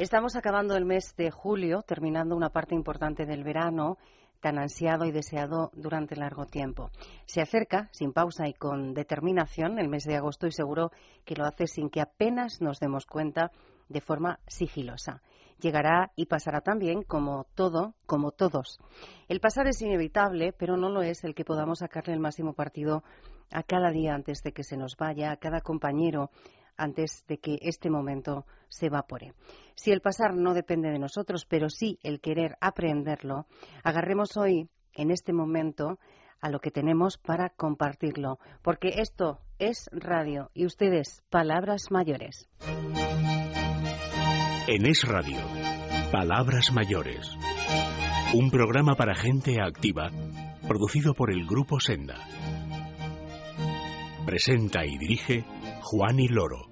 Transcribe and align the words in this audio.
Estamos 0.00 0.34
acabando 0.34 0.78
el 0.78 0.86
mes 0.86 1.14
de 1.18 1.30
julio, 1.30 1.82
terminando 1.82 2.34
una 2.34 2.48
parte 2.48 2.74
importante 2.74 3.26
del 3.26 3.44
verano 3.44 3.98
tan 4.40 4.58
ansiado 4.58 5.04
y 5.04 5.12
deseado 5.12 5.70
durante 5.74 6.16
largo 6.16 6.46
tiempo. 6.46 6.90
Se 7.26 7.42
acerca, 7.42 7.90
sin 7.92 8.14
pausa 8.14 8.48
y 8.48 8.54
con 8.54 8.94
determinación, 8.94 9.78
el 9.78 9.90
mes 9.90 10.04
de 10.04 10.16
agosto 10.16 10.46
y 10.46 10.52
seguro 10.52 10.90
que 11.26 11.34
lo 11.34 11.44
hace 11.44 11.66
sin 11.66 11.90
que 11.90 12.00
apenas 12.00 12.62
nos 12.62 12.80
demos 12.80 13.04
cuenta 13.04 13.50
de 13.90 14.00
forma 14.00 14.40
sigilosa. 14.46 15.20
Llegará 15.58 16.12
y 16.16 16.24
pasará 16.24 16.62
también 16.62 17.02
como 17.02 17.44
todo, 17.54 17.92
como 18.06 18.30
todos. 18.30 18.78
El 19.28 19.40
pasar 19.40 19.66
es 19.68 19.82
inevitable, 19.82 20.54
pero 20.54 20.78
no 20.78 20.88
lo 20.88 21.02
es 21.02 21.24
el 21.24 21.34
que 21.34 21.44
podamos 21.44 21.80
sacarle 21.80 22.14
el 22.14 22.20
máximo 22.20 22.54
partido 22.54 23.04
a 23.52 23.62
cada 23.62 23.90
día 23.90 24.14
antes 24.14 24.42
de 24.42 24.52
que 24.52 24.62
se 24.62 24.78
nos 24.78 24.96
vaya, 24.96 25.30
a 25.30 25.36
cada 25.36 25.60
compañero 25.60 26.30
antes 26.80 27.24
de 27.28 27.38
que 27.38 27.58
este 27.60 27.90
momento 27.90 28.46
se 28.68 28.86
evapore. 28.86 29.34
Si 29.74 29.92
el 29.92 30.00
pasar 30.00 30.34
no 30.34 30.54
depende 30.54 30.90
de 30.90 30.98
nosotros, 30.98 31.44
pero 31.46 31.68
sí 31.68 31.98
el 32.02 32.20
querer 32.20 32.56
aprenderlo, 32.60 33.46
agarremos 33.84 34.36
hoy, 34.36 34.68
en 34.94 35.10
este 35.10 35.32
momento, 35.32 35.98
a 36.40 36.48
lo 36.48 36.60
que 36.60 36.70
tenemos 36.70 37.18
para 37.18 37.50
compartirlo, 37.50 38.38
porque 38.62 38.94
esto 38.96 39.40
es 39.58 39.88
radio 39.92 40.50
y 40.54 40.64
ustedes, 40.64 41.22
palabras 41.28 41.90
mayores. 41.90 42.48
En 44.66 44.86
Es 44.86 45.02
Radio, 45.06 45.40
Palabras 46.12 46.72
Mayores. 46.72 47.36
Un 48.34 48.50
programa 48.50 48.94
para 48.94 49.14
gente 49.14 49.56
activa, 49.60 50.10
producido 50.66 51.12
por 51.12 51.32
el 51.32 51.44
Grupo 51.46 51.80
Senda. 51.80 52.16
Presenta 54.24 54.86
y 54.86 54.96
dirige 54.96 55.44
Juan 55.82 56.20
y 56.20 56.28
Loro. 56.28 56.69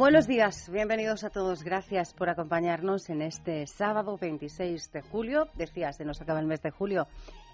Buenos 0.00 0.26
días, 0.26 0.70
bienvenidos 0.72 1.24
a 1.24 1.28
todos. 1.28 1.62
Gracias 1.62 2.14
por 2.14 2.30
acompañarnos 2.30 3.10
en 3.10 3.20
este 3.20 3.66
sábado 3.66 4.16
26 4.18 4.90
de 4.92 5.02
julio. 5.02 5.48
Decía, 5.56 5.92
se 5.92 6.06
nos 6.06 6.22
acaba 6.22 6.40
el 6.40 6.46
mes 6.46 6.62
de 6.62 6.70
julio. 6.70 7.06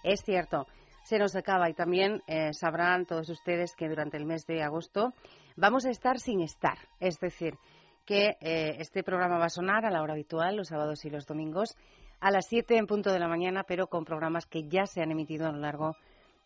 Es 0.05 0.23
cierto, 0.23 0.69
se 1.03 1.19
nos 1.19 1.35
acaba 1.35 1.69
y 1.69 1.75
también 1.75 2.23
eh, 2.29 2.53
sabrán 2.53 3.05
todos 3.05 3.29
ustedes 3.31 3.75
que 3.75 3.89
durante 3.89 4.17
el 4.17 4.27
mes 4.27 4.47
de 4.47 4.63
agosto 4.63 5.13
vamos 5.57 5.87
a 5.87 5.91
estar 5.91 6.21
sin 6.21 6.41
estar. 6.41 6.79
Es 7.01 7.19
decir, 7.19 7.59
que 8.05 8.37
eh, 8.41 8.77
este 8.79 9.03
programa 9.03 9.39
va 9.39 9.47
a 9.47 9.51
sonar 9.51 9.85
a 9.85 9.91
la 9.91 10.01
hora 10.01 10.13
habitual, 10.13 10.55
los 10.55 10.69
sábados 10.69 11.05
y 11.05 11.11
los 11.11 11.27
domingos, 11.27 11.77
a 12.21 12.31
las 12.31 12.47
7 12.47 12.77
en 12.77 12.87
punto 12.87 13.13
de 13.13 13.19
la 13.19 13.27
mañana, 13.27 13.65
pero 13.65 13.89
con 13.89 14.05
programas 14.05 14.47
que 14.47 14.69
ya 14.69 14.87
se 14.87 15.03
han 15.03 15.11
emitido 15.11 15.49
a 15.49 15.53
lo 15.53 15.59
largo 15.59 15.97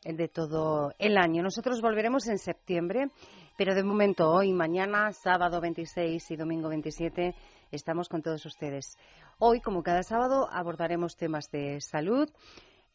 de 0.02 0.28
todo 0.28 0.94
el 0.98 1.18
año. 1.18 1.42
Nosotros 1.42 1.82
volveremos 1.82 2.26
en 2.28 2.38
septiembre 2.38 3.08
pero 3.56 3.74
de 3.74 3.82
momento, 3.82 4.30
hoy, 4.30 4.52
mañana, 4.52 5.12
sábado 5.12 5.60
26 5.60 6.30
y 6.30 6.36
domingo 6.36 6.68
27, 6.68 7.34
estamos 7.70 8.08
con 8.08 8.22
todos 8.22 8.44
ustedes. 8.46 8.96
Hoy, 9.38 9.60
como 9.60 9.82
cada 9.82 10.02
sábado, 10.02 10.48
abordaremos 10.50 11.16
temas 11.16 11.50
de 11.50 11.80
salud. 11.80 12.28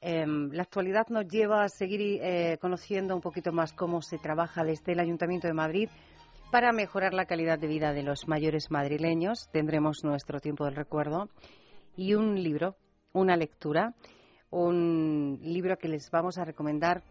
Em, 0.01 0.51
la 0.51 0.63
actualidad 0.63 1.07
nos 1.09 1.27
lleva 1.27 1.63
a 1.63 1.69
seguir 1.69 2.19
eh, 2.21 2.57
conociendo 2.59 3.15
un 3.15 3.21
poquito 3.21 3.51
más 3.51 3.73
cómo 3.73 4.01
se 4.01 4.17
trabaja 4.17 4.63
desde 4.63 4.93
el 4.93 4.99
Ayuntamiento 4.99 5.47
de 5.47 5.53
Madrid 5.53 5.89
para 6.51 6.71
mejorar 6.71 7.13
la 7.13 7.25
calidad 7.25 7.57
de 7.59 7.67
vida 7.67 7.93
de 7.93 8.03
los 8.03 8.27
mayores 8.27 8.69
madrileños. 8.69 9.49
Tendremos 9.51 10.03
nuestro 10.03 10.39
tiempo 10.39 10.65
del 10.65 10.75
recuerdo 10.75 11.29
y 11.95 12.13
un 12.13 12.41
libro, 12.41 12.75
una 13.13 13.35
lectura, 13.35 13.93
un 14.51 15.39
libro 15.41 15.77
que 15.77 15.87
les 15.87 16.09
vamos 16.11 16.37
a 16.37 16.45
recomendar 16.45 17.03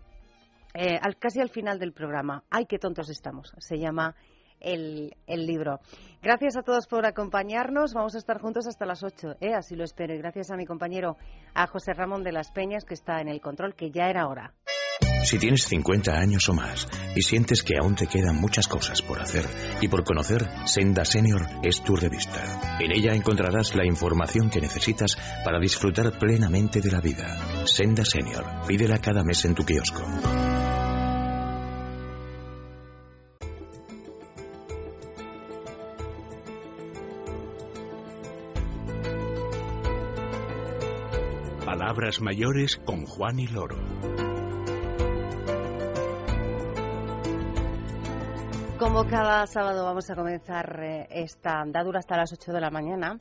eh, 0.74 0.98
al, 1.00 1.16
casi 1.16 1.40
al 1.40 1.50
final 1.50 1.78
del 1.78 1.92
programa. 1.92 2.42
¡Ay, 2.50 2.66
qué 2.66 2.78
tontos 2.78 3.08
estamos! 3.08 3.52
Se 3.58 3.78
llama 3.78 4.14
el, 4.60 5.14
el, 5.26 5.46
libro. 5.46 5.80
Gracias 6.22 6.56
a 6.56 6.62
todos 6.62 6.86
por 6.86 7.06
acompañarnos. 7.06 7.94
Vamos 7.94 8.14
a 8.14 8.18
estar 8.18 8.40
juntos 8.40 8.66
hasta 8.66 8.86
las 8.86 9.02
8, 9.02 9.36
¿eh? 9.40 9.54
así 9.54 9.76
lo 9.76 9.84
espero. 9.84 10.14
Y 10.14 10.18
gracias 10.18 10.50
a 10.50 10.56
mi 10.56 10.66
compañero, 10.66 11.16
a 11.54 11.66
José 11.66 11.92
Ramón 11.92 12.24
de 12.24 12.32
las 12.32 12.50
Peñas, 12.50 12.84
que 12.84 12.94
está 12.94 13.20
en 13.20 13.28
el 13.28 13.40
control, 13.40 13.74
que 13.74 13.90
ya 13.90 14.08
era 14.08 14.26
hora. 14.26 14.54
Si 15.24 15.38
tienes 15.38 15.64
50 15.64 16.12
años 16.12 16.48
o 16.50 16.54
más 16.54 16.86
y 17.16 17.22
sientes 17.22 17.62
que 17.62 17.78
aún 17.80 17.94
te 17.94 18.06
quedan 18.06 18.36
muchas 18.36 18.68
cosas 18.68 19.00
por 19.00 19.20
hacer 19.20 19.46
y 19.80 19.88
por 19.88 20.04
conocer, 20.04 20.46
Senda 20.66 21.04
Senior 21.06 21.46
es 21.62 21.82
tu 21.82 21.96
revista. 21.96 22.78
En 22.78 22.92
ella 22.92 23.14
encontrarás 23.14 23.74
la 23.74 23.86
información 23.86 24.50
que 24.50 24.60
necesitas 24.60 25.16
para 25.42 25.58
disfrutar 25.58 26.18
plenamente 26.18 26.82
de 26.82 26.90
la 26.90 27.00
vida. 27.00 27.66
Senda 27.66 28.04
Senior, 28.04 28.44
pídela 28.66 28.98
cada 28.98 29.24
mes 29.24 29.44
en 29.46 29.54
tu 29.54 29.64
kiosco. 29.64 30.02
Mayores 42.20 42.76
con 42.76 43.06
Juan 43.06 43.38
y 43.38 43.46
Loro. 43.46 43.76
Como 48.80 49.06
cada 49.06 49.46
sábado 49.46 49.84
vamos 49.84 50.10
a 50.10 50.16
comenzar 50.16 50.80
eh, 50.82 51.06
esta 51.10 51.60
andadura 51.60 52.00
hasta 52.00 52.16
las 52.16 52.32
8 52.32 52.52
de 52.52 52.60
la 52.60 52.70
mañana. 52.70 53.20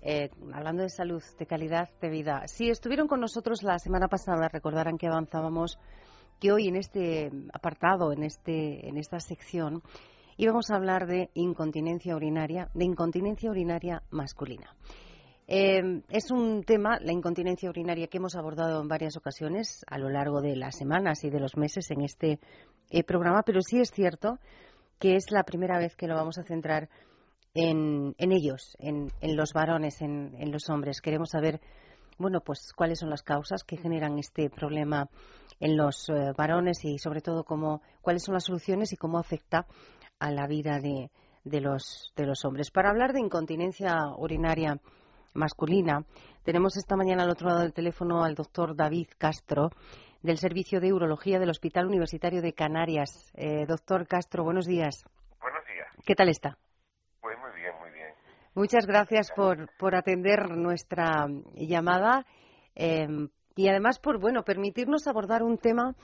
Eh, 0.00 0.30
hablando 0.54 0.82
de 0.82 0.88
salud, 0.88 1.22
de 1.38 1.46
calidad 1.46 1.90
de 2.00 2.08
vida. 2.08 2.44
Si 2.46 2.70
estuvieron 2.70 3.08
con 3.08 3.20
nosotros 3.20 3.62
la 3.62 3.78
semana 3.78 4.08
pasada, 4.08 4.48
recordarán 4.48 4.96
que 4.96 5.06
avanzábamos 5.06 5.78
que 6.40 6.50
hoy 6.50 6.68
en 6.68 6.76
este 6.76 7.30
apartado, 7.52 8.10
en, 8.12 8.22
este, 8.22 8.88
en 8.88 8.96
esta 8.96 9.20
sección, 9.20 9.82
íbamos 10.38 10.70
a 10.70 10.76
hablar 10.76 11.06
de 11.06 11.28
incontinencia 11.34 12.16
urinaria, 12.16 12.70
de 12.72 12.86
incontinencia 12.86 13.50
urinaria 13.50 14.02
masculina. 14.10 14.74
Eh, 15.46 16.02
es 16.08 16.30
un 16.30 16.64
tema, 16.64 16.98
la 17.00 17.12
incontinencia 17.12 17.68
urinaria, 17.68 18.06
que 18.06 18.16
hemos 18.16 18.34
abordado 18.34 18.80
en 18.80 18.88
varias 18.88 19.16
ocasiones 19.16 19.84
a 19.86 19.98
lo 19.98 20.08
largo 20.08 20.40
de 20.40 20.56
las 20.56 20.76
semanas 20.76 21.22
y 21.24 21.30
de 21.30 21.40
los 21.40 21.56
meses 21.56 21.90
en 21.90 22.00
este 22.00 22.40
eh, 22.90 23.04
programa, 23.04 23.42
pero 23.42 23.60
sí 23.60 23.80
es 23.80 23.90
cierto 23.90 24.38
que 24.98 25.16
es 25.16 25.30
la 25.30 25.42
primera 25.42 25.78
vez 25.78 25.96
que 25.96 26.06
lo 26.06 26.14
vamos 26.14 26.38
a 26.38 26.44
centrar 26.44 26.88
en, 27.52 28.14
ellos, 28.18 28.76
en, 28.80 29.10
los 29.36 29.52
varones, 29.52 30.00
en, 30.00 30.50
los 30.50 30.68
hombres. 30.70 31.00
Queremos 31.00 31.30
saber, 31.30 31.60
bueno, 32.18 32.40
pues 32.40 32.72
cuáles 32.74 32.98
son 32.98 33.10
las 33.10 33.22
causas 33.22 33.64
que 33.64 33.76
generan 33.76 34.18
este 34.18 34.50
problema 34.50 35.08
en 35.60 35.76
los 35.76 36.08
eh, 36.08 36.32
varones 36.36 36.84
y 36.84 36.98
sobre 36.98 37.20
todo 37.20 37.44
cómo, 37.44 37.82
cuáles 38.00 38.24
son 38.24 38.34
las 38.34 38.44
soluciones 38.44 38.92
y 38.92 38.96
cómo 38.96 39.18
afecta 39.18 39.66
a 40.18 40.30
la 40.30 40.46
vida 40.46 40.80
de, 40.80 41.10
de, 41.44 41.60
los, 41.60 42.12
de 42.16 42.26
los 42.26 42.44
hombres. 42.44 42.70
Para 42.70 42.90
hablar 42.90 43.12
de 43.12 43.20
incontinencia 43.20 43.94
urinaria 44.16 44.80
masculina. 45.34 46.04
Tenemos 46.44 46.76
esta 46.76 46.96
mañana 46.96 47.24
al 47.24 47.30
otro 47.30 47.48
lado 47.48 47.60
del 47.60 47.72
teléfono 47.72 48.24
al 48.24 48.34
doctor 48.34 48.74
David 48.74 49.08
Castro 49.18 49.70
del 50.22 50.38
Servicio 50.38 50.80
de 50.80 50.92
Urología 50.92 51.38
del 51.38 51.50
Hospital 51.50 51.86
Universitario 51.86 52.40
de 52.40 52.54
Canarias. 52.54 53.30
Eh, 53.34 53.66
doctor 53.66 54.06
Castro, 54.06 54.44
buenos 54.44 54.66
días. 54.66 55.04
Buenos 55.40 55.64
días. 55.66 55.88
¿Qué 56.06 56.14
tal 56.14 56.28
está? 56.28 56.56
Pues 57.20 57.36
muy 57.38 57.60
bien, 57.60 57.72
muy 57.80 57.90
bien. 57.90 58.08
Muchas 58.54 58.86
gracias 58.86 59.30
por, 59.34 59.68
por 59.76 59.94
atender 59.94 60.56
nuestra 60.56 61.26
llamada. 61.54 62.24
Eh, 62.74 63.28
y 63.56 63.68
además 63.68 63.98
por 63.98 64.18
bueno 64.18 64.42
permitirnos 64.42 65.06
abordar 65.06 65.42
un 65.42 65.58
tema. 65.58 65.94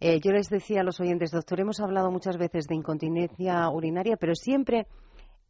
Eh, 0.00 0.20
yo 0.20 0.32
les 0.32 0.48
decía 0.48 0.80
a 0.80 0.84
los 0.84 1.00
oyentes, 1.00 1.30
doctor, 1.30 1.60
hemos 1.60 1.80
hablado 1.80 2.10
muchas 2.10 2.36
veces 2.36 2.66
de 2.66 2.76
incontinencia 2.76 3.68
urinaria, 3.68 4.16
pero 4.16 4.34
siempre 4.34 4.86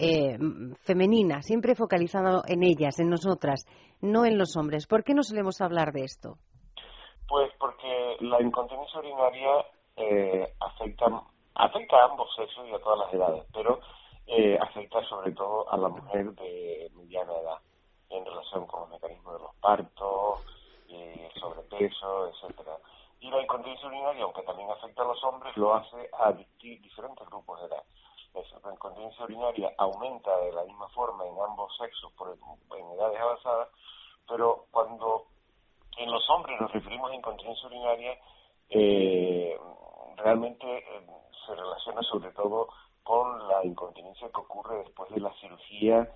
eh, 0.00 0.38
femenina, 0.82 1.42
siempre 1.42 1.74
focalizado 1.74 2.42
en 2.48 2.62
ellas, 2.62 2.98
en 2.98 3.10
nosotras, 3.10 3.66
no 4.00 4.24
en 4.24 4.38
los 4.38 4.56
hombres. 4.56 4.86
¿Por 4.86 5.04
qué 5.04 5.12
no 5.12 5.22
solemos 5.22 5.60
hablar 5.60 5.92
de 5.92 6.04
esto? 6.04 6.38
Pues 7.28 7.52
porque 7.58 8.16
la 8.20 8.40
incontinencia 8.40 8.98
urinaria 8.98 9.66
eh, 9.96 10.54
afecta, 10.58 11.04
afecta 11.54 11.96
a 11.96 12.04
ambos 12.06 12.34
sexos 12.34 12.66
y 12.66 12.74
a 12.74 12.78
todas 12.78 13.00
las 13.00 13.14
edades, 13.14 13.44
pero 13.52 13.80
eh, 14.26 14.56
afecta 14.58 15.04
sobre 15.04 15.32
todo 15.32 15.70
a 15.70 15.76
la 15.76 15.88
mujer 15.88 16.32
de 16.32 16.90
mediana 16.96 17.32
edad 17.32 17.58
en 18.08 18.24
relación 18.24 18.66
con 18.66 18.84
el 18.84 18.90
mecanismo 18.90 19.34
de 19.34 19.38
los 19.40 19.54
partos, 19.56 20.40
el 20.88 21.30
sobrepeso, 21.38 22.28
etcétera. 22.28 22.78
Y 23.20 23.30
la 23.30 23.42
incontinencia 23.42 23.86
urinaria, 23.86 24.24
aunque 24.24 24.42
también 24.42 24.70
afecta 24.70 25.02
a 25.02 25.06
los 25.06 25.22
hombres, 25.24 25.54
lo 25.58 25.74
hace 25.74 26.08
a 26.18 26.32
diferentes 26.32 27.28
grupos 27.28 27.60
de 27.60 27.66
edad 27.66 27.84
la 28.34 28.72
incontinencia 28.72 29.24
urinaria 29.24 29.72
aumenta 29.78 30.36
de 30.38 30.52
la 30.52 30.64
misma 30.64 30.88
forma 30.90 31.24
en 31.24 31.34
ambos 31.40 31.76
sexos 31.76 32.12
por, 32.12 32.28
en 32.30 32.90
edades 32.92 33.20
avanzadas, 33.20 33.68
pero 34.28 34.66
cuando 34.70 35.26
en 35.98 36.10
los 36.10 36.28
hombres 36.30 36.60
nos 36.60 36.72
referimos 36.72 37.10
a 37.10 37.14
incontinencia 37.14 37.66
urinaria, 37.66 38.18
eh, 38.68 39.58
realmente 40.16 40.66
eh, 40.66 41.06
se 41.46 41.54
relaciona 41.54 42.02
sobre 42.02 42.30
todo 42.32 42.68
con 43.02 43.48
la 43.48 43.64
incontinencia 43.64 44.28
que 44.28 44.40
ocurre 44.40 44.78
después 44.78 45.10
de 45.10 45.20
la 45.20 45.32
cirugía 45.40 46.08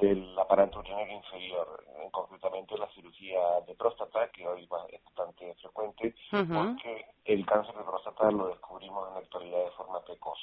del 0.00 0.36
aparato 0.38 0.80
urinario 0.80 1.14
inferior, 1.16 1.84
concretamente 2.10 2.76
la 2.76 2.88
cirugía 2.88 3.60
de 3.66 3.74
próstata, 3.76 4.28
que 4.30 4.46
hoy 4.46 4.64
es 4.90 5.04
bastante 5.04 5.54
frecuente, 5.54 6.14
porque 6.30 7.06
el 7.24 7.46
cáncer 7.46 7.76
de 7.76 7.84
próstata 7.84 8.30
lo 8.30 8.48
descubrimos 8.48 9.08
en 9.08 9.14
la 9.14 9.20
actualidad 9.20 9.64
de 9.64 9.70
forma 9.70 10.00
precoz. 10.04 10.38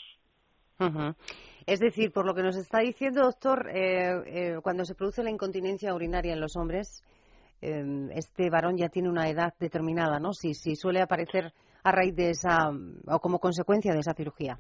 Es 1.66 1.80
decir, 1.80 2.12
por 2.12 2.26
lo 2.26 2.34
que 2.34 2.44
nos 2.44 2.56
está 2.56 2.80
diciendo, 2.80 3.22
doctor, 3.22 3.70
eh, 3.70 4.14
eh, 4.26 4.60
cuando 4.64 4.84
se 4.84 4.96
produce 4.96 5.24
la 5.24 5.30
incontinencia 5.30 5.94
urinaria 5.94 6.34
en 6.34 6.42
los 6.42 6.56
hombres, 6.56 7.04
em, 7.62 8.10
este 8.12 8.50
varón 8.50 8.78
ya 8.78 8.90
tiene 8.90 9.10
una 9.10 9.30
edad 9.30 9.54
determinada, 9.60 10.20
¿no? 10.20 10.34
Si, 10.34 10.54
si 10.56 10.76
suele 10.76 11.02
aparecer 11.02 11.54
a 11.84 11.92
raíz 11.92 12.16
de 12.16 12.32
esa, 12.32 12.72
o 13.08 13.20
como 13.20 13.40
consecuencia 13.40 13.94
de 13.94 14.00
esa 14.00 14.14
cirugía. 14.14 14.60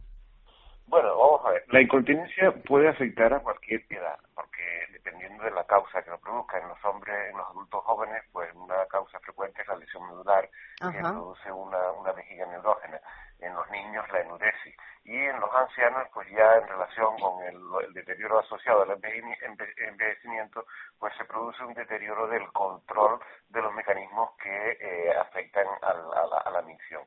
Bueno, 0.92 1.18
vamos 1.18 1.46
a 1.46 1.52
ver. 1.52 1.64
La 1.70 1.80
incontinencia 1.80 2.52
puede 2.68 2.90
afectar 2.90 3.34
a 3.34 3.40
cualquier 3.40 3.82
edad, 3.90 4.20
porque 4.36 4.62
dependiendo 4.92 5.42
de 5.46 5.52
la 5.52 5.64
causa 5.64 6.04
que 6.04 6.10
lo 6.10 6.20
produzca 6.20 6.58
en 6.60 6.68
los 6.68 6.84
hombres, 6.84 7.16
en 7.30 7.38
los 7.38 7.48
adultos 7.48 7.82
jóvenes, 7.86 8.22
pues 8.34 8.54
una 8.54 8.86
causa 8.88 9.18
frecuente 9.22 9.62
es 9.62 9.70
la 9.70 9.78
lesión 9.78 10.06
medular, 10.10 10.50
que 10.82 11.00
produce 11.00 11.50
una, 11.50 11.92
una 11.94 12.12
vejiga 12.12 12.46
neudrógena. 12.46 13.00
En 13.40 13.56
los 13.56 13.72
niños, 13.72 14.06
la 14.12 14.20
enuresis 14.20 14.76
y 15.06 15.16
en 15.16 15.40
los 15.40 15.50
ancianos, 15.56 16.10
pues 16.14 16.30
ya 16.30 16.58
en 16.58 16.68
relación 16.68 17.18
con 17.18 17.42
el, 17.46 17.94
deterioro 17.94 18.40
asociado 18.40 18.82
al 18.82 18.92
envejecimiento, 18.92 20.66
pues 21.00 21.14
se 21.18 21.24
produce 21.24 21.64
un 21.64 21.74
deterioro 21.74 22.28
del 22.28 22.52
control 22.52 23.18
de 23.48 23.62
los 23.62 23.74
mecanismos 23.74 24.32
que 24.44 24.78
eh, 24.82 25.18
afectan 25.18 25.68
a 25.84 25.94
la, 25.94 26.38
a 26.38 26.50
la 26.52 26.62
micción. 26.64 27.02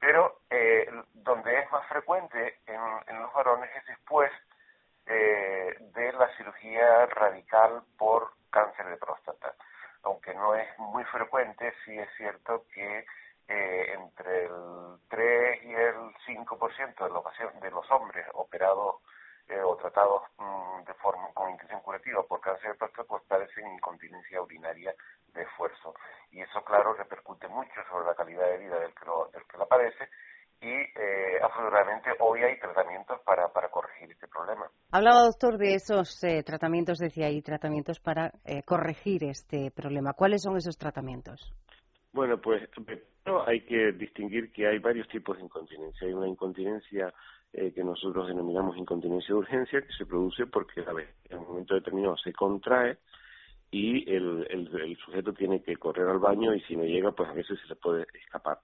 Pero 0.00 0.40
eh, 0.48 0.90
donde 1.12 1.58
es 1.58 1.70
más 1.70 1.86
frecuente 1.88 2.60
en, 2.66 2.80
en 3.06 3.20
los 3.20 3.32
varones 3.34 3.70
es 3.76 3.86
después 3.86 4.32
eh, 5.06 5.76
de 5.94 6.12
la 6.12 6.28
cirugía 6.36 7.06
radical 7.06 7.82
por 7.98 8.32
cáncer 8.50 8.86
de 8.86 8.96
próstata. 8.96 9.54
Aunque 10.02 10.34
no 10.34 10.54
es 10.54 10.66
muy 10.78 11.04
frecuente, 11.04 11.74
sí 11.84 11.98
es 11.98 12.08
cierto 12.16 12.64
que 12.72 13.04
eh, 13.48 13.94
entre 13.94 14.44
el 14.46 14.98
3 15.08 15.64
y 15.64 15.74
el 15.74 15.94
5% 16.26 17.04
de 17.04 17.10
los, 17.10 17.60
de 17.60 17.70
los 17.70 17.90
hombres 17.90 18.26
operados 18.34 18.96
eh, 19.50 19.62
o 19.62 19.76
tratados 19.76 20.22
mm, 20.38 20.84
de 20.84 20.94
forma 20.94 21.28
con 21.34 21.50
intención 21.50 21.80
curativa 21.80 22.22
por 22.22 22.40
cáncer 22.40 22.72
de 22.72 22.78
próstata 22.78 23.08
pues 23.08 23.22
padecen 23.28 23.66
incontinencia 23.74 24.40
urinaria 24.40 24.94
de 25.34 25.42
esfuerzo 25.42 25.94
y 26.30 26.40
eso 26.40 26.62
claro 26.64 26.94
repercute 26.94 27.48
mucho 27.48 27.80
sobre 27.90 28.06
la 28.06 28.14
calidad 28.14 28.46
de 28.46 28.58
vida 28.58 28.78
del 28.78 28.94
que 28.94 29.04
lo, 29.04 29.28
del 29.32 29.44
que 29.46 29.58
la 29.58 29.66
padece 29.66 30.08
y 30.62 30.68
eh, 30.68 31.40
afortunadamente 31.42 32.10
hoy 32.18 32.42
hay 32.42 32.58
tratamientos 32.58 33.18
para, 33.24 33.48
para 33.48 33.70
corregir 33.70 34.10
este 34.10 34.28
problema. 34.28 34.70
Hablaba, 34.92 35.22
doctor, 35.22 35.56
de 35.56 35.74
esos 35.74 36.22
eh, 36.22 36.42
tratamientos, 36.42 36.98
decía 36.98 37.26
ahí, 37.26 37.40
tratamientos 37.40 37.98
para 37.98 38.30
eh, 38.44 38.62
corregir 38.64 39.24
este 39.24 39.70
problema. 39.70 40.12
¿Cuáles 40.12 40.42
son 40.42 40.56
esos 40.58 40.76
tratamientos? 40.76 41.54
Bueno, 42.12 42.38
pues 42.38 42.68
hay 43.46 43.64
que 43.64 43.92
distinguir 43.92 44.52
que 44.52 44.66
hay 44.66 44.78
varios 44.80 45.08
tipos 45.08 45.38
de 45.38 45.44
incontinencia. 45.44 46.06
Hay 46.06 46.12
una 46.12 46.28
incontinencia 46.28 47.14
eh, 47.52 47.72
que 47.72 47.82
nosotros 47.82 48.28
denominamos 48.28 48.76
incontinencia 48.76 49.28
de 49.28 49.40
urgencia, 49.40 49.82
que 49.82 49.92
se 49.92 50.06
produce 50.06 50.46
porque 50.46 50.82
a 50.82 50.92
ver, 50.92 51.08
en 51.28 51.38
un 51.38 51.48
momento 51.48 51.74
determinado 51.74 52.16
se 52.16 52.32
contrae 52.32 52.98
y 53.70 54.10
el, 54.12 54.46
el, 54.50 54.96
sujeto 54.98 55.32
tiene 55.32 55.62
que 55.62 55.76
correr 55.76 56.08
al 56.08 56.18
baño 56.18 56.54
y 56.54 56.60
si 56.62 56.76
no 56.76 56.84
llega, 56.84 57.12
pues 57.12 57.28
a 57.28 57.32
veces 57.32 57.58
se 57.60 57.68
le 57.68 57.76
puede 57.76 58.06
escapar. 58.14 58.58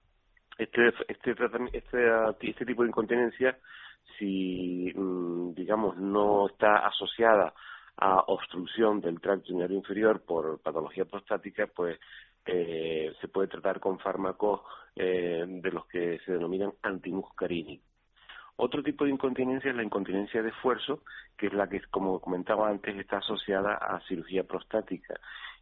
Este, 0.57 0.87
este, 1.07 1.35
este, 1.73 2.49
este 2.49 2.65
tipo 2.65 2.83
de 2.83 2.89
incontinencia, 2.89 3.57
si 4.17 4.91
mm, 4.95 5.53
digamos 5.53 5.97
no 5.97 6.47
está 6.47 6.87
asociada 6.87 7.53
a 7.97 8.19
obstrucción 8.27 9.01
del 9.01 9.19
tracto 9.19 9.51
urinario 9.51 9.77
inferior 9.77 10.21
por 10.21 10.61
patología 10.61 11.05
prostática, 11.05 11.67
pues 11.67 11.99
eh, 12.45 13.13
se 13.19 13.27
puede 13.27 13.47
tratar 13.47 13.79
con 13.79 13.99
fármacos 13.99 14.61
eh, 14.95 15.45
de 15.47 15.71
los 15.71 15.85
que 15.87 16.19
se 16.25 16.33
denominan 16.33 16.73
antimuscarínicos. 16.81 17.86
Otro 18.57 18.83
tipo 18.83 19.05
de 19.05 19.11
incontinencia 19.11 19.69
es 19.69 19.77
la 19.77 19.83
incontinencia 19.83 20.41
de 20.41 20.49
esfuerzo, 20.49 21.03
que 21.37 21.47
es 21.47 21.53
la 21.53 21.69
que, 21.69 21.81
como 21.89 22.19
comentaba 22.19 22.69
antes, 22.69 22.97
está 22.97 23.17
asociada 23.17 23.75
a 23.75 24.01
cirugía 24.07 24.43
prostática. 24.43 25.19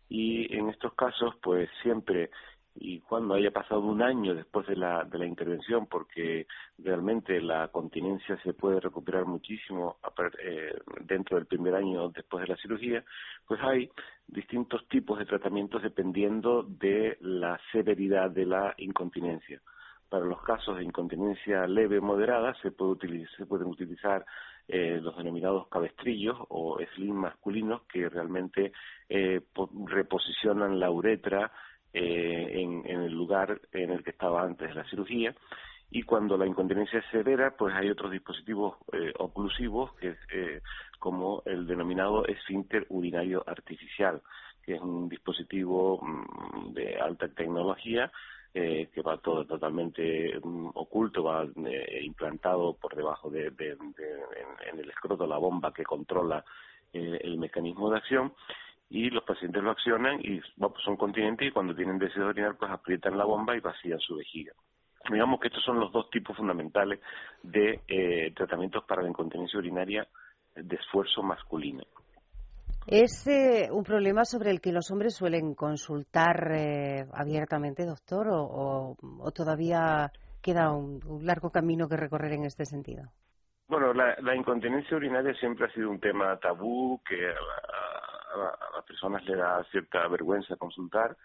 Y 0.07 0.56
en 0.56 0.69
estos 0.69 0.94
casos, 0.94 1.36
pues 1.42 1.69
siempre 1.81 2.30
y 2.77 3.00
cuando 3.00 3.36
haya 3.36 3.51
pasado 3.51 3.80
un 3.80 4.01
año 4.01 4.36
después 4.36 4.68
de 4.68 4.75
la, 4.75 5.06
de 5.06 5.18
la 5.18 5.25
intervención, 5.25 5.88
porque 5.88 6.45
realmente 6.77 7.42
la 7.42 7.69
continencia 7.69 8.38
se 8.44 8.53
puede 8.53 8.81
recuperar 8.81 9.25
muchísimo 9.25 9.97
eh, 10.39 10.74
dentro 11.01 11.38
del 11.38 11.45
primer 11.45 11.74
año 11.74 12.09
después 12.09 12.42
de 12.42 12.53
la 12.53 12.62
cirugía, 12.62 13.03
pues 13.47 13.62
hay 13.63 13.89
distintos 14.27 14.86
tipos 14.89 15.18
de 15.19 15.25
tratamientos 15.25 15.83
dependiendo 15.83 16.63
de 16.63 17.18
la 17.21 17.57
severidad 17.71 18.30
de 18.30 18.45
la 18.45 18.74
incontinencia. 18.77 19.62
Para 20.16 20.28
los 20.28 20.42
casos 20.44 20.78
de 20.78 20.86
incontinencia 20.86 21.68
leve 21.68 22.00
moderada 22.00 22.56
se, 22.62 22.72
puede 22.72 22.92
utilizar, 22.92 23.36
se 23.36 23.46
pueden 23.46 23.68
utilizar 23.68 24.26
eh, 24.66 24.98
los 25.02 25.18
denominados 25.18 25.68
cabestrillos 25.68 26.38
o 26.48 26.78
slim 26.96 27.16
masculinos 27.16 27.82
que 27.92 28.08
realmente 28.08 28.72
eh, 29.10 29.42
reposicionan 29.88 30.80
la 30.80 30.90
uretra 30.90 31.52
eh, 31.92 32.48
en, 32.54 32.86
el 32.86 33.12
lugar 33.12 33.60
en 33.74 33.92
el 33.92 34.06
que 34.06 34.12
estaba 34.12 34.42
antes 34.44 34.70
de 34.70 34.76
la 34.76 34.90
cirugía. 34.90 35.36
Y 35.92 36.04
cuando 36.04 36.38
la 36.38 36.48
incontinencia 36.48 37.00
es 37.00 37.06
severa, 37.12 37.54
pues 37.58 37.76
hay 37.76 37.90
otros 37.90 38.10
dispositivos 38.10 38.78
eh, 38.94 39.12
oclusivos, 39.20 39.96
que 39.96 40.16
eh, 40.32 40.62
como 40.98 41.44
el 41.46 41.68
denominado 41.68 42.26
esfínter 42.26 42.86
urinario 42.88 43.44
artificial, 43.46 44.22
que 44.64 44.76
es 44.76 44.82
un 44.82 45.10
dispositivo 45.10 46.02
mm, 46.02 46.72
de 46.72 46.96
alta 47.02 47.28
tecnología 47.28 48.10
eh, 48.57 48.88
que 48.94 49.02
va 49.02 49.18
todo 49.18 49.44
totalmente 49.46 50.40
mm, 50.42 50.69
oculto, 50.75 51.24
va 51.24 51.44
eh, 51.44 52.00
implantado 52.04 52.74
por 52.74 52.96
debajo 52.96 53.30
de, 53.30 53.48
en, 53.48 54.80
el 54.80 54.90
escroto 54.90 55.28
la 55.28 55.38
bomba 55.38 55.74
que 55.74 55.84
controla 55.84 56.42
eh, 56.94 57.19
el 57.22 57.38
mecanismo 57.38 57.90
de 57.90 57.98
acción 57.98 58.34
y 58.90 59.10
los 59.10 59.25
pacientes 59.25 59.62
lo 59.62 59.72
accionan 59.72 60.22
y 60.22 60.40
son 60.86 60.96
continentes 60.96 61.50
y 61.50 61.52
cuando 61.52 61.75
tienen 61.75 62.00
deseo 62.00 62.24
de 62.24 62.30
orinar 62.30 62.56
pues 62.56 62.72
aprietan 62.72 63.18
la 63.18 63.25
bomba 63.25 63.57
y 63.57 63.60
vacían 63.60 64.00
su 64.00 64.16
vejiga. 64.16 64.54
Digamos 65.12 65.42
que 65.42 65.50
estos 65.50 65.63
son 65.66 65.78
los 65.78 65.92
dos 65.92 66.10
tipos 66.10 66.38
fundamentales 66.38 67.02
de 67.44 67.81
eh, 67.90 68.31
tratamientos 68.38 68.86
para 68.86 69.02
la 69.02 69.10
incontinencia 69.10 69.60
urinaria 69.60 70.07
de 70.56 70.75
esfuerzo 70.78 71.22
masculino. 71.22 71.84
¿Es 72.88 73.26
eh, 73.26 73.70
un 73.72 73.84
problema 73.84 74.26
sobre 74.26 74.52
el 74.52 74.62
que 74.62 74.72
los 74.72 74.92
hombres 74.92 75.16
suelen 75.16 75.56
consultar 75.56 76.52
eh, 76.54 77.08
abiertamente, 77.14 77.84
doctor, 77.84 78.28
o, 78.30 78.96
todavía 79.34 80.12
queda 80.40 80.72
un, 80.72 81.00
largo 81.26 81.50
camino 81.50 81.88
que 81.90 81.98
recorrer 81.98 82.34
en 82.34 82.46
este 82.46 82.64
sentido? 82.66 83.06
Bueno, 83.68 83.92
la, 83.94 84.36
incontinencia 84.36 84.95
urinaria 84.95 85.33
siempre 85.33 85.66
ha 85.66 85.74
sido 85.74 85.90
un 85.90 86.00
tema 86.00 86.38
tabú 86.38 87.02
que 87.09 87.28
a, 87.28 88.76
las 88.76 88.86
personas 88.86 89.26
le 89.26 89.36
da 89.36 89.64
cierta 89.71 90.07
vergüenza 90.07 90.56
consultar, 90.56 91.18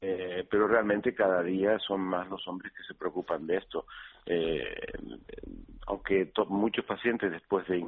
eh, 0.00 0.46
pero 0.50 0.66
realmente 0.66 1.14
cada 1.14 1.42
día 1.42 1.78
son 1.78 2.00
más 2.00 2.28
los 2.28 2.46
hombres 2.48 2.72
que 2.72 2.82
se 2.84 2.94
preocupan 2.94 3.46
de 3.46 3.58
esto. 3.58 3.86
Eh, 4.24 4.92
aunque 5.86 6.30
muchos 6.48 6.84
pacientes 6.84 7.30
después 7.30 7.66
de 7.66 7.84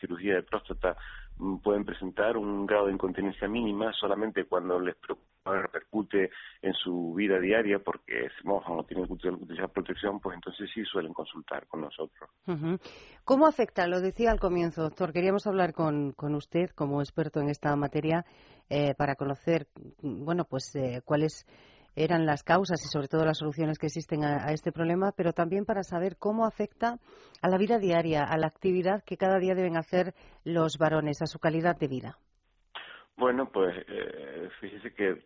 cirugía 0.00 0.36
de 0.36 0.42
próstata 0.42 0.96
mm, 1.38 1.56
pueden 1.56 1.84
presentar 1.84 2.36
un 2.36 2.66
grado 2.66 2.86
de 2.86 2.92
incontinencia 2.92 3.48
mínima 3.48 3.92
solamente 3.92 4.44
cuando 4.44 4.78
les 4.80 4.96
repercute 5.44 6.30
en 6.62 6.72
su 6.74 7.14
vida 7.14 7.38
diaria 7.38 7.80
porque 7.80 8.28
se 8.38 8.46
mojan 8.46 8.78
o 8.78 8.84
tienen 8.84 9.06
que 9.06 9.12
utilizar 9.12 9.68
protección, 9.70 10.20
pues 10.20 10.36
entonces 10.36 10.70
sí 10.72 10.84
suelen 10.84 11.12
consultar 11.12 11.66
con 11.66 11.80
nosotros. 11.80 12.30
¿Cómo 13.24 13.46
afecta? 13.46 13.86
Lo 13.86 14.00
decía 14.00 14.30
al 14.30 14.40
comienzo, 14.40 14.82
doctor. 14.82 15.12
Queríamos 15.12 15.46
hablar 15.46 15.72
con, 15.72 16.12
con 16.12 16.34
usted 16.34 16.70
como 16.70 17.00
experto 17.02 17.40
en 17.40 17.48
esta 17.48 17.74
materia 17.76 18.24
eh, 18.74 18.94
para 18.94 19.16
conocer, 19.16 19.66
bueno, 20.00 20.46
pues 20.46 20.74
eh, 20.76 21.02
cuáles 21.04 21.46
eran 21.94 22.24
las 22.24 22.42
causas 22.42 22.82
y 22.82 22.88
sobre 22.88 23.06
todo 23.06 23.22
las 23.26 23.36
soluciones 23.36 23.78
que 23.78 23.88
existen 23.88 24.24
a, 24.24 24.50
este 24.50 24.72
problema, 24.72 25.12
pero 25.12 25.34
también 25.34 25.66
para 25.66 25.82
saber 25.82 26.16
cómo 26.16 26.46
afecta 26.46 26.98
a 27.42 27.48
la 27.50 27.58
vida 27.58 27.78
diaria, 27.78 28.24
a 28.24 28.38
la 28.38 28.46
actividad 28.46 29.04
que 29.04 29.18
cada 29.18 29.38
día 29.38 29.54
deben 29.54 29.76
hacer 29.76 30.14
los 30.44 30.78
varones, 30.78 31.20
a 31.20 31.26
su 31.26 31.38
calidad 31.38 31.76
de 31.76 31.86
vida. 31.86 32.18
Bueno, 33.16 33.46
pues 33.50 33.76
eh, 33.88 34.48
fíjese 34.58 34.94
que 34.94 35.22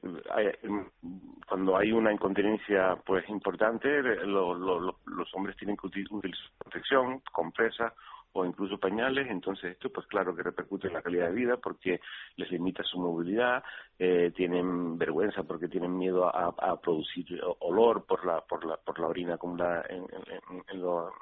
cuando 1.49 1.77
hay 1.77 1.93
una 1.93 2.13
incontinencia 2.13 2.97
pues 3.07 3.29
importante, 3.29 4.03
los 4.27 5.35
hombres 5.35 5.57
tienen 5.57 5.77
que 5.77 5.87
utilizar 5.87 6.51
protección, 6.59 7.21
compresas 7.33 7.93
o 8.33 8.45
incluso 8.45 8.79
pañales, 8.79 9.29
entonces 9.31 9.73
esto 9.73 9.91
pues 9.91 10.07
claro 10.09 10.35
que 10.35 10.43
repercute 10.43 10.89
en 10.89 10.95
la 10.95 11.03
calidad 11.03 11.29
de 11.29 11.35
vida 11.35 11.57
porque 11.57 12.01
les 12.37 12.51
limita 12.51 12.83
su 12.83 12.99
movilidad, 12.99 13.65
eh, 13.99 14.31
tienen 14.37 14.99
vergüenza 14.99 15.45
porque 15.45 15.69
tienen 15.69 15.97
miedo 15.97 16.27
a, 16.27 16.81
producir 16.81 17.41
olor 17.61 18.05
por 18.05 18.27
la 18.27 18.41
por 18.43 18.65
la 18.67 18.77
por 18.77 18.99
la 18.99 19.07
orina 19.07 19.35
acumulada 19.35 19.87
en, 19.89 20.81
los 20.81 21.13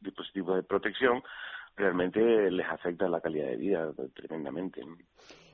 dispositivos 0.00 0.56
de 0.56 0.62
protección 0.64 1.22
realmente 1.76 2.50
les 2.50 2.66
afecta 2.66 3.08
la 3.08 3.20
calidad 3.20 3.46
de 3.46 3.56
vida 3.56 3.92
tremendamente. 4.14 4.82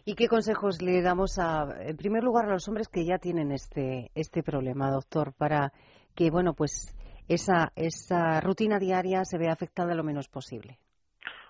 ¿Y 0.05 0.15
qué 0.15 0.29
consejos 0.29 0.81
le 0.81 1.03
damos 1.03 1.39
a, 1.39 1.67
en 1.83 1.97
primer 1.97 2.25
lugar, 2.25 2.47
a 2.47 2.53
los 2.53 2.67
hombres 2.69 2.89
que 2.89 3.05
ya 3.05 3.19
tienen 3.19 3.53
este, 3.53 4.11
este 4.15 4.43
problema, 4.43 4.91
doctor, 4.91 5.33
para 5.35 5.73
que, 6.15 6.31
bueno, 6.31 6.55
pues 6.55 6.97
esa, 7.29 7.73
esa 7.77 8.41
rutina 8.41 8.79
diaria 8.79 9.25
se 9.25 9.39
vea 9.39 9.53
afectada 9.53 9.95
lo 9.95 10.03
menos 10.03 10.29
posible? 10.29 10.79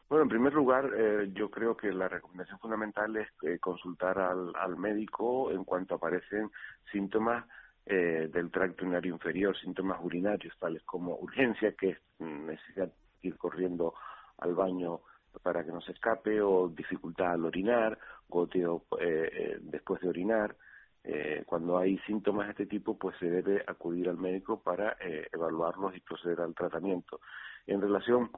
Bueno, 0.08 0.24
en 0.24 0.28
primer 0.28 0.52
lugar, 0.52 0.90
eh, 0.96 1.30
yo 1.32 1.48
creo 1.50 1.76
que 1.76 1.92
la 1.92 2.08
recomendación 2.08 2.58
fundamental 2.58 3.16
es 3.16 3.28
eh, 3.44 3.60
consultar 3.60 4.18
al, 4.18 4.52
al, 4.56 4.76
médico 4.76 5.52
en 5.52 5.64
cuanto 5.64 5.94
aparecen 5.94 6.50
síntomas 6.90 7.46
eh, 7.86 8.28
del 8.32 8.50
tracto 8.50 8.84
urinario 8.84 9.14
inferior, 9.14 9.56
síntomas 9.56 10.00
urinarios 10.02 10.52
tales 10.58 10.82
como 10.82 11.16
urgencia, 11.16 11.72
que 11.78 11.90
es 11.90 11.98
necesidad 12.18 12.92
ir 13.22 13.36
corriendo 13.38 13.94
al 14.38 14.54
baño 14.54 15.00
para 15.42 15.64
que 15.64 15.72
no 15.72 15.80
se 15.80 15.92
escape, 15.92 16.40
o 16.40 16.68
dificultad 16.68 17.32
al 17.32 17.44
orinar, 17.44 17.98
goteo 18.28 18.84
después 19.60 20.00
de 20.00 20.08
orinar. 20.08 20.56
cuando 21.46 21.78
hay 21.78 21.98
síntomas 22.06 22.46
de 22.46 22.52
este 22.52 22.66
tipo, 22.66 22.98
pues 22.98 23.16
se 23.18 23.30
debe 23.30 23.64
acudir 23.66 24.08
al 24.08 24.18
médico 24.18 24.60
para 24.62 24.96
evaluarlos 25.32 25.96
y 25.96 26.00
proceder 26.00 26.40
al 26.40 26.54
tratamiento. 26.54 27.20
En 27.66 27.80
relación 27.80 28.30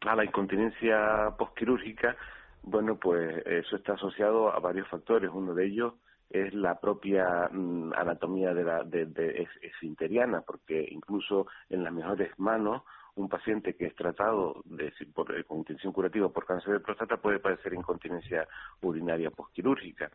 a 0.00 0.14
la 0.14 0.24
incontinencia 0.24 1.34
postquirúrgica, 1.36 2.16
bueno, 2.62 2.96
pues 2.96 3.44
eso 3.46 3.76
está 3.76 3.94
asociado 3.94 4.52
a 4.52 4.58
varios 4.58 4.88
factores. 4.88 5.30
Uno 5.32 5.54
de 5.54 5.66
ellos 5.66 5.94
es 6.30 6.52
la 6.54 6.78
propia 6.78 7.48
mm, 7.50 7.92
anatomía 7.94 8.52
de 8.52 8.64
la 8.64 8.84
de, 8.84 9.06
de 9.06 9.48
esfinteriana, 9.62 10.42
porque 10.42 10.86
incluso 10.90 11.46
en 11.70 11.84
las 11.84 11.92
mejores 11.92 12.38
manos 12.38 12.82
un 13.18 13.28
paciente 13.28 13.74
que 13.74 13.86
es 13.86 13.94
tratado 13.94 14.62
de, 14.64 14.92
por, 15.12 15.36
eh, 15.36 15.44
con 15.44 15.58
intención 15.58 15.92
curativa 15.92 16.28
por 16.28 16.46
cáncer 16.46 16.74
de 16.74 16.80
próstata 16.80 17.16
puede 17.16 17.40
padecer 17.40 17.74
incontinencia 17.74 18.46
urinaria 18.80 19.30
postquirúrgica. 19.30 20.10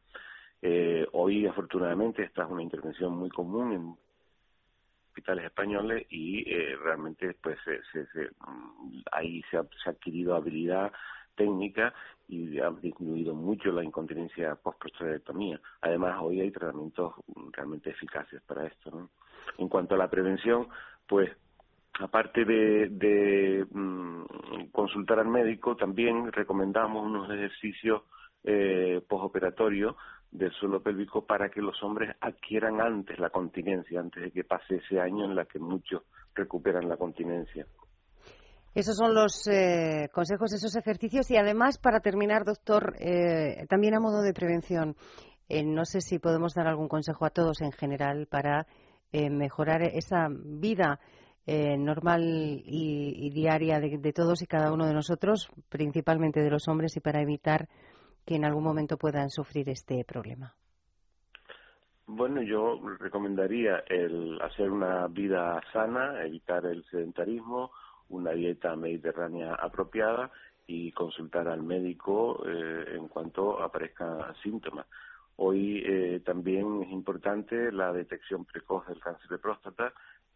Eh, 0.62 1.06
hoy, 1.12 1.46
afortunadamente, 1.46 2.24
esta 2.24 2.44
es 2.44 2.50
una 2.50 2.64
intervención 2.64 3.14
muy 3.14 3.30
común 3.30 3.74
en 3.74 3.98
hospitales 5.08 5.46
españoles 5.46 6.08
y 6.10 6.50
eh, 6.50 6.76
realmente 6.82 7.36
pues 7.42 7.58
se, 7.66 7.82
se, 7.92 8.30
mm, 8.48 9.02
ahí 9.12 9.44
se 9.52 9.58
ha, 9.58 9.66
adquirido 9.86 10.36
habilidad 10.36 10.92
técnica 11.36 11.94
y 12.28 12.60
ha 12.60 12.70
disminuido 12.72 13.36
mucho 13.36 13.72
la 13.72 13.84
incontinencia 13.84 14.56
post-prostatectomía. 14.56 15.60
Además, 15.82 16.18
hoy 16.22 16.42
hay 16.42 16.52
tratamientos 16.52 17.14
realmente 17.52 17.90
eficaces 17.90 18.42
para 18.44 18.66
esto. 18.66 18.90
¿no? 18.92 19.10
En 19.58 19.68
cuanto 19.68 19.96
a 19.96 19.98
la 19.98 20.10
prevención, 20.10 20.68
pues 21.08 21.30
aparte 22.00 22.46
de, 22.46 22.90
de 22.90 23.66
mm, 23.72 24.72
consultar 24.72 25.20
al 25.20 25.28
médico, 25.28 25.76
también 25.76 26.32
recomendamos 26.32 27.06
unos 27.06 27.30
ejercicios 27.32 28.04
eh, 28.44 29.02
postoperatorios 29.08 29.96
del 30.32 30.52
suelo 30.54 30.82
pélvico 30.82 31.26
para 31.26 31.50
que 31.50 31.62
los 31.62 31.82
hombres 31.84 32.16
adquieran 32.20 32.82
antes 32.82 33.20
la 33.20 33.30
continencia, 33.30 34.00
antes 34.00 34.24
de 34.24 34.32
que 34.32 34.44
pase 34.44 34.78
ese 34.78 35.00
año 35.00 35.26
en 35.26 35.36
la 35.36 35.46
que 35.46 35.60
muchos 35.60 36.02
recuperan 36.34 36.90
la 36.90 36.98
continencia. 36.98 37.68
Esos 38.74 38.98
son 38.98 39.14
los 39.14 39.48
eh, 39.48 40.10
consejos, 40.12 40.52
esos 40.52 40.76
ejercicios. 40.76 41.30
Y 41.30 41.38
además, 41.38 41.78
para 41.78 42.00
terminar, 42.00 42.44
doctor, 42.44 42.96
eh, 43.00 43.68
también 43.70 43.94
a 43.94 44.00
modo 44.00 44.24
de 44.24 44.34
prevención, 44.34 44.96
eh, 45.48 45.64
no 45.64 45.86
sé 45.86 46.02
si 46.02 46.18
podemos 46.18 46.56
dar 46.56 46.68
algún 46.68 46.88
consejo 46.88 47.26
a 47.26 47.30
todos 47.30 47.62
en 47.62 47.72
general 47.72 48.28
para 48.28 48.66
mejorar 49.30 49.84
esa 49.84 50.28
vida 50.28 51.00
normal 51.46 52.24
y, 52.66 53.30
diaria 53.32 53.80
de 53.80 54.14
todos 54.14 54.42
y 54.42 54.48
cada 54.48 54.72
uno 54.72 54.86
de 54.88 54.94
nosotros, 54.94 55.50
principalmente 55.70 56.42
de 56.42 56.50
los 56.50 56.68
hombres, 56.68 56.96
y 56.96 57.02
para 57.02 57.22
evitar 57.22 57.68
que 58.26 58.36
en 58.36 58.46
algún 58.46 58.64
momento 58.64 58.98
puedan 58.98 59.30
sufrir 59.30 59.70
este 59.70 60.04
problema? 60.06 60.56
Bueno, 62.06 62.42
yo 62.42 62.80
recomendaría 63.00 63.84
el 63.88 64.40
hacer 64.42 64.70
una 64.70 65.08
vida 65.08 65.62
sana, 65.72 66.24
evitar 66.24 66.66
el 66.66 66.84
sedentarismo, 66.86 67.72
una 68.10 68.32
dieta 68.32 68.76
mediterránea 68.76 69.56
apropiada 69.56 70.30
y 70.68 70.92
consultar 70.92 71.48
al 71.48 71.64
médico 71.64 72.44
eh, 72.46 72.96
en 72.96 73.08
cuanto 73.08 73.62
aparezcan 73.62 74.36
síntomas. 74.44 74.86
Hoy 75.38 75.82
eh, 75.86 76.22
también 76.26 76.84
es 76.84 76.92
importante 76.92 77.72
la 77.72 77.92
detección 77.92 78.46
precoz 78.46 78.86
del 78.88 79.00
cáncer 79.00 79.30
de 79.30 79.40
próstata 79.40 79.94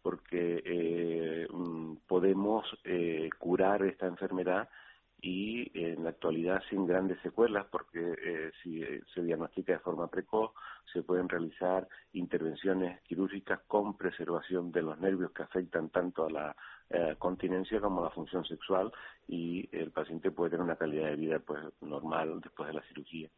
porque 0.08 0.62
eh, 0.64 1.46
mm, 1.52 1.96
podemos 2.06 2.64
curar 3.38 3.82
esta 3.82 4.06
enfermedad 4.06 4.70
y 5.20 5.70
en 5.78 6.04
la 6.04 6.10
actualidad 6.10 6.62
sin 6.70 6.86
grandes 6.86 7.20
secuelas 7.22 7.66
porque 7.70 7.98
eh, 8.00 8.52
si 8.62 8.82
eh, 8.82 9.02
se 9.12 9.22
diagnostica 9.22 9.72
de 9.72 9.78
forma 9.80 10.06
precoz 10.06 10.52
se 10.92 11.02
pueden 11.02 11.28
realizar 11.28 11.88
intervenciones 12.12 13.00
quirúrgicas 13.02 13.60
con 13.66 13.96
preservación 13.96 14.70
de 14.70 14.82
los 14.82 14.98
nervios 14.98 15.32
que 15.32 15.42
afectan 15.42 15.90
tanto 15.90 16.26
a 16.26 16.30
la 16.30 16.56
eh, 16.90 17.16
continencia 17.18 17.80
como 17.80 18.00
a 18.00 18.04
la 18.04 18.10
función 18.10 18.44
sexual 18.44 18.92
y 19.26 19.68
el 19.76 19.90
paciente 19.90 20.30
puede 20.30 20.52
tener 20.52 20.64
una 20.64 20.76
calidad 20.76 21.08
de 21.08 21.16
vida 21.16 21.38
pues 21.40 21.60
normal 21.80 22.40
después 22.40 22.68
de 22.68 22.74
la 22.74 22.82
cirugía. 22.82 23.28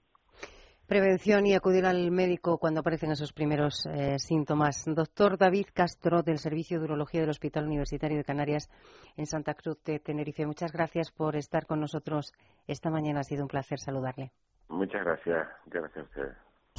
Prevención 0.90 1.47
y 1.47 1.54
acudir 1.54 1.87
al 1.87 2.11
médico 2.11 2.59
cuando 2.59 2.80
aparecen 2.80 3.12
esos 3.12 3.32
primeros 3.32 3.87
eh, 3.87 4.18
síntomas. 4.18 4.85
Doctor 4.85 5.38
David 5.38 5.66
Castro, 5.73 6.25
del 6.25 6.38
Servicio 6.38 6.80
de 6.80 6.87
Urología 6.87 7.20
del 7.20 7.30
Hospital 7.30 7.66
Universitario 7.66 8.16
de 8.16 8.25
Canarias 8.25 8.68
en 9.16 9.26
Santa 9.26 9.54
Cruz 9.54 9.80
de 9.85 10.00
Tenerife. 10.00 10.44
Muchas 10.47 10.73
gracias 10.73 11.12
por 11.12 11.37
estar 11.37 11.66
con 11.66 11.78
nosotros 11.78 12.32
esta 12.66 12.90
mañana. 12.90 13.20
Ha 13.20 13.23
sido 13.23 13.42
un 13.42 13.49
placer 13.49 13.78
saludarle. 13.78 14.32
Muchas 14.68 15.04
gracias. 15.04 15.47
Gracias 15.66 15.97
a 15.97 16.02
ustedes. 16.02 16.50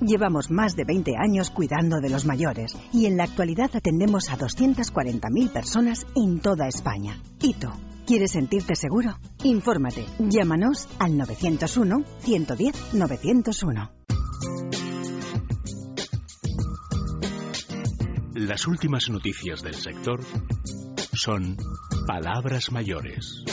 Llevamos 0.00 0.50
más 0.50 0.76
de 0.76 0.84
20 0.84 1.12
años 1.18 1.50
cuidando 1.50 2.00
de 2.00 2.08
los 2.08 2.24
mayores 2.24 2.74
y 2.90 3.04
en 3.04 3.18
la 3.18 3.24
actualidad 3.24 3.70
atendemos 3.74 4.30
a 4.30 4.38
240.000 4.38 5.52
personas 5.52 6.06
en 6.16 6.40
toda 6.40 6.68
España. 6.68 7.20
¿Y 7.42 7.52
tú? 7.52 7.68
¿Quieres 8.06 8.32
sentirte 8.32 8.74
seguro? 8.74 9.18
Infórmate. 9.44 10.06
Llámanos 10.18 10.88
al 10.98 11.18
901 11.18 12.04
110 12.20 12.94
901. 12.94 13.90
Las 18.36 18.66
últimas 18.66 19.10
noticias 19.10 19.62
del 19.62 19.74
sector 19.74 20.20
son 21.12 21.58
palabras 22.06 22.72
mayores. 22.72 23.44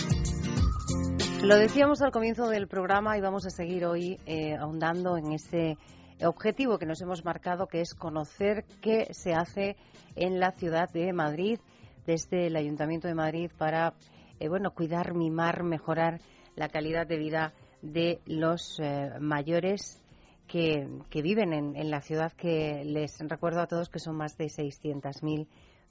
Lo 1.44 1.58
decíamos 1.58 2.02
al 2.02 2.12
comienzo 2.12 2.48
del 2.48 2.68
programa 2.68 3.18
y 3.18 3.22
vamos 3.22 3.46
a 3.46 3.50
seguir 3.50 3.86
hoy 3.86 4.18
eh, 4.26 4.56
ahondando 4.56 5.18
en 5.18 5.34
ese 5.34 5.78
objetivo 6.24 6.78
que 6.78 6.86
nos 6.86 7.02
hemos 7.02 7.24
marcado, 7.24 7.68
que 7.68 7.82
es 7.82 7.94
conocer 7.94 8.66
qué 8.82 9.08
se 9.12 9.34
hace 9.34 9.76
en 10.16 10.40
la 10.40 10.52
ciudad 10.52 10.90
de 10.90 11.14
Madrid, 11.14 11.60
desde 12.06 12.48
el 12.48 12.56
Ayuntamiento 12.56 13.08
de 13.08 13.14
Madrid, 13.14 13.52
para 13.58 13.94
eh, 14.40 14.48
bueno, 14.48 14.72
cuidar, 14.72 15.14
mimar, 15.14 15.64
mejorar 15.64 16.20
la 16.56 16.70
calidad 16.70 17.06
de 17.06 17.18
vida 17.18 17.54
de 17.82 18.22
los 18.26 18.80
eh, 18.80 19.12
mayores 19.20 20.02
que, 20.48 20.88
viven 21.14 21.54
en, 21.54 21.92
la 21.92 22.02
ciudad, 22.02 22.32
que 22.32 22.84
les 22.86 23.20
recuerdo 23.20 23.62
a 23.62 23.68
todos 23.68 23.90
que 23.90 24.00
son 24.00 24.16
más 24.16 24.38
de 24.38 24.46
600.000 24.46 25.48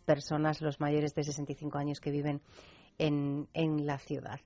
personas, 0.07 0.63
los 0.63 0.81
mayores 0.81 1.15
de 1.15 1.25
65 1.25 1.77
años 1.77 2.01
que 2.01 2.11
viven 2.11 2.41
en, 2.99 3.49
en 3.53 3.87
la 3.87 3.99
ciudad. 3.99 4.41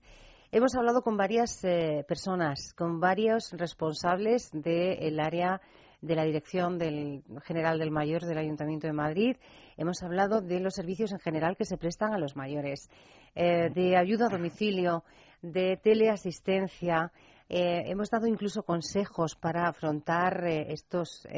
Hemos 0.52 0.74
hablado 0.74 1.02
con 1.02 1.16
varias 1.16 1.62
eh, 1.62 2.04
personas, 2.08 2.74
con 2.74 2.98
varios 2.98 3.52
responsables 3.52 4.50
del 4.52 5.20
área 5.20 5.60
de 6.00 6.16
la 6.16 6.24
Dirección 6.24 6.76
del 6.76 7.22
General 7.44 7.78
del 7.78 7.92
Mayor 7.92 8.22
del 8.22 8.36
Ayuntamiento 8.36 8.88
de 8.88 8.92
Madrid. 8.92 9.36
Hemos 9.76 10.02
hablado 10.02 10.40
de 10.40 10.58
los 10.58 10.74
servicios 10.74 11.12
en 11.12 11.20
general 11.20 11.56
que 11.56 11.64
se 11.64 11.76
prestan 11.76 12.14
a 12.14 12.18
los 12.18 12.34
mayores, 12.34 12.90
eh, 13.36 13.70
de 13.72 13.96
ayuda 13.96 14.26
a 14.26 14.28
domicilio, 14.28 15.04
de 15.40 15.76
teleasistencia. 15.76 17.12
Eh, 17.48 17.84
hemos 17.86 18.10
dado 18.10 18.26
incluso 18.26 18.64
consejos 18.64 19.36
para 19.36 19.68
afrontar 19.68 20.44
estos 20.48 21.28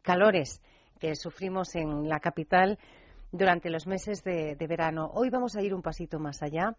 calores 0.00 0.62
que 0.98 1.14
sufrimos 1.14 1.74
en 1.74 2.08
la 2.08 2.20
capital 2.20 2.78
durante 3.32 3.68
los 3.68 3.86
meses 3.86 4.22
de, 4.22 4.56
verano. 4.66 5.10
Hoy 5.12 5.28
vamos 5.28 5.56
a 5.56 5.62
ir 5.62 5.74
un 5.74 5.82
pasito 5.82 6.18
más 6.18 6.42
allá 6.42 6.74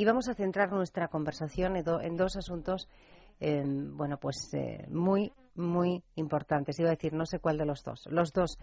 y 0.00 0.04
vamos 0.06 0.30
a 0.30 0.34
centrar 0.34 0.72
nuestra 0.72 1.08
conversación 1.08 1.76
en, 1.76 2.16
dos 2.16 2.34
asuntos, 2.34 2.88
em, 3.38 3.94
bueno, 3.98 4.16
pues 4.16 4.48
eh, 4.54 4.86
muy, 4.88 5.30
muy 5.54 6.02
importantes. 6.14 6.80
Iba 6.80 6.88
a 6.88 6.92
decir, 6.92 7.12
no 7.12 7.26
sé 7.26 7.38
cuál 7.38 7.58
de 7.58 7.66
los 7.66 7.84
dos. 7.84 8.06
Los 8.10 8.32
dos 8.32 8.56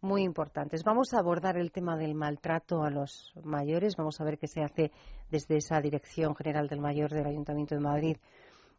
muy 0.00 0.24
importantes. 0.24 0.82
Vamos 0.82 1.14
a 1.14 1.20
abordar 1.20 1.56
el 1.58 1.70
tema 1.70 1.96
del 1.96 2.16
maltrato 2.16 2.82
a 2.82 2.90
los 2.90 3.32
mayores. 3.40 3.94
Vamos 3.94 4.20
a 4.20 4.24
ver 4.24 4.36
qué 4.36 4.48
se 4.48 4.64
hace 4.64 4.90
desde 5.30 5.58
esa 5.58 5.80
Dirección 5.80 6.34
General 6.34 6.66
del 6.66 6.80
Mayor 6.80 7.12
del 7.12 7.28
Ayuntamiento 7.28 7.76
de 7.76 7.82
Madrid 7.82 8.16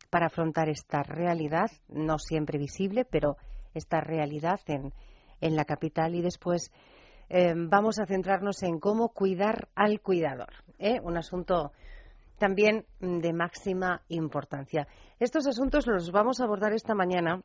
para 0.09 0.25
afrontar 0.25 0.67
esta 0.67 1.03
realidad, 1.03 1.71
no 1.87 2.19
siempre 2.19 2.59
visible, 2.59 3.05
pero 3.05 3.37
esta 3.73 4.01
realidad 4.01 4.59
en, 4.67 4.91
en 5.39 5.55
la 5.55 5.63
capital. 5.63 6.13
Y 6.13 6.21
después 6.21 6.73
eh, 7.29 7.53
vamos 7.55 7.99
a 7.99 8.05
centrarnos 8.05 8.61
en 8.63 8.81
cómo 8.81 9.13
cuidar 9.13 9.69
al 9.75 10.01
cuidador. 10.01 10.51
¿eh? 10.77 10.99
Un 11.01 11.15
asunto 11.15 11.71
también 12.41 12.87
de 12.99 13.33
máxima 13.33 14.01
importancia. 14.07 14.87
Estos 15.19 15.45
asuntos 15.45 15.85
los 15.85 16.11
vamos 16.11 16.41
a 16.41 16.45
abordar 16.45 16.73
esta 16.73 16.95
mañana 16.95 17.43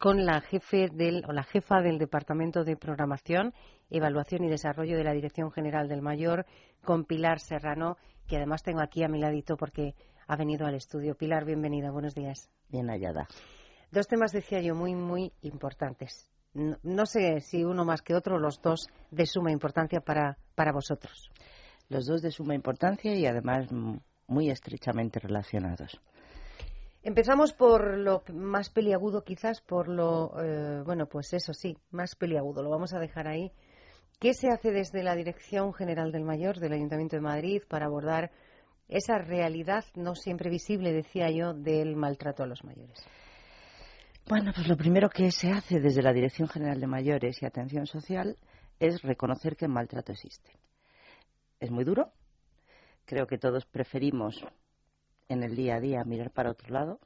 con 0.00 0.26
la 0.26 0.40
jefe 0.40 0.88
del 0.92 1.22
o 1.28 1.32
la 1.32 1.44
jefa 1.44 1.80
del 1.80 1.96
Departamento 1.96 2.64
de 2.64 2.76
Programación, 2.76 3.54
Evaluación 3.88 4.42
y 4.42 4.48
Desarrollo 4.48 4.96
de 4.96 5.04
la 5.04 5.12
Dirección 5.12 5.52
General 5.52 5.86
del 5.86 6.02
Mayor, 6.02 6.44
con 6.84 7.04
Pilar 7.04 7.38
Serrano, 7.38 7.98
que 8.26 8.36
además 8.36 8.64
tengo 8.64 8.82
aquí 8.82 9.04
a 9.04 9.08
mi 9.08 9.20
ladito 9.20 9.56
porque 9.56 9.94
ha 10.26 10.34
venido 10.34 10.66
al 10.66 10.74
estudio. 10.74 11.14
Pilar, 11.14 11.44
bienvenida, 11.44 11.92
buenos 11.92 12.16
días. 12.16 12.50
Bien 12.68 12.88
hallada. 12.88 13.28
Dos 13.92 14.08
temas, 14.08 14.32
decía 14.32 14.60
yo, 14.60 14.74
muy, 14.74 14.96
muy 14.96 15.32
importantes. 15.42 16.28
No, 16.52 17.06
sé 17.06 17.42
si 17.42 17.62
uno 17.62 17.84
más 17.84 18.02
que 18.02 18.16
otro, 18.16 18.40
los 18.40 18.60
dos 18.60 18.88
de 19.12 19.24
suma 19.24 19.52
importancia 19.52 20.00
para, 20.00 20.36
para 20.56 20.72
vosotros. 20.72 21.30
Los 21.90 22.06
dos 22.06 22.22
de 22.22 22.30
suma 22.30 22.54
importancia 22.54 23.14
y 23.14 23.26
además 23.26 23.66
muy 24.26 24.48
estrechamente 24.48 25.20
relacionados. 25.20 26.00
Empezamos 27.02 27.52
por 27.52 27.98
lo 27.98 28.22
más 28.32 28.70
peliagudo, 28.70 29.24
quizás 29.24 29.60
por 29.60 29.88
lo, 29.88 30.32
eh, 30.42 30.82
bueno, 30.84 31.06
pues 31.06 31.32
eso 31.32 31.52
sí, 31.52 31.76
más 31.90 32.14
peliagudo, 32.14 32.62
lo 32.62 32.70
vamos 32.70 32.94
a 32.94 32.98
dejar 32.98 33.26
ahí. 33.26 33.52
¿Qué 34.18 34.34
se 34.34 34.48
hace 34.48 34.70
desde 34.70 35.02
la 35.02 35.16
Dirección 35.16 35.72
General 35.72 36.12
del 36.12 36.24
Mayor 36.24 36.58
del 36.58 36.74
Ayuntamiento 36.74 37.16
de 37.16 37.22
Madrid 37.22 37.62
para 37.66 37.86
abordar 37.86 38.30
esa 38.88 39.16
realidad 39.16 39.84
no 39.94 40.14
siempre 40.14 40.50
visible, 40.50 40.92
decía 40.92 41.30
yo, 41.30 41.54
del 41.54 41.96
maltrato 41.96 42.42
a 42.42 42.46
los 42.46 42.62
mayores? 42.64 43.02
Bueno, 44.28 44.52
pues 44.54 44.68
lo 44.68 44.76
primero 44.76 45.08
que 45.08 45.30
se 45.32 45.50
hace 45.50 45.80
desde 45.80 46.02
la 46.02 46.12
Dirección 46.12 46.48
General 46.48 46.78
de 46.78 46.86
Mayores 46.86 47.42
y 47.42 47.46
Atención 47.46 47.86
Social 47.86 48.36
es 48.78 49.00
reconocer 49.02 49.56
que 49.56 49.64
el 49.64 49.72
maltrato 49.72 50.12
existe. 50.12 50.52
Es 51.60 51.70
muy 51.70 51.84
duro. 51.84 52.10
Creo 53.04 53.26
que 53.26 53.36
todos 53.36 53.66
preferimos 53.66 54.42
en 55.28 55.42
el 55.42 55.54
día 55.54 55.76
a 55.76 55.80
día 55.80 56.04
mirar 56.04 56.30
para 56.30 56.50
otro 56.50 56.70
lado, 56.70 57.00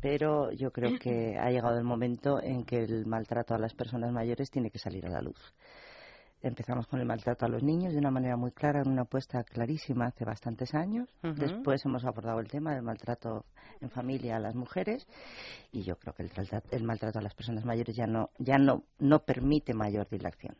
pero 0.00 0.50
yo 0.50 0.72
creo 0.72 0.98
que 0.98 1.38
ha 1.40 1.50
llegado 1.50 1.78
el 1.78 1.84
momento 1.84 2.42
en 2.42 2.64
que 2.64 2.82
el 2.82 3.06
maltrato 3.06 3.54
a 3.54 3.58
las 3.58 3.74
personas 3.74 4.12
mayores 4.12 4.50
tiene 4.50 4.70
que 4.70 4.80
salir 4.80 5.06
a 5.06 5.10
la 5.10 5.22
luz. 5.22 5.54
Empezamos 6.42 6.86
con 6.88 7.00
el 7.00 7.06
maltrato 7.06 7.46
a 7.46 7.48
los 7.48 7.62
niños 7.62 7.94
de 7.94 7.98
una 7.98 8.10
manera 8.10 8.36
muy 8.36 8.50
clara, 8.50 8.82
en 8.82 8.90
una 8.90 9.02
apuesta 9.02 9.42
clarísima 9.44 10.06
hace 10.06 10.26
bastantes 10.26 10.74
años. 10.74 11.08
Después 11.22 11.82
hemos 11.86 12.04
abordado 12.04 12.38
el 12.40 12.48
tema 12.48 12.74
del 12.74 12.82
maltrato 12.82 13.46
en 13.80 13.88
familia 13.88 14.36
a 14.36 14.40
las 14.40 14.54
mujeres 14.54 15.06
y 15.72 15.84
yo 15.84 15.96
creo 15.96 16.12
que 16.12 16.24
el, 16.24 16.30
el 16.70 16.82
maltrato 16.82 17.18
a 17.18 17.22
las 17.22 17.34
personas 17.34 17.64
mayores 17.64 17.96
ya 17.96 18.06
no, 18.06 18.28
ya 18.38 18.58
no, 18.58 18.82
no 18.98 19.20
permite 19.20 19.72
mayor 19.72 20.06
dilación. 20.10 20.54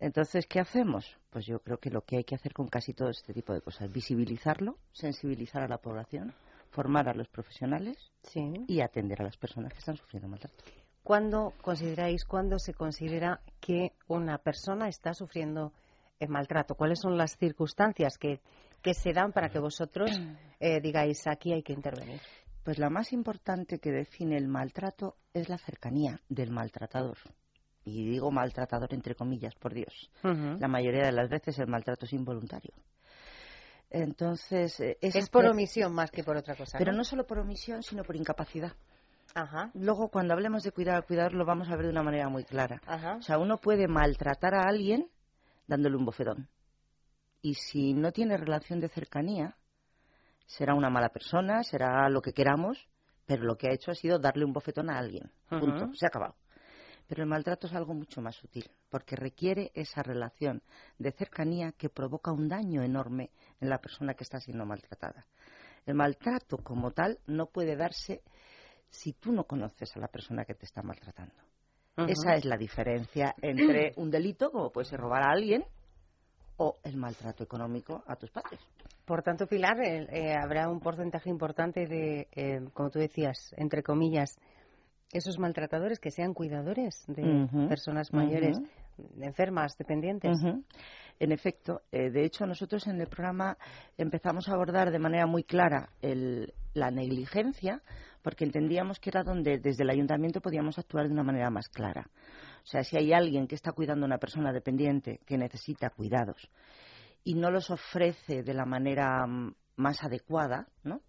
Entonces, 0.00 0.46
¿qué 0.46 0.60
hacemos? 0.60 1.16
Pues 1.30 1.46
yo 1.46 1.58
creo 1.60 1.78
que 1.78 1.90
lo 1.90 2.02
que 2.02 2.18
hay 2.18 2.24
que 2.24 2.36
hacer 2.36 2.52
con 2.52 2.68
casi 2.68 2.94
todo 2.94 3.10
este 3.10 3.32
tipo 3.32 3.52
de 3.52 3.60
cosas, 3.60 3.90
visibilizarlo, 3.90 4.76
sensibilizar 4.92 5.62
a 5.62 5.68
la 5.68 5.78
población, 5.78 6.34
formar 6.70 7.08
a 7.08 7.14
los 7.14 7.28
profesionales 7.28 7.96
y 8.66 8.80
atender 8.80 9.20
a 9.20 9.24
las 9.24 9.36
personas 9.36 9.72
que 9.72 9.80
están 9.80 9.96
sufriendo 9.96 10.28
maltrato. 10.28 10.64
¿Cuándo 11.02 11.52
consideráis, 11.62 12.24
cuándo 12.24 12.58
se 12.58 12.74
considera 12.74 13.40
que 13.60 13.92
una 14.06 14.38
persona 14.38 14.88
está 14.88 15.14
sufriendo 15.14 15.72
el 16.20 16.28
maltrato? 16.28 16.74
¿Cuáles 16.74 17.00
son 17.00 17.16
las 17.16 17.36
circunstancias 17.36 18.18
que, 18.18 18.40
se 18.92 19.12
dan 19.12 19.32
para 19.32 19.48
que 19.48 19.58
vosotros 19.58 20.10
eh, 20.60 20.80
digáis 20.80 21.26
aquí 21.26 21.52
hay 21.52 21.62
que 21.62 21.72
intervenir? 21.72 22.20
Pues 22.62 22.78
la 22.78 22.90
más 22.90 23.12
importante 23.12 23.78
que 23.78 23.90
define 23.90 24.36
el 24.36 24.46
maltrato 24.46 25.16
es 25.32 25.48
la 25.48 25.58
cercanía 25.58 26.20
del 26.28 26.50
maltratador 26.50 27.16
y 27.88 28.10
digo 28.10 28.30
maltratador 28.30 28.92
entre 28.94 29.14
comillas, 29.14 29.54
por 29.54 29.74
Dios. 29.74 30.10
La 30.22 30.68
mayoría 30.68 31.04
de 31.06 31.12
las 31.12 31.28
veces 31.28 31.58
el 31.58 31.66
maltrato 31.66 32.06
es 32.06 32.12
involuntario. 32.12 32.72
Entonces, 33.90 34.78
eh, 34.80 34.98
es 35.00 35.30
por 35.30 35.46
omisión 35.46 35.94
más 35.94 36.10
que 36.10 36.22
por 36.22 36.36
otra 36.36 36.54
cosa. 36.54 36.78
Pero 36.78 36.92
¿no? 36.92 37.04
solo 37.04 37.26
por 37.26 37.38
omisión, 37.38 37.82
sino 37.82 38.02
por 38.04 38.16
incapacidad. 38.16 38.72
Luego, 39.74 40.08
cuando 40.08 40.34
hablemos 40.34 40.62
de 40.62 40.72
cuidar, 40.72 41.06
cuidar, 41.06 41.32
lo 41.32 41.44
vamos 41.44 41.68
a 41.68 41.76
ver 41.76 41.86
de 41.86 41.92
una 41.92 42.02
manera 42.02 42.28
muy 42.28 42.44
clara. 42.44 42.80
O 43.18 43.22
sea, 43.22 43.38
uno 43.38 43.58
puede 43.58 43.86
maltratar 43.86 44.54
a 44.54 44.64
alguien 44.68 45.08
dándole 45.66 45.96
un 45.96 46.04
bofetón. 46.04 46.48
Y 47.40 47.54
si 47.54 47.94
no 47.94 48.10
tiene 48.10 48.36
relación 48.36 48.80
de 48.80 48.88
cercanía, 48.88 49.56
será 50.46 50.74
una 50.74 50.90
mala 50.90 51.10
persona, 51.10 51.62
será 51.62 52.08
lo 52.08 52.20
que 52.20 52.32
queramos, 52.32 52.88
pero 53.26 53.44
lo 53.44 53.56
que 53.56 53.68
ha 53.68 53.74
hecho 53.74 53.90
ha 53.90 53.94
sido 53.94 54.18
darle 54.18 54.44
un 54.44 54.52
bofetón 54.52 54.90
a 54.90 54.98
alguien. 54.98 55.30
Punto. 55.48 55.90
Se 55.94 56.06
ha 56.06 56.08
acabado. 56.08 56.34
Pero 57.08 57.22
el 57.22 57.28
maltrato 57.28 57.66
es 57.66 57.72
algo 57.72 57.94
mucho 57.94 58.20
más 58.20 58.36
sutil, 58.36 58.70
porque 58.90 59.16
requiere 59.16 59.72
esa 59.74 60.02
relación 60.02 60.62
de 60.98 61.10
cercanía 61.12 61.72
que 61.72 61.88
provoca 61.88 62.30
un 62.30 62.48
daño 62.48 62.82
enorme 62.82 63.30
en 63.60 63.70
la 63.70 63.78
persona 63.78 64.14
que 64.14 64.24
está 64.24 64.38
siendo 64.38 64.66
maltratada. 64.66 65.26
El 65.86 65.94
maltrato 65.94 66.58
como 66.58 66.90
tal 66.92 67.18
no 67.26 67.46
puede 67.46 67.76
darse 67.76 68.22
si 68.90 69.14
tú 69.14 69.32
no 69.32 69.44
conoces 69.44 69.96
a 69.96 70.00
la 70.00 70.08
persona 70.08 70.44
que 70.44 70.54
te 70.54 70.66
está 70.66 70.82
maltratando. 70.82 71.34
Esa 71.96 72.34
es 72.34 72.44
la 72.44 72.56
diferencia 72.56 73.34
entre 73.40 73.92
un 73.96 74.10
delito, 74.10 74.50
como 74.50 74.70
puede 74.70 74.86
ser 74.86 75.00
robar 75.00 75.22
a 75.22 75.32
alguien, 75.32 75.64
o 76.58 76.78
el 76.82 76.96
maltrato 76.96 77.42
económico 77.42 78.04
a 78.06 78.16
tus 78.16 78.30
padres. 78.30 78.60
Por 79.04 79.22
tanto, 79.22 79.46
Pilar, 79.46 79.80
eh, 79.80 80.06
eh, 80.10 80.34
habrá 80.34 80.68
un 80.68 80.80
porcentaje 80.80 81.30
importante 81.30 81.86
de, 81.86 82.28
eh, 82.32 82.60
como 82.74 82.90
tú 82.90 82.98
decías, 82.98 83.54
entre 83.56 83.82
comillas, 83.82 84.38
esos 85.12 85.38
maltratadores 85.38 86.00
que 86.00 86.10
sean 86.10 86.34
cuidadores 86.34 87.04
de 87.06 87.48
personas 87.68 88.12
mayores, 88.12 88.58
enfermas, 89.20 89.76
dependientes. 89.78 90.38
En 91.20 91.32
efecto, 91.32 91.82
eh, 91.90 92.10
de 92.10 92.24
hecho 92.24 92.46
nosotros 92.46 92.86
en 92.86 93.00
el 93.00 93.08
programa 93.08 93.56
empezamos 93.96 94.48
a 94.48 94.52
abordar 94.52 94.90
de 94.90 94.98
manera 94.98 95.26
muy 95.26 95.42
clara 95.42 95.90
la 96.74 96.90
negligencia 96.90 97.82
porque 98.22 98.44
entendíamos 98.44 99.00
que 99.00 99.10
era 99.10 99.22
donde 99.22 99.58
desde 99.58 99.82
el 99.82 99.90
ayuntamiento 99.90 100.40
podíamos 100.40 100.78
actuar 100.78 101.06
de 101.06 101.12
una 101.12 101.24
manera 101.24 101.50
más 101.50 101.68
clara. 101.68 102.08
O 102.62 102.66
sea, 102.66 102.84
si 102.84 102.96
hay 102.96 103.12
alguien 103.12 103.46
que 103.46 103.54
está 103.54 103.72
cuidando 103.72 104.04
a 104.04 104.08
una 104.08 104.18
persona 104.18 104.52
dependiente 104.52 105.20
que 105.24 105.38
necesita 105.38 105.90
cuidados 105.90 106.50
y 107.24 107.34
no 107.34 107.50
los 107.50 107.70
ofrece 107.70 108.42
de 108.42 108.54
la 108.54 108.66
manera 108.66 109.26
mm, 109.26 109.54
más 109.76 110.02
adecuada, 110.04 110.68
¿no? 110.82 111.00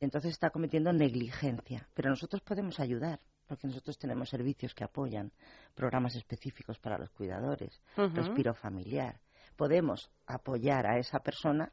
Entonces 0.00 0.32
está 0.32 0.50
cometiendo 0.50 0.92
negligencia. 0.92 1.88
Pero 1.94 2.10
nosotros 2.10 2.42
podemos 2.42 2.80
ayudar, 2.80 3.20
porque 3.46 3.66
nosotros 3.66 3.98
tenemos 3.98 4.28
servicios 4.28 4.74
que 4.74 4.84
apoyan, 4.84 5.32
programas 5.74 6.14
específicos 6.16 6.78
para 6.78 6.98
los 6.98 7.10
cuidadores, 7.10 7.80
respiro 7.96 8.54
familiar. 8.54 9.20
Podemos 9.56 10.10
apoyar 10.26 10.86
a 10.86 10.98
esa 10.98 11.20
persona 11.20 11.72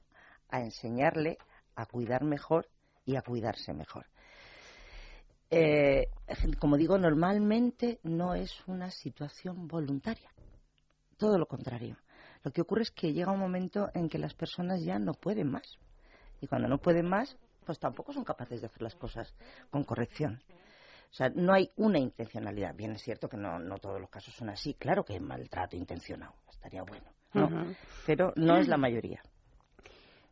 a 0.49 0.61
enseñarle 0.61 1.37
a 1.75 1.85
cuidar 1.85 2.23
mejor 2.23 2.69
y 3.05 3.15
a 3.15 3.21
cuidarse 3.21 3.73
mejor. 3.73 4.05
Eh, 5.49 6.07
como 6.59 6.77
digo, 6.77 6.97
normalmente 6.97 7.99
no 8.03 8.33
es 8.33 8.51
una 8.67 8.89
situación 8.89 9.67
voluntaria. 9.67 10.31
Todo 11.17 11.37
lo 11.37 11.45
contrario. 11.45 11.97
Lo 12.43 12.51
que 12.51 12.61
ocurre 12.61 12.83
es 12.83 12.91
que 12.91 13.13
llega 13.13 13.31
un 13.31 13.39
momento 13.39 13.89
en 13.93 14.09
que 14.09 14.17
las 14.17 14.33
personas 14.33 14.83
ya 14.83 14.99
no 14.99 15.13
pueden 15.13 15.51
más. 15.51 15.77
Y 16.41 16.47
cuando 16.47 16.67
no 16.67 16.79
pueden 16.79 17.07
más, 17.07 17.37
pues 17.63 17.79
tampoco 17.79 18.13
son 18.13 18.23
capaces 18.23 18.61
de 18.61 18.67
hacer 18.67 18.81
las 18.81 18.95
cosas 18.95 19.33
con 19.69 19.83
corrección. 19.83 20.41
O 21.11 21.15
sea, 21.15 21.29
no 21.29 21.53
hay 21.53 21.69
una 21.75 21.99
intencionalidad. 21.99 22.73
Bien, 22.73 22.93
es 22.93 23.03
cierto 23.03 23.29
que 23.29 23.37
no, 23.37 23.59
no 23.59 23.77
todos 23.77 24.01
los 24.01 24.09
casos 24.09 24.33
son 24.33 24.49
así. 24.49 24.73
Claro 24.73 25.03
que 25.03 25.13
hay 25.13 25.19
maltrato 25.19 25.75
intencionado, 25.75 26.33
estaría 26.49 26.81
bueno. 26.81 27.05
¿no? 27.33 27.75
Pero 28.05 28.33
no 28.35 28.57
es 28.57 28.67
la 28.67 28.77
mayoría. 28.77 29.21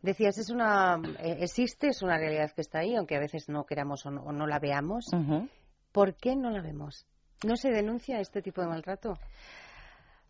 Decías, 0.02 0.40
es 0.40 0.50
una, 0.50 1.00
eh, 1.20 1.38
existe, 1.42 1.90
es 1.90 2.02
una 2.02 2.18
realidad 2.18 2.52
que 2.56 2.62
está 2.62 2.80
ahí, 2.80 2.96
aunque 2.96 3.16
a 3.16 3.20
veces 3.20 3.48
no 3.50 3.66
queramos 3.66 4.06
o 4.08 4.12
no, 4.12 4.48
la 4.48 4.58
veamos. 4.58 5.06
¿Por 5.92 6.16
qué 6.16 6.36
no 6.36 6.50
la 6.50 6.62
vemos? 6.62 7.06
¿No 7.46 7.56
se 7.56 7.70
denuncia 7.70 8.20
este 8.20 8.42
tipo 8.42 8.62
de 8.62 8.68
maltrato? 8.68 9.20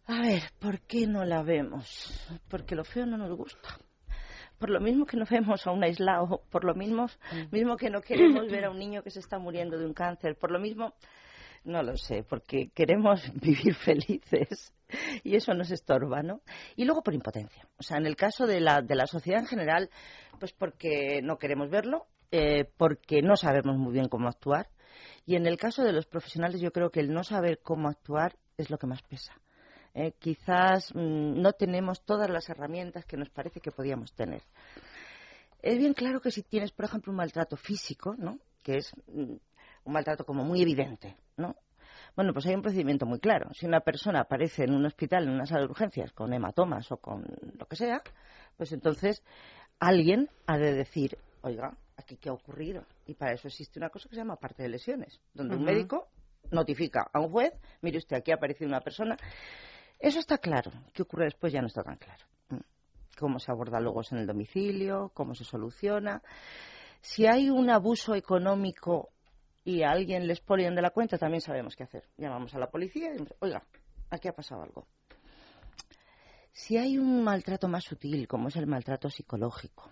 A 0.08 0.22
ver, 0.22 0.44
¿por 0.60 0.82
qué 0.82 1.08
no 1.08 1.24
la 1.24 1.44
vemos? 1.44 2.40
Porque 2.50 2.76
lo 2.76 2.84
feo 2.84 3.06
no 3.06 3.18
nos 3.18 3.38
gusta 3.38 3.70
por 4.62 4.70
lo 4.70 4.80
mismo 4.80 5.08
que 5.08 5.18
no 5.18 5.26
vemos 5.28 5.66
a 5.66 5.72
un 5.72 5.84
aislado, 5.84 6.44
por 6.52 6.64
lo 6.64 6.76
mismo, 6.76 7.08
mm. 7.08 7.52
mismo 7.52 7.78
que 7.78 7.90
no 7.90 8.00
queremos 8.00 8.46
ver 8.48 8.66
a 8.66 8.70
un 8.70 8.78
niño 8.78 9.02
que 9.02 9.10
se 9.10 9.20
está 9.20 9.40
muriendo 9.40 9.80
de 9.80 9.88
un 9.88 9.94
cáncer, 9.94 10.38
por 10.38 10.52
lo 10.52 10.60
mismo 10.60 10.94
No 11.64 11.82
lo 11.82 11.98
sé, 11.98 12.24
porque 12.24 12.70
queremos 12.70 13.22
vivir 13.42 13.74
felices 13.74 14.72
y 15.24 15.36
eso 15.36 15.56
nos 15.56 15.72
estorba, 15.72 16.22
¿no? 16.22 16.42
Y 16.76 16.86
luego 16.86 17.02
por 17.02 17.16
impotencia. 17.16 17.68
O 17.80 17.84
sea, 17.84 17.98
en 17.98 18.06
el 18.06 18.16
caso 18.16 18.46
de 18.46 18.60
la, 18.60 18.82
de 18.82 18.96
la 18.96 19.08
sociedad 19.08 19.40
en 19.40 19.48
general, 19.48 19.90
pues 20.40 20.54
porque 20.54 21.22
no 21.24 21.38
queremos 21.38 21.72
verlo, 21.72 22.06
eh, 22.30 22.66
porque 22.78 23.24
no 23.24 23.38
sabemos 23.38 23.78
muy 23.78 23.94
bien 23.94 24.10
cómo 24.10 24.28
actuar. 24.28 24.70
Y 25.26 25.38
en 25.38 25.48
el 25.48 25.58
caso 25.58 25.84
de 25.84 25.94
los 25.94 26.06
profesionales, 26.06 26.62
yo 26.62 26.72
creo 26.72 26.92
que 26.92 27.00
el 27.00 27.12
no 27.12 27.24
saber 27.24 27.62
cómo 27.64 27.90
actuar 27.90 28.36
es 28.58 28.70
lo 28.70 28.78
que 28.78 28.88
más 28.88 29.02
pesa. 29.02 29.34
Eh, 29.94 30.14
quizás 30.20 30.94
mm, 30.94 31.42
no 31.42 31.54
tenemos 31.54 32.04
todas 32.04 32.30
las 32.30 32.50
herramientas 32.50 33.06
que 33.06 33.18
nos 33.18 33.30
parece 33.30 33.60
que 33.60 33.72
podíamos 33.72 34.14
tener. 34.14 34.42
Es 35.62 35.78
bien 35.78 35.94
claro 35.94 36.22
que 36.22 36.32
si 36.32 36.44
tienes, 36.44 36.72
por 36.72 36.86
ejemplo, 36.86 37.12
un 37.12 37.18
maltrato 37.18 37.56
físico, 37.58 38.16
¿no? 38.18 38.40
que 38.62 38.78
es 38.78 38.92
mm, 39.08 39.34
un 39.86 39.94
maltrato 39.94 40.26
como 40.26 40.44
muy 40.44 40.62
evidente, 40.62 41.16
¿no? 41.38 41.56
Bueno, 42.16 42.34
pues 42.34 42.46
hay 42.46 42.56
un 42.56 42.62
procedimiento 42.62 43.06
muy 43.06 43.20
claro. 43.20 43.54
Si 43.54 43.66
una 43.66 43.80
persona 43.80 44.22
aparece 44.22 44.64
en 44.64 44.74
un 44.74 44.86
hospital, 44.86 45.24
en 45.24 45.32
una 45.32 45.46
sala 45.46 45.62
de 45.62 45.68
urgencias, 45.68 46.12
con 46.12 46.34
hematomas 46.34 46.92
o 46.92 46.98
con 46.98 47.26
lo 47.58 47.66
que 47.66 47.76
sea, 47.76 48.02
pues 48.58 48.72
entonces 48.74 49.24
alguien 49.80 50.30
ha 50.46 50.58
de 50.58 50.74
decir, 50.74 51.18
oiga, 51.42 51.78
aquí 51.96 52.18
qué 52.18 52.30
ha 52.30 52.34
ocurrido. 52.34 52.84
Y 53.06 53.14
para 53.14 53.34
eso 53.34 53.48
existe 53.48 53.80
una 53.80 53.90
cosa 53.90 54.10
que 54.10 54.16
se 54.16 54.22
llama 54.22 54.36
parte 54.36 54.64
de 54.64 54.70
lesiones, 54.70 55.22
donde 55.34 55.56
un 55.56 55.64
médico 55.64 56.10
notifica 56.52 57.10
a 57.14 57.20
un 57.20 57.30
juez, 57.30 57.54
mire 57.82 57.98
usted, 57.98 58.18
aquí 58.18 58.32
ha 58.32 58.36
aparecido 58.36 58.68
una 58.68 58.82
persona. 58.82 59.16
Eso 60.02 60.20
está 60.20 60.40
claro. 60.40 60.72
¿Qué 60.94 61.04
ocurre 61.04 61.26
después? 61.26 61.54
Ya 61.54 61.62
no 61.62 61.68
está 61.68 61.84
tan 61.84 61.98
claro. 61.98 62.26
Mm. 62.50 62.60
Cómo 63.20 63.40
se 63.40 63.52
aborda 63.52 63.80
luego 63.80 64.02
en 64.10 64.18
el 64.18 64.28
domicilio, 64.28 65.12
cómo 65.14 65.36
se 65.36 65.44
soluciona. 65.44 66.22
Si 67.02 67.28
hay 67.28 67.50
un 67.50 67.70
abuso 67.70 68.16
económico 68.16 69.10
y 69.64 69.84
a 69.84 69.92
alguien 69.92 70.28
les 70.28 70.42
ponen 70.42 70.76
de 70.76 70.82
la 70.82 70.90
cuenta, 70.90 71.18
también 71.18 71.42
sabemos 71.42 71.76
qué 71.76 71.84
hacer. 71.84 72.04
Llamamos 72.18 72.54
a 72.56 72.60
la 72.60 72.70
policía 72.70 73.08
y 73.08 73.12
decimos, 73.12 73.34
oiga, 73.40 73.64
aquí 74.10 74.28
ha 74.28 74.34
pasado 74.34 74.64
algo. 74.64 74.88
Si 76.52 76.78
hay 76.78 76.98
un 76.98 77.24
maltrato 77.24 77.68
más 77.68 77.84
sutil, 77.84 78.28
como 78.28 78.50
es 78.50 78.56
el 78.56 78.68
maltrato 78.68 79.10
psicológico, 79.10 79.92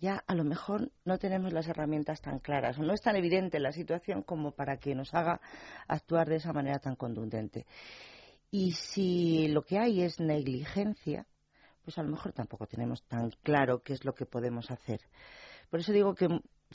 ya 0.00 0.24
a 0.26 0.34
lo 0.34 0.44
mejor 0.44 0.90
no 1.04 1.18
tenemos 1.18 1.52
las 1.52 1.68
herramientas 1.68 2.22
tan 2.22 2.38
claras 2.38 2.78
o 2.78 2.82
no 2.82 2.94
es 2.94 3.02
tan 3.02 3.16
evidente 3.16 3.60
la 3.60 3.70
situación 3.70 4.22
como 4.22 4.52
para 4.52 4.78
que 4.78 4.94
nos 4.94 5.12
haga 5.14 5.40
actuar 5.86 6.28
de 6.28 6.36
esa 6.36 6.52
manera 6.54 6.78
tan 6.78 6.96
contundente. 6.96 7.66
Y 8.50 8.72
si 8.72 9.48
lo 9.48 9.62
que 9.62 9.78
hay 9.78 10.02
es 10.02 10.18
negligencia, 10.18 11.26
pues 11.84 11.98
a 11.98 12.02
lo 12.02 12.10
mejor 12.10 12.32
tampoco 12.32 12.66
tenemos 12.66 13.02
tan 13.04 13.30
claro 13.42 13.82
qué 13.82 13.92
es 13.92 14.04
lo 14.04 14.14
que 14.14 14.26
podemos 14.26 14.70
hacer. 14.70 15.00
Por 15.70 15.80
eso 15.80 15.92
digo 15.92 16.14
que 16.14 16.28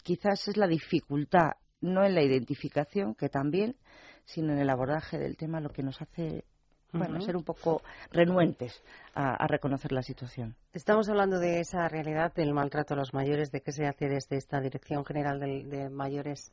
quizás 0.04 0.48
es 0.48 0.58
la 0.58 0.68
dificultad, 0.68 1.54
no 1.82 2.06
en 2.06 2.16
la 2.16 2.24
identificación, 2.24 3.14
que 3.16 3.30
también, 3.30 3.76
sino 4.24 4.54
en 4.54 4.60
el 4.60 4.70
abordaje 4.70 5.18
del 5.18 5.38
tema 5.38 5.60
lo 5.60 5.70
que 5.70 5.84
nos 5.84 6.02
hace 6.02 6.46
bueno, 6.94 7.20
ser 7.22 7.36
un 7.36 7.44
poco 7.44 7.82
renuentes 8.12 8.82
a, 9.14 9.46
reconocer 9.48 9.92
la 9.92 10.02
situación. 10.02 10.56
Estamos 10.72 11.10
hablando 11.10 11.40
de 11.40 11.60
esa 11.60 11.88
realidad 11.90 12.34
del 12.34 12.54
maltrato 12.54 12.94
a 12.94 12.98
los 12.98 13.14
mayores, 13.14 13.52
de 13.52 13.62
qué 13.62 13.72
se 13.72 13.86
hace 13.86 14.08
desde 14.08 14.38
esta 14.38 14.62
Dirección 14.62 15.04
General 15.04 15.40
de, 15.40 15.90
Mayores 15.90 16.52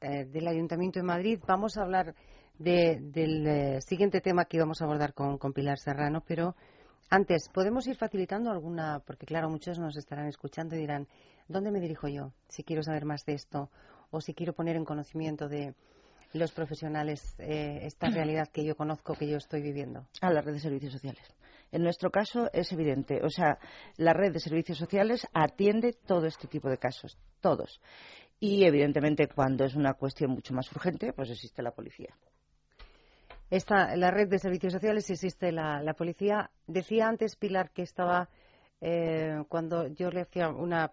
eh, 0.00 0.26
del 0.26 0.46
Ayuntamiento 0.46 1.00
de 1.00 1.04
Madrid. 1.04 1.40
Vamos 1.46 1.76
a 1.76 1.82
hablar 1.82 2.14
del 2.60 3.46
eh, 3.46 3.80
siguiente 3.80 4.20
tema 4.20 4.44
que 4.44 4.58
íbamos 4.58 4.80
a 4.80 4.84
abordar 4.84 5.14
con, 5.14 5.38
con 5.38 5.52
Pilar 5.52 5.78
Serrano, 5.78 6.22
pero 6.26 6.54
antes, 7.08 7.48
¿podemos 7.48 7.86
ir 7.86 7.96
facilitando 7.96 8.50
alguna? 8.50 9.00
Porque 9.04 9.24
claro, 9.24 9.48
muchos 9.48 9.78
nos 9.78 9.96
estarán 9.96 10.28
escuchando 10.28 10.76
y 10.76 10.80
dirán, 10.80 11.08
¿dónde 11.48 11.70
me 11.70 11.80
dirijo 11.80 12.06
yo 12.08 12.32
si 12.48 12.62
quiero 12.62 12.82
saber 12.82 13.06
más 13.06 13.24
de 13.24 13.32
esto 13.32 13.70
o 14.10 14.20
si 14.20 14.34
quiero 14.34 14.52
poner 14.52 14.76
en 14.76 14.84
conocimiento 14.84 15.48
de 15.48 15.74
los 16.34 16.52
profesionales 16.52 17.34
eh, 17.38 17.80
esta 17.82 18.08
realidad 18.10 18.48
que 18.52 18.64
yo 18.64 18.76
conozco, 18.76 19.14
que 19.14 19.28
yo 19.28 19.38
estoy 19.38 19.62
viviendo? 19.62 20.06
A 20.20 20.30
la 20.30 20.42
red 20.42 20.52
de 20.52 20.60
servicios 20.60 20.92
sociales. 20.92 21.24
En 21.72 21.82
nuestro 21.82 22.10
caso 22.10 22.50
es 22.52 22.70
evidente, 22.72 23.24
o 23.24 23.30
sea, 23.30 23.58
la 23.96 24.12
red 24.12 24.32
de 24.32 24.40
servicios 24.40 24.76
sociales 24.76 25.26
atiende 25.32 25.96
todo 26.06 26.26
este 26.26 26.46
tipo 26.46 26.68
de 26.68 26.76
casos, 26.76 27.16
todos. 27.40 27.80
Y 28.38 28.64
evidentemente 28.64 29.28
cuando 29.28 29.64
es 29.64 29.74
una 29.74 29.94
cuestión 29.94 30.32
mucho 30.32 30.52
más 30.52 30.70
urgente, 30.72 31.12
pues 31.12 31.30
existe 31.30 31.62
la 31.62 31.70
policía. 31.70 32.14
Esta, 33.50 33.96
la 33.96 34.12
red 34.12 34.28
de 34.28 34.38
servicios 34.38 34.72
sociales 34.72 35.10
existe 35.10 35.50
la, 35.50 35.94
policía. 35.94 36.50
Decía 36.68 37.08
antes 37.08 37.34
Pilar 37.34 37.70
que 37.72 37.82
estaba, 37.82 38.28
eh, 38.80 39.42
cuando 39.48 39.88
yo 39.88 40.10
le 40.10 40.20
hacía 40.20 40.48
una 40.48 40.92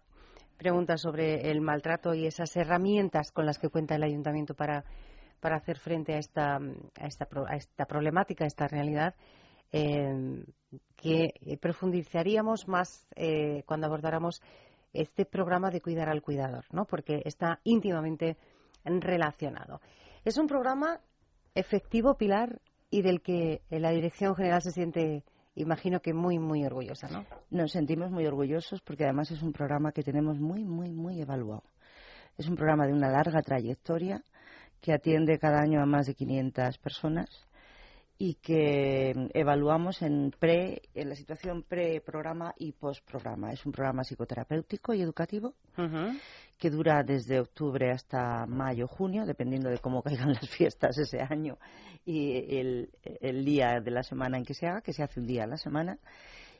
pregunta 0.58 0.98
sobre 0.98 1.52
el 1.52 1.62
maltrato 1.62 2.16
y 2.16 2.26
esas 2.26 2.56
herramientas 2.58 3.32
con 3.32 3.46
las 3.46 3.60
que 3.60 3.70
cuenta 3.70 3.96
el 3.96 4.02
ayuntamiento 4.02 4.56
para, 4.56 4.84
para 5.40 5.58
hacer 5.58 5.78
frente 5.78 6.16
a 6.16 6.18
esta, 6.18 6.56
a 6.56 7.06
esta, 7.06 7.28
a 7.48 7.56
esta 7.56 7.86
problemática, 7.86 8.44
a 8.44 8.48
esta 8.48 8.68
realidad, 8.68 9.14
eh, 9.72 10.44
que 10.96 11.60
profundizaríamos 11.62 12.68
más 12.68 13.06
eh, 13.16 13.62
cuando 13.68 13.86
abordáramos 13.86 14.42
este 14.94 15.26
programa 15.26 15.70
de 15.70 15.82
cuidar 15.82 16.10
al 16.10 16.24
cuidador, 16.24 16.66
¿no? 16.72 16.86
porque 16.86 17.22
está 17.24 17.60
íntimamente 17.64 18.36
relacionado. 18.84 19.80
Es 20.26 20.40
un 20.40 20.48
programa 20.48 21.00
efectivo, 21.60 22.16
Pilar, 22.16 22.60
y 22.90 23.02
del 23.02 23.22
que 23.22 23.62
la 23.70 23.92
Dirección 23.92 24.36
General 24.36 24.62
se 24.62 24.72
siente, 24.72 25.24
imagino 25.56 26.00
que 26.00 26.14
muy, 26.14 26.40
muy 26.40 26.66
orgullosa, 26.66 27.08
¿no? 27.10 27.26
Nos 27.50 27.72
sentimos 27.72 28.12
muy 28.12 28.26
orgullosos 28.26 28.82
porque 28.82 29.04
además 29.04 29.32
es 29.32 29.42
un 29.42 29.52
programa 29.52 29.92
que 29.92 30.04
tenemos 30.04 30.40
muy, 30.40 30.64
muy, 30.64 30.92
muy 30.92 31.22
evaluado. 31.22 31.64
Es 32.38 32.48
un 32.48 32.56
programa 32.56 32.86
de 32.86 32.94
una 32.94 33.10
larga 33.10 33.42
trayectoria 33.42 34.24
que 34.82 34.94
atiende 34.94 35.40
cada 35.40 35.60
año 35.60 35.82
a 35.82 35.86
más 35.86 36.06
de 36.06 36.14
500 36.14 36.78
personas 36.78 37.47
y 38.20 38.36
que 38.36 39.30
evaluamos 39.34 40.02
en, 40.02 40.32
pre, 40.38 40.82
en 40.96 41.10
la 41.10 41.16
situación 41.16 41.64
pre-programa 41.64 42.54
y 42.58 42.72
post-programa. 42.72 43.52
Es 43.52 43.66
un 43.66 43.72
programa 43.72 44.04
psicoterapéutico 44.04 44.94
y 44.94 45.02
educativo 45.02 45.54
que 46.58 46.70
dura 46.72 47.04
desde 47.04 47.40
octubre 47.40 47.92
hasta 47.92 48.48
mayo, 48.48 48.88
junio, 48.88 49.26
dependiendo 49.26 49.70
de 49.70 49.78
cómo 49.78 50.02
caigan 50.02 50.34
las 50.34 50.50
fiestas 50.50 50.98
ese 50.98 51.20
año 51.22 51.58
y 52.06 52.58
el, 52.58 52.90
el 53.04 53.46
día 53.46 53.80
de 53.80 53.92
la 53.92 54.02
semana 54.02 54.38
en 54.38 54.46
que 54.46 54.56
se 54.56 54.66
haga, 54.66 54.82
que 54.82 54.94
se 54.94 55.04
hace 55.04 55.20
un 55.20 55.28
día 55.28 55.44
a 55.44 55.48
la 55.48 55.58
semana, 55.58 56.00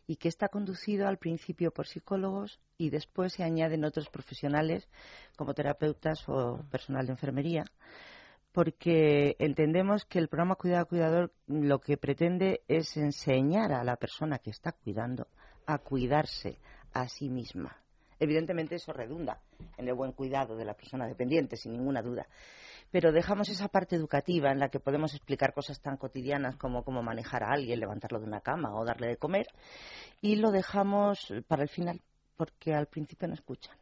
y 0.06 0.16
que 0.16 0.30
está 0.30 0.48
conducido 0.48 1.08
al 1.08 1.18
principio 1.18 1.72
por 1.72 1.88
psicólogos 1.88 2.60
y 2.78 2.90
después 2.90 3.34
se 3.34 3.44
añaden 3.44 3.84
otros 3.84 4.10
profesionales 4.10 4.88
como 5.36 5.54
terapeutas 5.54 6.24
o 6.28 6.64
personal 6.72 7.06
de 7.06 7.12
enfermería 7.12 7.66
porque 8.58 9.36
entendemos 9.38 10.06
que 10.06 10.18
el 10.18 10.30
programa 10.30 10.56
Cuidado 10.56 10.88
Cuidador 10.88 11.32
lo 11.46 11.78
que 11.78 11.96
pretende 11.96 12.64
es 12.68 12.98
enseñar 12.98 13.72
a 13.72 13.84
la 13.84 13.98
persona 13.98 14.40
que 14.40 14.50
está 14.50 14.72
cuidando 14.72 15.28
a 15.68 15.78
cuidarse 15.78 16.58
a 16.92 17.08
sí 17.08 17.30
misma. 17.30 17.78
Evidentemente 18.20 18.74
eso 18.74 18.94
redunda 18.94 19.40
en 19.78 19.88
el 19.88 19.94
buen 19.94 20.12
cuidado 20.12 20.56
de 20.56 20.66
la 20.66 20.74
persona 20.74 21.06
dependiente, 21.06 21.56
sin 21.56 21.74
ninguna 21.74 22.02
duda. 22.02 22.26
Pero 22.90 23.12
dejamos 23.12 23.48
esa 23.50 23.68
parte 23.68 23.96
educativa 23.96 24.52
en 24.52 24.58
la 24.58 24.70
que 24.70 24.80
podemos 24.80 25.14
explicar 25.14 25.54
cosas 25.54 25.80
tan 25.80 25.98
cotidianas 25.98 26.56
como 26.56 26.84
cómo 26.84 27.04
manejar 27.04 27.44
a 27.44 27.52
alguien, 27.52 27.80
levantarlo 27.80 28.20
de 28.20 28.26
una 28.26 28.42
cama 28.42 28.74
o 28.74 28.84
darle 28.84 29.06
de 29.06 29.18
comer, 29.18 29.46
y 30.20 30.38
lo 30.38 30.50
dejamos 30.50 31.32
para 31.48 31.62
el 31.62 31.70
final, 31.70 32.02
porque 32.36 32.74
al 32.74 32.88
principio 32.88 33.28
no 33.28 33.36
escuchan. 33.36 33.78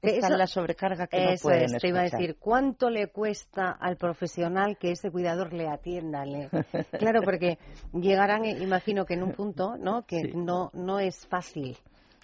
Esa 0.00 0.28
es 0.28 0.38
la 0.38 0.46
sobrecarga 0.46 1.08
que 1.08 1.24
no 1.24 1.32
pueden 1.42 1.76
te 1.76 1.88
iba 1.88 2.00
a 2.00 2.04
decir, 2.04 2.36
¿cuánto 2.38 2.88
le 2.88 3.08
cuesta 3.08 3.72
al 3.72 3.96
profesional 3.96 4.78
que 4.78 4.92
ese 4.92 5.10
cuidador 5.10 5.52
le 5.52 5.66
atienda? 5.68 6.22
claro, 6.98 7.22
porque 7.22 7.58
llegarán, 7.92 8.44
imagino 8.44 9.04
que 9.04 9.14
en 9.14 9.24
un 9.24 9.32
punto, 9.32 9.76
¿no? 9.76 10.06
Que 10.06 10.32
no, 10.34 10.70
no 10.72 11.00
es 11.00 11.26
fácil. 11.26 11.76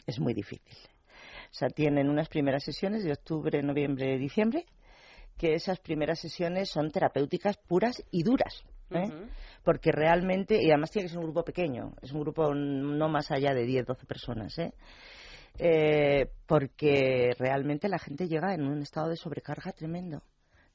Es 0.07 0.21
muy 0.21 0.35
difícil. 0.35 0.77
O 1.51 1.57
sea, 1.57 1.69
tienen 1.69 2.09
unas 2.09 2.29
primeras 2.29 2.63
sesiones 2.63 3.03
de 3.03 3.13
octubre, 3.13 3.61
noviembre, 3.63 4.19
diciembre, 4.19 4.67
que 5.37 5.55
esas 5.55 5.81
primeras 5.81 6.21
sesiones 6.21 6.71
son 6.71 6.91
terapéuticas 6.91 7.57
puras 7.57 8.05
y 8.13 8.23
duras. 8.23 8.65
¿eh? 8.91 9.11
Porque 9.65 9.91
realmente, 9.91 10.63
y 10.63 10.71
además 10.71 10.91
tiene 10.91 11.07
que 11.07 11.11
ser 11.11 11.19
un 11.19 11.25
grupo 11.25 11.45
pequeño, 11.45 11.93
es 12.03 12.13
un 12.13 12.21
grupo 12.21 12.55
no 12.55 13.09
más 13.09 13.31
allá 13.31 13.53
de 13.53 13.65
10, 13.65 13.87
12 13.87 14.07
personas. 14.07 14.59
¿eh? 14.59 14.73
Eh, 15.59 16.31
porque 16.47 17.35
realmente 17.39 17.89
la 17.89 17.99
gente 17.99 18.29
llega 18.29 18.55
en 18.55 18.67
un 18.67 18.83
estado 18.83 19.09
de 19.09 19.17
sobrecarga 19.17 19.73
tremendo, 19.73 20.23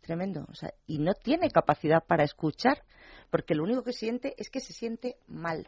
tremendo, 0.02 0.46
o 0.50 0.56
sea, 0.56 0.74
y 0.88 1.00
no 1.00 1.14
tiene 1.14 1.50
capacidad 1.50 2.04
para 2.06 2.24
escuchar, 2.24 2.84
porque 3.30 3.56
lo 3.56 3.64
único 3.64 3.84
que 3.84 3.94
siente 3.94 4.36
es 4.38 4.50
que 4.50 4.60
se 4.60 4.74
siente 4.74 5.18
mal. 5.28 5.68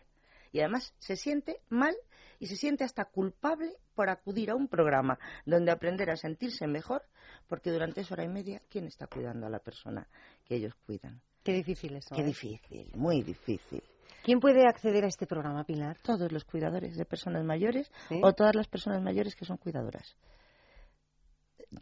Y 0.54 0.60
además 0.60 0.94
se 1.00 1.16
siente 1.16 1.62
mal 1.70 1.96
y 2.40 2.48
se 2.48 2.56
siente 2.56 2.84
hasta 2.84 3.06
culpable 3.06 3.74
por 3.96 4.10
acudir 4.10 4.50
a 4.50 4.56
un 4.56 4.68
programa 4.68 5.20
donde 5.46 5.72
aprender 5.72 6.10
a 6.10 6.18
sentirse 6.18 6.68
mejor, 6.68 7.04
porque 7.48 7.72
durante 7.72 8.02
esa 8.02 8.16
hora 8.16 8.24
y 8.24 8.30
media, 8.30 8.62
¿quién 8.70 8.86
está 8.86 9.08
cuidando 9.08 9.46
a 9.46 9.50
la 9.50 9.60
persona 9.60 10.08
que 10.46 10.56
ellos 10.56 10.74
cuidan? 10.86 11.22
Qué 11.44 11.54
difícil 11.54 11.96
eso. 11.96 12.16
Qué 12.16 12.22
¿eh? 12.22 12.26
difícil, 12.26 12.92
muy 12.96 13.22
difícil. 13.22 13.84
¿Quién 14.24 14.40
puede 14.40 14.68
acceder 14.68 15.04
a 15.04 15.08
este 15.08 15.26
programa, 15.26 15.64
Pilar? 15.64 15.98
Todos 16.04 16.32
los 16.32 16.44
cuidadores 16.46 16.96
de 16.96 17.06
personas 17.06 17.44
mayores 17.44 17.92
o 18.22 18.34
todas 18.34 18.56
las 18.56 18.68
personas 18.68 19.02
mayores 19.02 19.36
que 19.36 19.46
son 19.46 19.58
cuidadoras. 19.58 20.16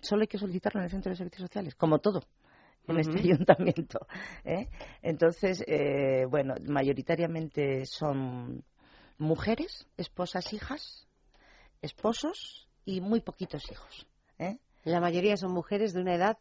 Solo 0.02 0.22
hay 0.22 0.28
que 0.28 0.38
solicitarlo 0.38 0.80
en 0.80 0.86
el 0.86 0.92
centro 0.92 1.10
de 1.10 1.18
servicios 1.18 1.48
sociales, 1.48 1.76
como 1.76 2.00
todo. 2.00 2.22
en 2.88 3.00
este 3.00 3.20
ayuntamiento. 3.20 4.00
¿eh? 4.44 4.70
Entonces, 5.02 5.64
eh, 5.68 6.26
bueno, 6.30 6.56
mayoritariamente 6.68 7.86
son 7.86 8.64
mujeres, 9.18 9.88
esposas, 9.98 10.54
hijas, 10.54 11.08
esposos 11.82 12.68
y 12.86 13.02
muy 13.02 13.22
poquitos 13.22 13.70
hijos. 13.72 14.08
¿eh? 14.38 14.58
La 14.84 15.02
mayoría 15.02 15.38
son 15.38 15.52
mujeres 15.52 15.94
de 15.94 16.02
una 16.02 16.16
edad 16.16 16.38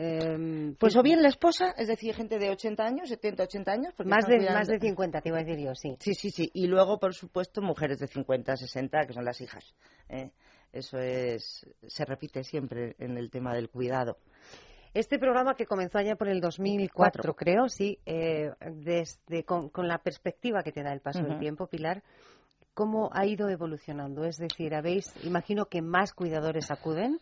Em, 0.00 0.76
pues 0.76 0.94
o 0.94 1.02
bien 1.02 1.22
la 1.22 1.28
esposa, 1.28 1.74
es 1.76 1.88
decir, 1.88 2.14
gente 2.14 2.38
de 2.38 2.50
80 2.50 2.84
años, 2.84 3.08
70, 3.08 3.42
80 3.42 3.72
años. 3.72 3.94
Más 4.04 4.28
de, 4.28 4.38
más 4.48 4.68
de 4.68 4.78
50, 4.78 5.20
te 5.20 5.28
iba 5.28 5.38
a 5.38 5.42
decir 5.42 5.58
yo, 5.58 5.74
sí. 5.74 5.96
Sí, 5.98 6.14
sí, 6.14 6.30
sí. 6.30 6.48
Y 6.54 6.68
luego, 6.68 7.00
por 7.00 7.14
supuesto, 7.14 7.62
mujeres 7.62 7.98
de 7.98 8.06
50, 8.06 8.56
60, 8.56 9.06
que 9.06 9.12
son 9.12 9.24
las 9.24 9.40
hijas. 9.40 9.74
¿eh? 10.08 10.30
Eso 10.72 10.98
es, 10.98 11.66
se 11.88 12.04
repite 12.04 12.44
siempre 12.44 12.94
en 13.00 13.18
el 13.18 13.28
tema 13.28 13.52
del 13.54 13.70
cuidado. 13.70 14.18
Este 14.94 15.18
programa 15.18 15.54
que 15.54 15.66
comenzó 15.66 15.98
allá 15.98 16.14
por 16.14 16.28
el 16.28 16.40
2004, 16.40 17.34
creo, 17.34 17.68
sí, 17.68 17.98
eh, 18.06 18.52
desde, 18.70 19.42
con, 19.42 19.70
la 19.82 19.98
perspectiva 19.98 20.62
que 20.62 20.70
te 20.70 20.84
da 20.84 20.92
el 20.92 21.00
paso 21.00 21.24
del 21.24 21.40
tiempo, 21.40 21.66
Pilar, 21.66 22.04
¿cómo 22.72 23.10
ha 23.12 23.26
ido 23.26 23.48
evolucionando? 23.48 24.24
Es 24.24 24.36
decir, 24.36 24.76
habéis, 24.76 25.12
imagino 25.24 25.66
que 25.66 25.82
más 25.82 26.12
cuidadores 26.12 26.70
acuden. 26.70 27.20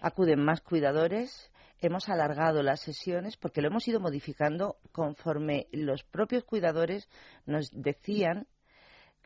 Acuden 0.00 0.44
más 0.44 0.60
cuidadores, 0.60 1.51
hemos 1.82 2.08
alargado 2.08 2.62
las 2.62 2.80
sesiones 2.80 3.36
porque 3.36 3.60
lo 3.60 3.68
hemos 3.68 3.86
ido 3.86 4.00
modificando 4.00 4.76
conforme 4.92 5.66
los 5.72 6.02
propios 6.04 6.44
cuidadores 6.44 7.08
nos 7.44 7.70
decían 7.72 8.46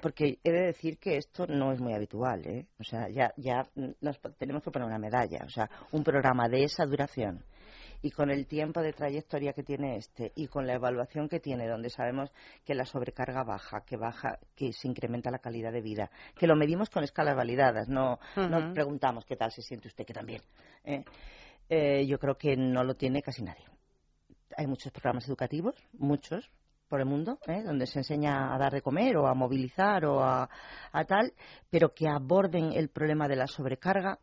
porque 0.00 0.38
he 0.44 0.50
de 0.50 0.66
decir 0.66 0.98
que 0.98 1.16
esto 1.16 1.46
no 1.46 1.72
es 1.72 1.80
muy 1.80 1.94
habitual, 1.94 2.46
¿eh? 2.46 2.66
O 2.78 2.84
sea, 2.84 3.08
ya, 3.08 3.32
ya 3.38 3.66
nos 4.00 4.20
tenemos 4.38 4.62
que 4.62 4.70
poner 4.70 4.86
una 4.86 4.98
medalla, 4.98 5.44
o 5.46 5.48
sea, 5.48 5.70
un 5.92 6.04
programa 6.04 6.48
de 6.48 6.64
esa 6.64 6.84
duración 6.84 7.42
y 8.02 8.10
con 8.10 8.30
el 8.30 8.46
tiempo 8.46 8.82
de 8.82 8.92
trayectoria 8.92 9.52
que 9.52 9.62
tiene 9.62 9.96
este 9.96 10.32
y 10.34 10.48
con 10.48 10.66
la 10.66 10.74
evaluación 10.74 11.28
que 11.28 11.40
tiene, 11.40 11.66
donde 11.66 11.90
sabemos 11.90 12.30
que 12.64 12.74
la 12.74 12.84
sobrecarga 12.84 13.42
baja, 13.42 13.80
que 13.86 13.96
baja, 13.96 14.38
que 14.54 14.72
se 14.72 14.88
incrementa 14.88 15.30
la 15.30 15.38
calidad 15.38 15.72
de 15.72 15.80
vida, 15.80 16.10
que 16.36 16.46
lo 16.46 16.56
medimos 16.56 16.90
con 16.90 17.02
escalas 17.02 17.34
validadas, 17.34 17.88
no, 17.88 18.18
no 18.36 18.72
preguntamos 18.74 19.24
qué 19.24 19.36
tal 19.36 19.50
se 19.50 19.62
siente 19.62 19.88
usted, 19.88 20.04
que 20.04 20.14
también. 20.14 20.42
¿eh? 20.84 21.04
Eh, 21.68 22.06
yo 22.06 22.18
creo 22.18 22.36
que 22.36 22.56
no 22.56 22.84
lo 22.84 22.94
tiene 22.94 23.22
casi 23.22 23.42
nadie. 23.42 23.64
Hay 24.56 24.66
muchos 24.66 24.92
programas 24.92 25.26
educativos, 25.28 25.74
muchos, 25.92 26.50
por 26.88 27.00
el 27.00 27.06
mundo, 27.06 27.38
¿eh? 27.46 27.62
donde 27.62 27.86
se 27.86 27.98
enseña 27.98 28.54
a 28.54 28.58
dar 28.58 28.72
de 28.72 28.82
comer 28.82 29.16
o 29.16 29.26
a 29.26 29.34
movilizar 29.34 30.04
o 30.04 30.22
a, 30.22 30.48
tal, 31.06 31.32
pero 31.70 31.92
que 31.92 32.08
aborden 32.08 32.72
el 32.72 32.88
problema 32.88 33.28
de 33.28 33.36
la 33.36 33.46
sobrecarga. 33.46 34.18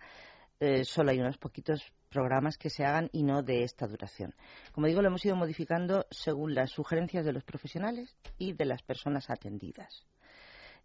Eh, 0.60 0.86
solo 0.86 1.12
hay 1.12 1.20
unos 1.20 1.38
poquitos 1.38 1.82
programas 2.10 2.58
que 2.58 2.70
se 2.70 2.86
hagan 2.86 3.10
y 3.12 3.24
no 3.24 3.42
de 3.42 3.64
esta 3.64 3.88
duración. 3.88 4.34
Como 4.72 4.88
digo, 4.88 5.02
lo 5.02 5.10
hemos 5.10 5.26
ido 5.26 5.36
modificando 5.36 6.06
según 6.10 6.54
las 6.54 6.72
sugerencias 6.72 7.26
de 7.26 7.34
los 7.34 7.44
profesionales 7.44 8.16
y 8.38 8.54
de 8.54 8.66
las 8.66 8.82
personas 8.84 9.30
atendidas. 9.30 10.06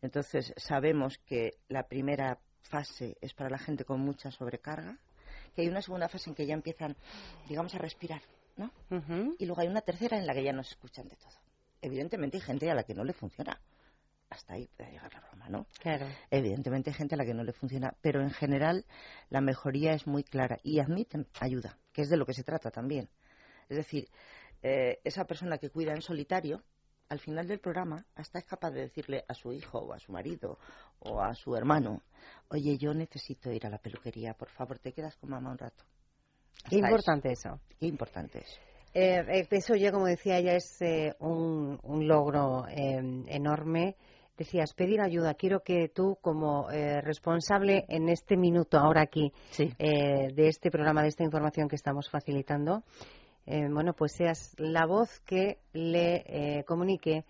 Entonces, 0.00 0.52
sabemos 0.56 1.18
que 1.18 1.58
la 1.68 1.84
primera 1.84 2.38
fase 2.62 3.16
es 3.20 3.34
para 3.34 3.50
la 3.50 3.58
gente 3.58 3.84
con 3.84 4.00
mucha 4.00 4.30
sobrecarga, 4.30 4.98
que 5.58 5.62
hay 5.62 5.68
una 5.68 5.82
segunda 5.82 6.08
fase 6.08 6.30
en 6.30 6.36
que 6.36 6.46
ya 6.46 6.54
empiezan, 6.54 6.96
digamos, 7.48 7.74
a 7.74 7.78
respirar, 7.78 8.22
¿no? 8.56 8.70
Y 9.40 9.44
luego 9.44 9.60
hay 9.60 9.66
una 9.66 9.80
tercera 9.80 10.16
en 10.16 10.24
la 10.24 10.32
que 10.32 10.44
ya 10.44 10.52
no 10.52 10.62
se 10.62 10.74
escuchan 10.74 11.08
de 11.08 11.16
todo. 11.16 11.34
Evidentemente 11.82 12.36
hay 12.36 12.42
gente 12.42 12.70
a 12.70 12.76
la 12.76 12.84
que 12.84 12.94
no 12.94 13.02
le 13.02 13.12
funciona. 13.12 13.60
Hasta 14.30 14.52
ahí 14.52 14.68
puede 14.76 14.92
llegar 14.92 15.12
la 15.12 15.18
broma, 15.18 15.48
¿no? 15.48 15.66
Claro. 15.80 16.06
Evidentemente 16.30 16.90
hay 16.90 16.94
gente 16.94 17.16
a 17.16 17.18
la 17.18 17.24
que 17.24 17.34
no 17.34 17.42
le 17.42 17.52
funciona, 17.52 17.92
pero 18.00 18.22
en 18.22 18.30
general 18.30 18.86
la 19.30 19.40
mejoría 19.40 19.94
es 19.94 20.06
muy 20.06 20.22
clara 20.22 20.60
y 20.62 20.78
admiten 20.78 21.26
ayuda, 21.40 21.76
que 21.92 22.02
es 22.02 22.08
de 22.08 22.16
lo 22.16 22.24
que 22.24 22.34
se 22.34 22.44
trata 22.44 22.70
también. 22.70 23.08
Es 23.68 23.78
decir, 23.78 24.08
eh, 24.62 25.00
esa 25.02 25.24
persona 25.24 25.58
que 25.58 25.70
cuida 25.70 25.92
en 25.92 26.02
solitario, 26.02 26.62
al 27.08 27.18
final 27.18 27.46
del 27.46 27.58
programa 27.58 28.04
hasta 28.14 28.38
es 28.38 28.44
capaz 28.44 28.70
de 28.70 28.82
decirle 28.82 29.24
a 29.28 29.34
su 29.34 29.52
hijo 29.52 29.78
o 29.78 29.92
a 29.92 29.98
su 29.98 30.12
marido 30.12 30.58
o 31.00 31.20
a 31.20 31.34
su 31.34 31.54
hermano, 31.56 32.02
oye, 32.48 32.76
yo 32.76 32.92
necesito 32.92 33.50
ir 33.52 33.66
a 33.66 33.70
la 33.70 33.78
peluquería, 33.78 34.34
por 34.34 34.48
favor, 34.50 34.78
te 34.78 34.92
quedas 34.92 35.16
con 35.16 35.30
mamá 35.30 35.50
un 35.50 35.58
rato. 35.58 35.84
Qué 36.68 36.76
importante 36.76 37.32
eso. 37.32 37.60
Qué 37.78 37.86
importante 37.86 38.40
eso. 38.40 38.60
Eh, 38.94 39.24
eh, 39.28 39.46
eso 39.50 39.74
ya, 39.74 39.92
como 39.92 40.06
decía 40.06 40.38
ella, 40.38 40.54
es 40.54 40.80
eh, 40.82 41.14
un, 41.20 41.78
logro 42.06 42.64
enorme. 42.68 43.96
Decías, 44.36 44.72
pedir 44.74 45.00
ayuda. 45.00 45.34
Quiero 45.34 45.60
que 45.60 45.88
tú, 45.88 46.16
como 46.20 46.68
responsable 46.68 47.84
en 47.88 48.08
este 48.08 48.36
minuto, 48.36 48.78
ahora 48.78 49.02
aquí, 49.02 49.32
de 49.58 50.48
este 50.48 50.70
programa, 50.70 51.02
de 51.02 51.08
esta 51.08 51.24
información 51.24 51.68
que 51.68 51.74
estamos 51.74 52.08
facilitando, 52.08 52.84
eh, 53.50 53.66
bueno, 53.70 53.94
pues 53.94 54.12
seas 54.12 54.54
la 54.58 54.84
voz 54.84 55.20
que 55.20 55.58
le 55.72 56.22
eh, 56.26 56.64
comunique 56.64 57.24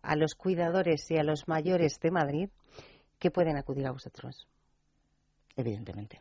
a 0.00 0.14
los 0.14 0.36
cuidadores 0.36 1.10
y 1.10 1.16
a 1.16 1.24
los 1.24 1.48
mayores 1.48 1.98
de 1.98 2.12
Madrid 2.12 2.50
que 3.18 3.32
pueden 3.32 3.56
acudir 3.56 3.84
a 3.84 3.90
vosotros. 3.90 4.46
Evidentemente. 5.56 6.20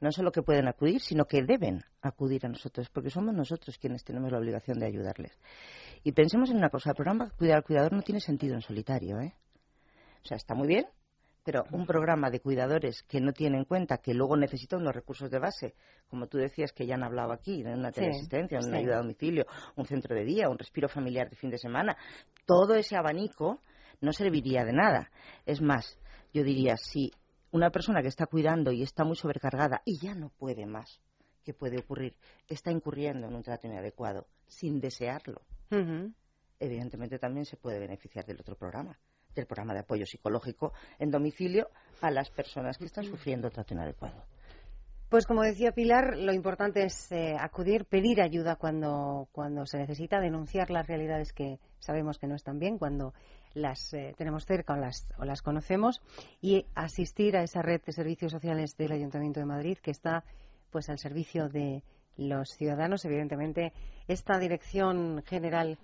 No 0.00 0.12
solo 0.12 0.30
que 0.30 0.42
pueden 0.42 0.68
acudir, 0.68 1.00
sino 1.00 1.24
que 1.24 1.42
deben 1.42 1.82
acudir 2.02 2.46
a 2.46 2.48
nosotros, 2.50 2.88
porque 2.90 3.10
somos 3.10 3.34
nosotros 3.34 3.78
quienes 3.78 4.04
tenemos 4.04 4.30
la 4.30 4.38
obligación 4.38 4.78
de 4.78 4.86
ayudarles. 4.86 5.36
Y 6.04 6.12
pensemos 6.12 6.50
en 6.50 6.58
una 6.58 6.70
cosa, 6.70 6.90
el 6.90 6.96
programa 6.96 7.32
Cuidar 7.36 7.56
al 7.56 7.64
Cuidador 7.64 7.92
no 7.92 8.02
tiene 8.02 8.20
sentido 8.20 8.54
en 8.54 8.62
solitario, 8.62 9.18
¿eh? 9.20 9.34
O 10.22 10.26
sea, 10.28 10.36
está 10.36 10.54
muy 10.54 10.68
bien, 10.68 10.86
pero 11.48 11.64
un 11.72 11.86
programa 11.86 12.28
de 12.28 12.40
cuidadores 12.40 13.04
que 13.04 13.22
no 13.22 13.32
tiene 13.32 13.56
en 13.56 13.64
cuenta 13.64 13.96
que 13.96 14.12
luego 14.12 14.36
necesita 14.36 14.76
unos 14.76 14.94
recursos 14.94 15.30
de 15.30 15.38
base, 15.38 15.74
como 16.06 16.26
tú 16.26 16.36
decías 16.36 16.74
que 16.74 16.86
ya 16.86 16.96
han 16.96 17.02
hablado 17.02 17.32
aquí, 17.32 17.62
de 17.62 17.72
una 17.72 17.90
teleasistencia, 17.90 18.58
una 18.62 18.76
ayuda 18.76 18.96
a 18.96 18.98
domicilio, 18.98 19.46
un 19.74 19.86
centro 19.86 20.14
de 20.14 20.26
día, 20.26 20.50
un 20.50 20.58
respiro 20.58 20.90
familiar 20.90 21.30
de 21.30 21.36
fin 21.36 21.48
de 21.48 21.56
semana, 21.56 21.96
todo 22.44 22.74
ese 22.74 22.96
abanico 22.96 23.62
no 24.02 24.12
serviría 24.12 24.62
de 24.62 24.74
nada. 24.74 25.10
Es 25.46 25.62
más, 25.62 25.98
yo 26.34 26.44
diría, 26.44 26.76
si 26.76 27.12
una 27.50 27.70
persona 27.70 28.02
que 28.02 28.08
está 28.08 28.26
cuidando 28.26 28.70
y 28.70 28.82
está 28.82 29.04
muy 29.04 29.16
sobrecargada 29.16 29.80
y 29.86 29.98
ya 30.04 30.14
no 30.14 30.28
puede 30.28 30.66
más, 30.66 31.00
¿qué 31.46 31.54
puede 31.54 31.78
ocurrir? 31.78 32.14
Está 32.46 32.70
incurriendo 32.70 33.26
en 33.26 33.34
un 33.34 33.42
trato 33.42 33.68
inadecuado 33.68 34.26
sin 34.48 34.80
desearlo. 34.80 35.40
Evidentemente 36.60 37.18
también 37.18 37.46
se 37.46 37.56
puede 37.56 37.78
beneficiar 37.78 38.26
del 38.26 38.38
otro 38.38 38.54
programa 38.54 38.98
del 39.38 39.46
programa 39.46 39.74
de 39.74 39.80
apoyo 39.80 40.06
psicológico 40.06 40.72
en 40.98 41.10
domicilio 41.10 41.70
a 42.00 42.10
las 42.10 42.30
personas 42.30 42.78
que 42.78 42.84
están 42.84 43.04
sufriendo 43.04 43.50
trato 43.50 43.74
inadecuado. 43.74 44.24
Pues 45.08 45.26
como 45.26 45.42
decía 45.42 45.72
Pilar, 45.72 46.18
lo 46.18 46.34
importante 46.34 46.84
es 46.84 47.10
eh, 47.12 47.34
acudir, 47.40 47.86
pedir 47.86 48.20
ayuda 48.20 48.56
cuando, 48.56 49.28
cuando 49.32 49.64
se 49.64 49.78
necesita, 49.78 50.20
denunciar 50.20 50.70
las 50.70 50.86
realidades 50.86 51.32
que 51.32 51.58
sabemos 51.78 52.18
que 52.18 52.26
no 52.26 52.34
están 52.34 52.58
bien, 52.58 52.76
cuando 52.76 53.14
las 53.54 53.94
eh, 53.94 54.14
tenemos 54.18 54.44
cerca 54.44 54.74
o 54.74 54.76
las, 54.76 55.08
o 55.16 55.24
las 55.24 55.40
conocemos, 55.40 56.02
y 56.42 56.66
asistir 56.74 57.38
a 57.38 57.42
esa 57.42 57.62
red 57.62 57.80
de 57.86 57.92
servicios 57.92 58.32
sociales 58.32 58.76
del 58.76 58.92
Ayuntamiento 58.92 59.40
de 59.40 59.46
Madrid 59.46 59.78
que 59.78 59.92
está 59.92 60.24
pues 60.70 60.90
al 60.90 60.98
servicio 60.98 61.48
de 61.48 61.82
los 62.18 62.50
ciudadanos. 62.50 63.04
Evidentemente, 63.06 63.72
esta 64.08 64.38
Dirección 64.38 65.22
General 65.24 65.78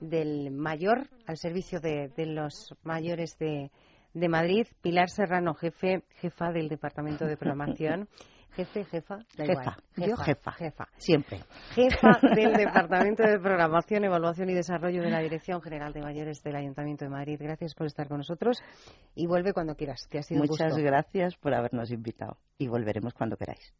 del 0.00 0.50
mayor 0.50 1.08
al 1.26 1.36
servicio 1.36 1.80
de, 1.80 2.10
los 2.26 2.74
mayores 2.82 3.36
de, 3.38 3.70
de, 4.14 4.28
Madrid. 4.28 4.66
Pilar 4.82 5.08
Serrano, 5.08 5.54
jefe, 5.54 6.02
jefa 6.20 6.52
del 6.52 6.68
Departamento 6.68 7.26
de 7.26 7.36
Programación. 7.36 8.08
Jefe, 8.56 8.84
jefa, 8.86 9.18
jefa. 9.36 9.76
Yo 9.96 10.16
jefa, 10.16 10.52
jefa, 10.52 10.88
siempre. 10.96 11.40
Jefa 11.74 12.18
del 12.34 12.54
Departamento 12.54 13.22
de 13.22 13.38
Programación, 13.38 14.04
Evaluación 14.04 14.50
y 14.50 14.54
Desarrollo 14.54 15.02
de 15.02 15.10
la 15.10 15.20
Dirección 15.20 15.60
General 15.60 15.92
de 15.92 16.00
Mayores 16.00 16.42
del 16.42 16.56
Ayuntamiento 16.56 17.04
de 17.04 17.10
Madrid. 17.10 17.36
Gracias 17.38 17.74
por 17.74 17.86
estar 17.86 18.08
con 18.08 18.18
nosotros 18.18 18.58
y 19.14 19.26
vuelve 19.26 19.52
cuando 19.52 19.76
quieras, 19.76 20.08
que 20.10 20.18
ha 20.18 20.22
sido 20.22 20.40
Muchas 20.40 20.76
gracias 20.76 21.36
por 21.36 21.54
habernos 21.54 21.92
invitado 21.92 22.38
y 22.56 22.66
volveremos 22.66 23.14
cuando 23.14 23.36
queráis. 23.36 23.72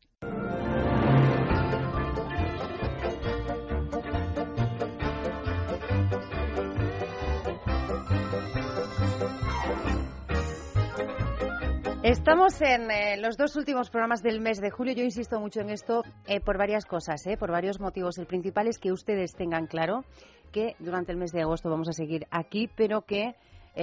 Estamos 12.08 12.58
en 12.62 12.90
eh, 12.90 13.18
los 13.18 13.36
dos 13.36 13.54
últimos 13.56 13.90
programas 13.90 14.22
del 14.22 14.40
mes 14.40 14.62
de 14.62 14.70
julio. 14.70 14.94
Yo 14.94 15.04
insisto 15.04 15.38
mucho 15.38 15.60
en 15.60 15.68
esto 15.68 16.04
eh, 16.26 16.40
por 16.40 16.56
varias 16.56 16.86
cosas, 16.86 17.26
eh, 17.26 17.36
por 17.36 17.52
varios 17.52 17.80
motivos. 17.80 18.16
El 18.16 18.24
principal 18.24 18.66
es 18.66 18.78
que 18.78 18.92
ustedes 18.92 19.34
tengan 19.34 19.66
claro 19.66 20.06
que 20.50 20.74
durante 20.78 21.12
el 21.12 21.18
mes 21.18 21.32
de 21.32 21.42
agosto 21.42 21.68
vamos 21.68 21.86
a 21.90 21.92
seguir 21.92 22.26
aquí, 22.30 22.70
pero 22.74 23.02
que 23.02 23.34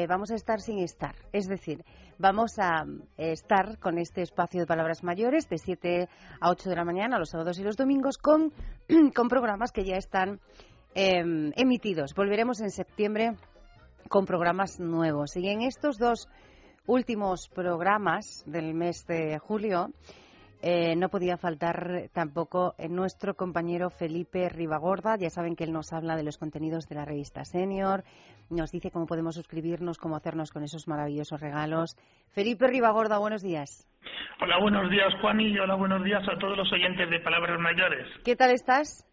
vamos 0.09 0.31
a 0.31 0.35
estar 0.35 0.59
sin 0.59 0.79
estar. 0.79 1.13
Es 1.33 1.47
decir, 1.47 1.85
vamos 2.17 2.57
a 2.57 2.85
estar 3.15 3.77
con 3.77 3.99
este 3.99 4.23
espacio 4.23 4.61
de 4.61 4.65
palabras 4.65 5.03
mayores 5.03 5.47
de 5.47 5.59
7 5.59 6.09
a 6.41 6.49
8 6.49 6.69
de 6.71 6.75
la 6.75 6.83
mañana, 6.83 7.19
los 7.19 7.29
sábados 7.29 7.59
y 7.59 7.63
los 7.63 7.77
domingos, 7.77 8.17
con, 8.17 8.51
con 9.15 9.29
programas 9.29 9.71
que 9.71 9.85
ya 9.85 9.97
están 9.97 10.39
em, 10.95 11.53
emitidos. 11.55 12.15
Volveremos 12.15 12.59
en 12.59 12.71
septiembre 12.71 13.35
con 14.09 14.25
programas 14.25 14.79
nuevos. 14.79 15.35
Y 15.35 15.47
en 15.47 15.61
estos 15.61 15.97
dos 15.99 16.27
últimos 16.87 17.49
programas 17.49 18.43
del 18.45 18.73
mes 18.73 19.05
de 19.07 19.39
julio, 19.39 19.89
eh, 20.61 20.95
no 20.95 21.09
podía 21.09 21.37
faltar 21.37 22.09
tampoco 22.13 22.73
nuestro 22.89 23.35
compañero 23.35 23.89
Felipe 23.89 24.49
Ribagorda. 24.49 25.15
Ya 25.17 25.29
saben 25.29 25.55
que 25.55 25.63
él 25.63 25.71
nos 25.71 25.93
habla 25.93 26.15
de 26.15 26.23
los 26.23 26.37
contenidos 26.37 26.87
de 26.87 26.95
la 26.95 27.05
revista 27.05 27.45
Senior, 27.45 28.03
nos 28.49 28.71
dice 28.71 28.91
cómo 28.91 29.05
podemos 29.05 29.35
suscribirnos, 29.35 29.97
cómo 29.97 30.15
hacernos 30.15 30.51
con 30.51 30.63
esos 30.63 30.87
maravillosos 30.87 31.39
regalos. 31.39 31.95
Felipe 32.29 32.67
Ribagorda, 32.67 33.19
buenos 33.19 33.41
días. 33.41 33.87
Hola, 34.41 34.59
buenos 34.59 34.89
días, 34.89 35.13
Juan, 35.21 35.39
y 35.39 35.57
hola, 35.57 35.75
buenos 35.75 36.03
días 36.03 36.23
a 36.27 36.37
todos 36.39 36.57
los 36.57 36.71
oyentes 36.71 37.09
de 37.09 37.19
Palabras 37.19 37.59
Mayores. 37.59 38.07
¿Qué 38.23 38.35
tal 38.35 38.51
estás? 38.51 39.05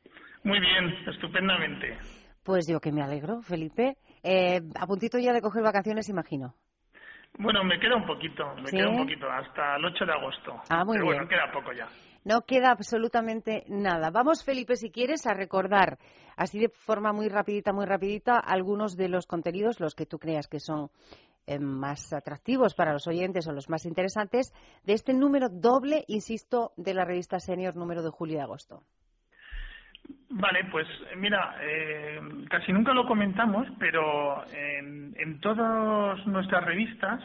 Muy 0.44 0.58
bien, 0.58 0.94
estupendamente. 1.06 1.98
Pues 2.42 2.66
yo 2.66 2.80
que 2.80 2.92
me 2.92 3.02
alegro, 3.02 3.42
Felipe. 3.42 3.96
Eh, 4.22 4.61
a 4.74 4.87
puntito 4.87 5.18
ya 5.18 5.32
de 5.32 5.40
coger 5.40 5.62
vacaciones, 5.62 6.08
imagino. 6.08 6.54
Bueno, 7.38 7.64
me 7.64 7.80
queda 7.80 7.96
un 7.96 8.06
poquito, 8.06 8.54
me 8.56 8.70
queda 8.70 8.88
un 8.88 8.98
poquito, 8.98 9.26
hasta 9.30 9.76
el 9.76 9.84
8 9.86 10.04
de 10.04 10.12
agosto. 10.12 10.60
Ah, 10.68 10.84
muy 10.84 10.96
Pero 10.96 11.06
bien. 11.06 11.16
bueno, 11.16 11.28
queda 11.28 11.50
poco 11.52 11.72
ya. 11.72 11.88
No 12.24 12.42
queda 12.42 12.70
absolutamente 12.70 13.64
nada. 13.68 14.10
Vamos, 14.10 14.44
Felipe, 14.44 14.76
si 14.76 14.90
quieres, 14.90 15.26
a 15.26 15.34
recordar, 15.34 15.98
así 16.36 16.60
de 16.60 16.68
forma 16.68 17.12
muy 17.12 17.28
rapidita, 17.28 17.72
muy 17.72 17.86
rapidita, 17.86 18.38
algunos 18.38 18.96
de 18.96 19.08
los 19.08 19.26
contenidos, 19.26 19.80
los 19.80 19.94
que 19.94 20.06
tú 20.06 20.18
creas 20.18 20.46
que 20.46 20.60
son 20.60 20.90
eh, 21.46 21.58
más 21.58 22.12
atractivos 22.12 22.74
para 22.74 22.92
los 22.92 23.08
oyentes 23.08 23.48
o 23.48 23.52
los 23.52 23.68
más 23.68 23.86
interesantes, 23.86 24.52
de 24.84 24.92
este 24.92 25.14
número 25.14 25.48
doble, 25.48 26.04
insisto, 26.06 26.72
de 26.76 26.94
la 26.94 27.04
revista 27.04 27.40
Senior, 27.40 27.74
número 27.74 28.02
de 28.02 28.10
julio 28.10 28.36
y 28.36 28.40
agosto. 28.40 28.84
Vale, 30.34 30.64
pues 30.70 30.86
mira, 31.18 31.56
eh, 31.60 32.18
casi 32.48 32.72
nunca 32.72 32.94
lo 32.94 33.06
comentamos, 33.06 33.66
pero 33.78 34.44
en, 34.50 35.14
en 35.18 35.40
todas 35.40 36.26
nuestras 36.26 36.64
revistas 36.64 37.20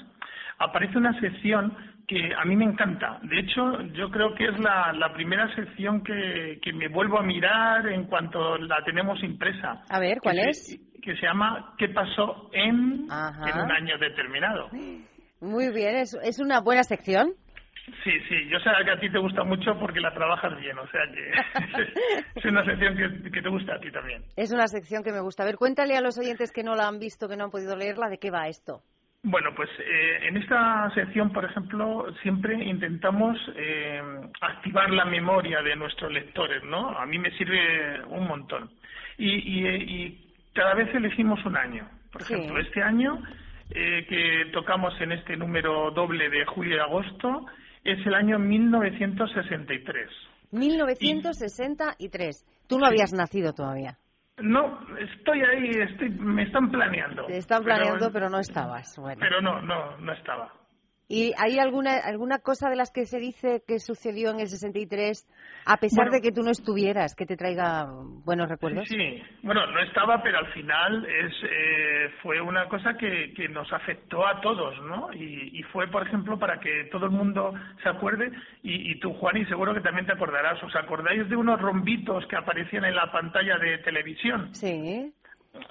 aparece 0.59 0.97
una 0.97 1.17
sección 1.19 1.73
que 2.07 2.33
a 2.33 2.45
mí 2.45 2.55
me 2.55 2.65
encanta. 2.65 3.19
De 3.23 3.39
hecho, 3.39 3.81
yo 3.93 4.09
creo 4.09 4.33
que 4.33 4.45
es 4.45 4.59
la, 4.59 4.93
la 4.93 5.13
primera 5.13 5.53
sección 5.55 6.03
que, 6.03 6.59
que, 6.61 6.71
me 6.73 6.87
vuelvo 6.87 7.19
a 7.19 7.23
mirar 7.23 7.87
en 7.87 8.05
cuanto 8.05 8.57
la 8.57 8.83
tenemos 8.85 9.21
impresa. 9.23 9.83
A 9.89 9.99
ver, 9.99 10.19
¿cuál 10.21 10.35
que 10.35 10.49
es? 10.49 10.67
Se, 10.67 11.01
que 11.01 11.15
se 11.15 11.25
llama 11.25 11.75
¿Qué 11.77 11.89
pasó 11.89 12.49
en, 12.53 13.07
en 13.09 13.59
un 13.61 13.71
año 13.71 13.97
determinado? 13.99 14.69
Muy 15.41 15.71
bien, 15.73 15.97
es, 15.97 16.17
es 16.23 16.39
una 16.39 16.61
buena 16.61 16.83
sección. 16.83 17.33
Sí, 18.03 18.11
sí, 18.27 18.47
yo 18.49 18.59
sé 18.59 18.69
que 18.83 18.91
a 18.91 18.99
ti 18.99 19.09
te 19.09 19.17
gusta 19.17 19.43
mucho 19.43 19.77
porque 19.79 19.99
la 20.01 20.13
trabajas 20.13 20.59
bien, 20.59 20.77
o 20.77 20.87
sea 20.87 21.01
que 21.13 21.93
es 22.35 22.45
una 22.45 22.63
sección 22.65 22.95
que, 22.97 23.31
que, 23.31 23.41
te 23.41 23.49
gusta 23.49 23.75
a 23.75 23.79
ti 23.79 23.89
también. 23.91 24.23
Es 24.35 24.51
una 24.51 24.67
sección 24.67 25.03
que 25.03 25.11
me 25.11 25.21
gusta. 25.21 25.43
A 25.43 25.45
ver, 25.45 25.55
cuéntale 25.55 25.95
a 25.95 26.01
los 26.01 26.17
oyentes 26.17 26.51
que 26.51 26.63
no 26.63 26.75
la 26.75 26.87
han 26.87 26.99
visto, 26.99 27.29
que 27.29 27.37
no 27.37 27.45
han 27.45 27.51
podido 27.51 27.75
leerla, 27.75 28.09
de 28.09 28.17
qué 28.17 28.29
va 28.29 28.47
esto. 28.47 28.81
Bueno, 29.23 29.49
pues 29.55 29.69
eh, 29.79 30.19
en 30.27 30.37
esta 30.37 30.89
sección, 30.93 31.31
por 31.31 31.45
ejemplo, 31.45 32.05
siempre 32.21 32.55
intentamos 32.63 33.37
eh, 33.55 34.01
activar 34.41 34.89
la 34.91 35.05
memoria 35.05 35.61
de 35.61 35.75
nuestros 35.75 36.11
lectores, 36.11 36.63
¿no? 36.63 36.89
A 36.89 37.05
mí 37.05 37.17
me 37.17 37.31
sirve 37.37 38.03
un 38.05 38.27
montón. 38.27 38.69
Y, 39.17 39.31
y, 39.31 39.67
y 39.67 40.33
cada 40.53 40.75
vez 40.75 40.93
elegimos 40.93 41.43
un 41.45 41.57
año. 41.57 41.89
Por 42.11 42.23
Sí. 42.23 42.33
ejemplo, 42.35 42.59
este 42.61 42.81
año 42.83 43.21
eh, 43.71 44.05
que 44.07 44.51
tocamos 44.53 44.93
en 45.01 45.11
este 45.13 45.35
número 45.35 45.91
doble 45.91 46.29
de 46.29 46.45
julio 46.45 46.77
y 46.77 46.79
agosto 46.79 47.45
es 47.87 48.05
el 48.05 48.13
año 48.13 48.37
1963. 48.37 50.09
1963. 50.51 52.45
Tú 52.67 52.77
no 52.79 52.85
habías 52.85 53.13
nacido 53.13 53.53
todavía. 53.53 53.97
No, 54.39 54.79
estoy 54.99 55.41
ahí, 55.41 55.69
estoy, 55.69 56.09
me 56.09 56.43
están 56.43 56.69
planeando. 56.69 57.25
Te 57.25 57.37
están 57.37 57.63
planeando, 57.63 58.11
pero, 58.11 58.29
no 58.29 58.39
estabas. 58.39 58.95
Bueno. 58.97 59.19
Pero 59.19 59.41
no, 59.41 59.61
no, 59.61 59.97
no 59.97 60.13
estaba. 60.13 60.53
¿Y 61.09 61.33
hay 61.37 61.57
alguna, 61.57 61.97
alguna 62.03 62.39
cosa 62.39 62.69
de 62.69 62.75
las 62.75 62.91
que 62.91 63.05
se 63.05 63.17
dice 63.17 63.63
que 63.65 63.79
sucedió 63.79 64.29
en 64.31 64.41
el 64.41 64.47
63, 64.47 65.25
a 65.65 65.77
pesar 65.77 66.05
Bueno. 66.05 66.11
de 66.11 66.21
que 66.21 66.33
tú 66.33 66.43
no 66.43 66.51
estuvieras, 66.51 67.15
que 67.15 67.25
te 67.25 67.37
traiga 67.37 67.85
buenos 68.25 68.49
recuerdos? 68.49 68.83
Sí, 68.89 68.95
sí. 68.95 69.23
bueno, 69.41 69.65
no 69.67 69.79
estaba, 69.79 70.21
pero 70.21 70.39
al 70.39 70.51
final 70.53 71.05
es, 71.05 71.33
eh, 71.43 72.09
fue 72.21 72.41
una 72.41 72.67
cosa 72.67 72.95
que, 72.97 73.33
que 73.33 73.47
nos 73.47 73.71
afectó 73.71 74.27
a 74.27 74.41
todos, 74.41 74.75
¿no? 74.83 75.13
Y, 75.13 75.57
y 75.57 75.63
fue, 75.71 75.87
por 75.87 76.05
ejemplo, 76.05 76.37
para 76.37 76.59
que 76.59 76.85
todo 76.91 77.05
el 77.05 77.11
mundo 77.11 77.53
se 77.83 77.89
acuerde, 77.89 78.29
y, 78.63 78.91
y 78.91 78.99
tú, 78.99 79.13
Juan, 79.13 79.37
y 79.37 79.45
seguro 79.45 79.73
que 79.73 79.81
también 79.81 80.05
te 80.05 80.13
acordarás, 80.13 80.61
¿os 80.61 80.75
acordáis 80.75 81.29
de 81.29 81.35
unos 81.37 81.61
rombitos 81.61 82.25
que 82.27 82.35
aparecían 82.35 82.83
en 82.83 82.95
la 82.95 83.09
pantalla 83.11 83.57
de 83.57 83.77
televisión? 83.77 84.53
Sí. 84.53 85.13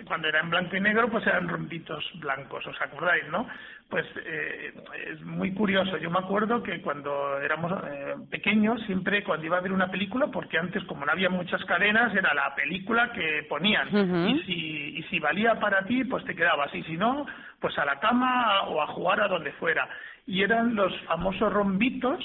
Cuando 0.07 0.29
era 0.29 0.41
en 0.41 0.51
blanco 0.51 0.77
y 0.77 0.81
negro, 0.81 1.09
pues 1.09 1.27
eran 1.27 1.49
rombitos 1.49 2.05
blancos, 2.21 2.67
¿os 2.67 2.81
acordáis, 2.81 3.27
no? 3.29 3.47
Pues 3.89 4.05
eh, 4.25 4.75
es 5.07 5.21
muy 5.23 5.53
curioso. 5.53 5.97
Yo 5.99 6.11
me 6.11 6.19
acuerdo 6.19 6.63
que 6.63 6.81
cuando 6.83 7.39
éramos 7.41 7.73
eh, 7.89 8.15
pequeños, 8.31 8.83
siempre 8.87 9.23
cuando 9.23 9.47
iba 9.47 9.59
a 9.59 9.61
ver 9.61 9.73
una 9.73 9.91
película, 9.91 10.27
porque 10.29 10.59
antes 10.59 10.83
como 10.85 11.05
no 11.07 11.13
había 11.13 11.31
muchas 11.31 11.65
cadenas, 11.65 12.15
era 12.15 12.35
la 12.35 12.55
película 12.55 13.13
que 13.13 13.47
ponían. 13.49 13.89
Y, 14.29 14.43
si, 14.43 14.99
y 14.99 15.03
si 15.05 15.21
valía 15.21 15.61
para 15.61 15.85
ti, 15.85 16.05
pues 16.05 16.25
te 16.25 16.35
quedabas. 16.35 16.75
Y 16.75 16.83
si 16.85 16.97
no, 16.97 17.27
pues 17.61 17.79
a 17.79 17.85
la 17.85 18.01
cama 18.01 18.63
o 18.63 18.83
a 18.83 18.89
jugar 18.89 19.21
a 19.21 19.29
donde 19.29 19.53
fuera. 19.53 19.89
Y 20.27 20.43
eran 20.43 20.75
los 20.75 20.93
famosos 21.03 21.53
rombitos 21.53 22.21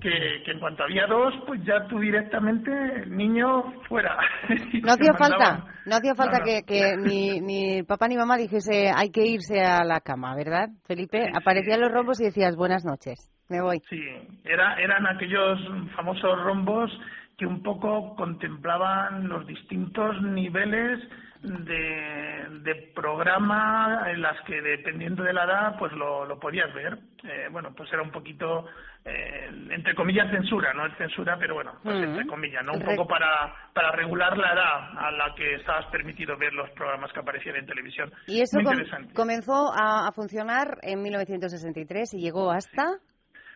que, 0.00 0.42
que 0.44 0.52
en 0.52 0.60
cuanto 0.60 0.84
había 0.84 1.06
dos, 1.08 1.34
pues 1.44 1.60
ya 1.64 1.84
tú 1.88 1.98
directamente, 1.98 2.70
niño, 3.06 3.64
fuera. 3.88 4.16
No 4.82 4.92
hacía 4.92 5.12
falta, 5.14 5.64
no 5.86 5.96
hacía 5.96 6.14
falta 6.14 6.38
No, 6.38 6.44
no. 6.44 6.44
que, 6.44 6.62
que 6.62 6.96
ni, 6.98 7.40
ni 7.40 7.82
papá 7.82 8.06
ni 8.06 8.16
mamá 8.16 8.36
dijese 8.36 8.92
hay 8.94 9.10
que 9.10 9.26
irse 9.26 9.60
a 9.60 9.82
la 9.84 10.00
cama, 10.00 10.36
¿verdad, 10.36 10.68
Felipe? 10.86 11.24
Sí, 11.24 11.32
Aparecían 11.34 11.78
sí. 11.78 11.82
los 11.82 11.92
rombos 11.92 12.20
y 12.20 12.24
decías 12.26 12.54
buenas 12.54 12.84
noches, 12.84 13.18
me 13.48 13.60
voy. 13.60 13.80
Sí, 13.90 14.00
era, 14.44 14.76
eran 14.80 15.04
aquellos 15.08 15.58
famosos 15.96 16.42
rombos 16.44 16.90
que 17.36 17.46
un 17.46 17.62
poco 17.62 18.14
contemplaban 18.14 19.28
los 19.28 19.46
distintos 19.48 20.22
niveles 20.22 21.00
de, 21.42 22.46
de 22.62 22.74
programa 22.94 24.04
en 24.10 24.20
las 24.22 24.40
que 24.42 24.60
dependiendo 24.60 25.22
de 25.22 25.32
la 25.32 25.44
edad 25.44 25.76
pues 25.78 25.92
lo, 25.92 26.24
lo 26.26 26.38
podías 26.38 26.72
ver. 26.74 26.98
Eh, 27.24 27.48
bueno, 27.50 27.72
pues 27.76 27.92
era 27.92 28.02
un 28.02 28.10
poquito, 28.10 28.66
eh, 29.04 29.48
entre 29.70 29.94
comillas, 29.94 30.30
censura, 30.30 30.72
no 30.74 30.86
es 30.86 30.96
censura, 30.96 31.36
pero 31.38 31.54
bueno, 31.54 31.74
pues 31.82 31.96
Mm. 31.96 32.02
entre 32.04 32.26
comillas, 32.26 32.64
¿no? 32.64 32.72
Un 32.74 32.82
poco 32.82 33.06
para, 33.06 33.54
para 33.72 33.90
regular 33.92 34.36
la 34.38 34.52
edad 34.52 34.98
a 34.98 35.10
la 35.12 35.34
que 35.34 35.54
estabas 35.56 35.86
permitido 35.86 36.36
ver 36.36 36.52
los 36.52 36.68
programas 36.70 37.12
que 37.12 37.20
aparecían 37.20 37.56
en 37.56 37.66
televisión. 37.66 38.12
Y 38.26 38.40
eso 38.40 38.58
com- 38.62 38.74
comenzó 39.14 39.72
a, 39.72 40.08
a 40.08 40.12
funcionar 40.12 40.78
en 40.82 41.02
1963 41.02 42.14
y 42.14 42.20
llegó 42.20 42.50
hasta... 42.50 42.98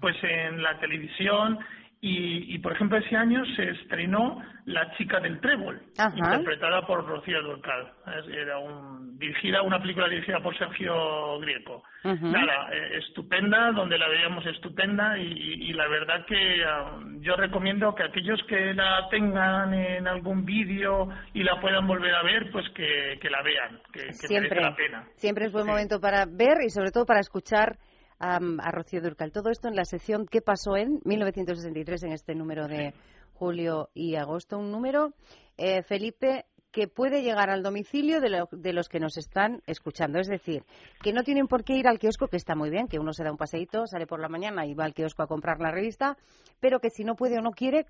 pues 0.00 0.16
en 0.22 0.62
la 0.62 0.78
televisión 0.78 1.58
y, 2.00 2.54
y, 2.54 2.58
por 2.58 2.72
ejemplo 2.72 2.98
ese 2.98 3.16
año 3.16 3.42
se 3.56 3.70
estrenó 3.70 4.40
La 4.66 4.90
chica 4.96 5.18
del 5.20 5.40
trébol, 5.40 5.80
Ajá. 5.98 6.14
interpretada 6.16 6.86
por 6.86 7.06
Rocío 7.06 7.40
Durcal. 7.42 7.90
Era 8.30 8.58
un, 8.58 9.18
dirigida, 9.18 9.62
una 9.62 9.80
película 9.80 10.08
dirigida 10.08 10.40
por 10.40 10.56
Sergio 10.58 11.38
Grieco. 11.40 11.82
Nada, 12.04 12.68
eh, 12.72 12.98
estupenda, 12.98 13.72
donde 13.72 13.96
la 13.98 14.08
veíamos 14.08 14.44
estupenda 14.46 15.18
y, 15.18 15.22
y 15.32 15.72
la 15.72 15.88
verdad 15.88 16.24
que 16.26 16.64
ah, 16.64 16.98
yo 17.20 17.34
recomiendo 17.36 17.94
que 17.94 18.04
aquellos 18.04 18.40
que 18.48 18.74
la 18.74 19.08
tengan 19.10 19.72
en 19.74 20.06
algún 20.06 20.44
vídeo 20.44 21.08
y 21.32 21.42
la 21.42 21.60
puedan 21.60 21.86
volver 21.86 22.14
a 22.14 22.22
ver, 22.22 22.50
pues 22.52 22.68
que, 22.74 23.18
que 23.20 23.30
la 23.30 23.42
vean, 23.42 23.80
que, 23.92 24.00
que 24.06 24.12
Siempre, 24.12 24.50
merece 24.50 24.70
la 24.70 24.76
pena. 24.76 25.04
siempre 25.16 25.46
es 25.46 25.52
buen 25.52 25.64
Sí. 25.64 25.70
momento 25.70 26.00
para 26.00 26.26
ver 26.26 26.58
y 26.64 26.70
sobre 26.70 26.90
todo 26.92 27.06
para 27.06 27.20
escuchar 27.20 27.76
am, 28.18 28.60
a 28.60 28.70
Rocío 28.70 29.00
Durcal. 29.00 29.32
Todo 29.32 29.50
esto 29.50 29.68
en 29.68 29.76
la 29.76 29.84
sección 29.84 30.26
¿Qué 30.26 30.40
pasó 30.40 30.76
en 30.76 31.00
1963 31.04 32.02
en 32.04 32.12
este 32.12 32.34
número 32.34 32.68
de 32.68 32.94
julio 33.34 33.90
y 33.94 34.16
agosto? 34.16 34.58
Un 34.58 34.70
número, 34.70 35.12
eh, 35.56 35.82
Felipe, 35.82 36.46
que 36.76 36.88
puede 36.88 37.22
llegar 37.22 37.48
al 37.48 37.62
domicilio 37.62 38.20
de, 38.20 38.72
los 38.74 38.88
que 38.90 39.00
nos 39.00 39.16
están 39.16 39.62
escuchando. 39.66 40.18
Es 40.18 40.28
decir, 40.28 40.62
que 41.02 41.14
no 41.14 41.22
tienen 41.22 41.46
por 41.46 41.64
qué 41.64 41.74
ir 41.74 41.88
al 41.88 41.98
kiosco, 41.98 42.28
que 42.28 42.36
está 42.36 42.54
muy 42.54 42.68
bien, 42.68 42.86
que 42.86 42.98
uno 42.98 43.14
se 43.14 43.24
da 43.24 43.30
un 43.30 43.38
paseíto, 43.38 43.86
sale 43.86 44.06
por 44.06 44.20
la 44.20 44.28
mañana 44.28 44.66
y 44.66 44.74
va 44.74 44.84
al 44.84 44.92
kiosco 44.92 45.22
a 45.22 45.26
comprar 45.26 45.58
la 45.58 45.70
revista, 45.70 46.18
pero 46.60 46.78
que 46.78 46.90
si 46.90 47.02
no 47.02 47.16
puede 47.16 47.38
o 47.38 47.40
no 47.40 47.52
quiere, 47.52 47.86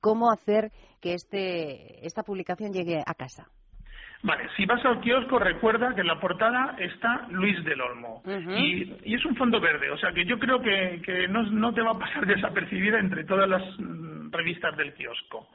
¿cómo 0.00 0.30
hacer 0.30 0.72
que 1.00 1.12
este, 1.12 2.06
esta 2.06 2.22
publicación 2.22 2.72
llegue 2.72 3.02
a 3.04 3.12
casa? 3.12 3.50
Vale, 4.22 4.48
si 4.56 4.66
vas 4.66 4.84
al 4.84 5.00
kiosco, 5.00 5.38
recuerda 5.38 5.94
que 5.94 6.02
en 6.02 6.06
la 6.06 6.20
portada 6.20 6.76
está 6.78 7.26
Luis 7.30 7.64
del 7.64 7.80
Olmo. 7.80 8.22
y, 8.26 9.14
es 9.14 9.24
un 9.24 9.34
fondo 9.36 9.60
verde, 9.60 9.90
o 9.90 9.96
sea 9.96 10.12
que 10.12 10.26
yo 10.26 10.38
creo 10.38 10.60
que, 10.60 11.26
no, 11.28 11.72
te 11.72 11.80
va 11.80 11.92
a 11.92 11.98
pasar 11.98 12.26
desapercibida 12.26 12.98
entre 12.98 13.24
todas 13.24 13.48
las 13.48 13.62
mm, 13.78 14.30
revistas 14.30 14.76
del 14.76 14.92
kiosco. 14.92 15.48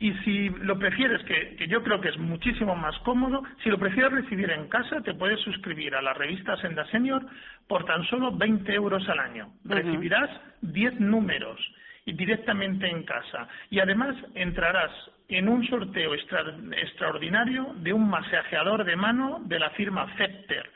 Y 0.00 0.12
si 0.24 0.48
lo 0.48 0.78
prefieres, 0.78 1.22
que, 1.24 1.66
yo 1.66 1.82
creo 1.82 2.00
que 2.00 2.10
es 2.10 2.18
muchísimo 2.18 2.74
más 2.76 2.98
cómodo, 3.00 3.42
si 3.62 3.70
lo 3.70 3.78
prefieres 3.78 4.12
recibir 4.12 4.50
en 4.50 4.68
casa, 4.68 5.00
te 5.00 5.14
puedes 5.14 5.40
suscribir 5.40 5.94
a 5.94 6.02
la 6.02 6.12
revista 6.12 6.56
Senda 6.58 6.86
Senior 6.86 7.24
por 7.68 7.84
tan 7.84 8.04
solo 8.04 8.32
20 8.32 8.72
euros 8.74 9.08
al 9.08 9.18
año. 9.18 9.52
Recibirás 9.64 10.30
10 10.60 11.00
números 11.00 11.58
y 12.04 12.12
directamente 12.12 12.86
en 12.86 13.02
casa. 13.04 13.48
Y 13.70 13.78
además 13.78 14.16
entrarás 14.34 14.90
en 15.30 15.48
un 15.48 15.66
sorteo 15.66 16.14
extraordinario 16.14 17.74
de 17.76 17.92
un 17.92 18.08
masajeador 18.08 18.84
de 18.84 18.96
mano 18.96 19.40
de 19.44 19.58
la 19.58 19.70
firma 19.70 20.06
Fepter 20.16 20.70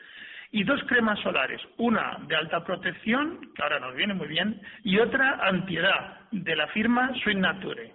y 0.51 0.63
dos 0.63 0.81
cremas 0.83 1.19
solares, 1.19 1.61
una 1.77 2.17
de 2.27 2.35
alta 2.35 2.63
protección, 2.63 3.51
que 3.53 3.61
ahora 3.61 3.79
nos 3.79 3.95
viene 3.95 4.13
muy 4.13 4.27
bien, 4.27 4.61
y 4.83 4.97
otra 4.99 5.39
antiedad 5.41 6.19
de 6.31 6.55
la 6.55 6.67
firma 6.67 7.11
Sweet 7.21 7.37
Nature. 7.37 7.93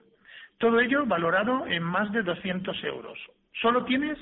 Todo 0.58 0.80
ello 0.80 1.06
valorado 1.06 1.66
en 1.66 1.82
más 1.82 2.12
de 2.12 2.22
200 2.22 2.84
euros. 2.84 3.18
Solo 3.62 3.84
tienes 3.84 4.18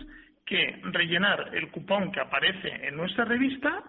que 0.46 0.80
rellenar 0.84 1.50
el 1.52 1.70
cupón 1.70 2.12
que 2.12 2.20
aparece 2.20 2.86
en 2.86 2.96
nuestra 2.96 3.24
revista 3.24 3.82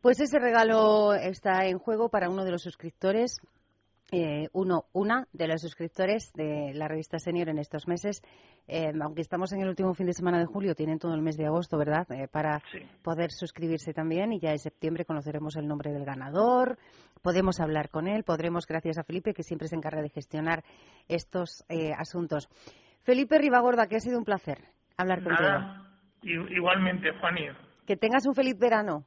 Pues 0.00 0.20
ese 0.20 0.38
regalo 0.38 1.12
está 1.14 1.66
en 1.66 1.78
juego 1.78 2.08
para 2.08 2.30
uno 2.30 2.44
de 2.44 2.52
los 2.52 2.62
suscriptores 2.62 3.40
eh, 4.10 4.48
uno, 4.52 4.86
una 4.92 5.26
de 5.32 5.48
los 5.48 5.60
suscriptores 5.60 6.32
de 6.32 6.72
la 6.74 6.88
revista 6.88 7.18
Senior 7.18 7.50
en 7.50 7.58
estos 7.58 7.86
meses, 7.86 8.22
eh, 8.66 8.92
aunque 9.02 9.20
estamos 9.20 9.52
en 9.52 9.60
el 9.60 9.68
último 9.68 9.92
fin 9.92 10.06
de 10.06 10.14
semana 10.14 10.38
de 10.38 10.46
julio, 10.46 10.74
tienen 10.74 10.98
todo 10.98 11.14
el 11.14 11.20
mes 11.20 11.36
de 11.36 11.46
agosto, 11.46 11.76
¿verdad?, 11.76 12.10
eh, 12.12 12.26
para 12.26 12.62
poder 13.02 13.30
suscribirse 13.30 13.92
también 13.92 14.32
y 14.32 14.40
ya 14.40 14.52
en 14.52 14.58
septiembre 14.58 15.04
conoceremos 15.04 15.56
el 15.56 15.68
nombre 15.68 15.92
del 15.92 16.06
ganador, 16.06 16.78
podemos 17.20 17.60
hablar 17.60 17.90
con 17.90 18.08
él, 18.08 18.24
podremos, 18.24 18.66
gracias 18.66 18.96
a 18.96 19.04
Felipe, 19.04 19.34
que 19.34 19.42
siempre 19.42 19.68
se 19.68 19.76
encarga 19.76 20.00
de 20.00 20.08
gestionar 20.08 20.64
estos 21.08 21.64
asuntos. 21.96 22.48
Felipe 23.02 23.38
Ribagorda, 23.38 23.88
que 23.88 23.96
ha 23.96 24.00
sido 24.00 24.18
un 24.18 24.24
placer 24.24 24.58
hablar 24.96 25.22
contigo. 25.22 25.48
Igualmente, 26.22 27.12
Juani. 27.20 27.48
Que 27.86 27.96
tengas 27.96 28.26
un 28.26 28.34
feliz 28.34 28.58
verano. 28.58 29.06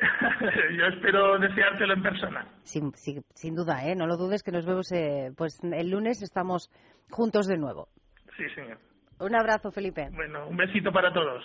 Yo 0.78 0.84
espero 0.86 1.38
deseártelo 1.38 1.94
en 1.94 2.02
persona. 2.02 2.46
Sin, 2.62 2.92
sin, 2.94 3.54
duda, 3.54 3.84
¿eh? 3.86 3.94
No 3.94 4.06
lo 4.06 4.16
dudes 4.16 4.42
que 4.42 4.52
nos 4.52 4.66
vemos, 4.66 4.90
eh, 4.92 5.30
pues 5.36 5.60
el 5.62 5.90
lunes 5.90 6.22
estamos 6.22 6.70
juntos 7.10 7.46
de 7.46 7.58
nuevo. 7.58 7.88
Sí, 8.36 8.44
señor. 8.54 8.78
Un 9.20 9.34
abrazo, 9.34 9.70
Felipe. 9.70 10.08
Bueno, 10.12 10.48
un 10.48 10.56
besito 10.56 10.90
para 10.92 11.12
todos. 11.12 11.44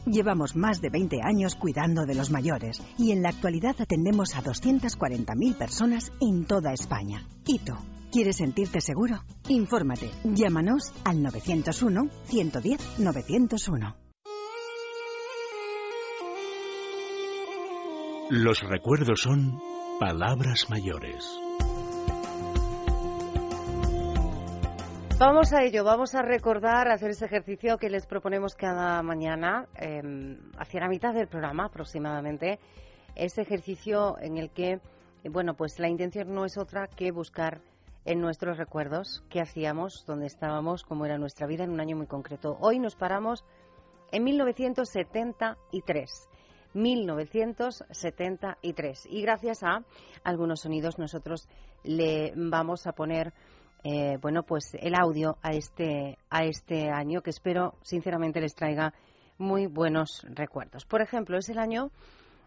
Llevamos 0.05 0.55
más 0.55 0.79
de 0.81 0.89
20 0.89 1.19
años 1.23 1.55
cuidando 1.55 2.05
de 2.05 2.15
los 2.15 2.31
mayores 2.31 2.81
y 2.97 3.11
en 3.11 3.21
la 3.21 3.29
actualidad 3.29 3.75
atendemos 3.79 4.35
a 4.35 4.41
240.000 4.41 5.55
personas 5.55 6.11
en 6.19 6.45
toda 6.45 6.73
España. 6.73 7.27
¿Y 7.45 7.59
tú? 7.59 7.73
¿Quieres 8.11 8.37
sentirte 8.37 8.81
seguro? 8.81 9.23
Infórmate. 9.47 10.09
Llámanos 10.23 10.91
al 11.05 11.23
901-110-901. 11.23 13.95
Los 18.29 18.61
recuerdos 18.61 19.21
son 19.21 19.59
palabras 19.99 20.69
mayores. 20.69 21.40
Vamos 25.21 25.53
a 25.53 25.63
ello, 25.63 25.83
vamos 25.83 26.15
a 26.15 26.23
recordar, 26.23 26.89
hacer 26.89 27.11
ese 27.11 27.25
ejercicio 27.25 27.77
que 27.77 27.91
les 27.91 28.07
proponemos 28.07 28.55
cada 28.55 29.03
mañana, 29.03 29.67
em, 29.75 30.39
hacia 30.57 30.79
la 30.79 30.89
mitad 30.89 31.13
del 31.13 31.27
programa 31.27 31.65
aproximadamente, 31.65 32.57
ese 33.13 33.43
ejercicio 33.43 34.17
en 34.19 34.39
el 34.39 34.49
que, 34.49 34.79
bueno, 35.29 35.53
pues 35.53 35.77
la 35.77 35.89
intención 35.89 36.33
no 36.33 36.43
es 36.43 36.57
otra 36.57 36.87
que 36.87 37.11
buscar 37.11 37.61
en 38.03 38.19
nuestros 38.19 38.57
recuerdos 38.57 39.23
qué 39.29 39.41
hacíamos, 39.41 40.05
dónde 40.07 40.25
estábamos, 40.25 40.81
cómo 40.81 41.05
era 41.05 41.19
nuestra 41.19 41.45
vida 41.45 41.65
en 41.65 41.69
un 41.69 41.81
año 41.81 41.97
muy 41.97 42.07
concreto. 42.07 42.57
Hoy 42.59 42.79
nos 42.79 42.95
paramos 42.95 43.45
en 44.11 44.23
1973. 44.23 46.29
1973. 46.73 49.05
Y 49.05 49.21
gracias 49.21 49.61
a 49.61 49.83
algunos 50.23 50.61
sonidos 50.61 50.97
nosotros 50.97 51.47
le 51.83 52.33
vamos 52.35 52.87
a 52.87 52.93
poner 52.93 53.33
eh, 53.83 54.17
bueno, 54.21 54.43
pues 54.43 54.75
el 54.79 54.93
audio 54.95 55.37
a 55.41 55.51
este, 55.51 56.17
a 56.29 56.43
este 56.43 56.89
año 56.89 57.21
que 57.21 57.31
espero 57.31 57.73
sinceramente 57.81 58.39
les 58.39 58.53
traiga 58.53 58.93
muy 59.37 59.65
buenos 59.65 60.23
recuerdos. 60.29 60.85
Por 60.85 61.01
ejemplo, 61.01 61.37
es 61.37 61.49
el 61.49 61.57
año 61.57 61.89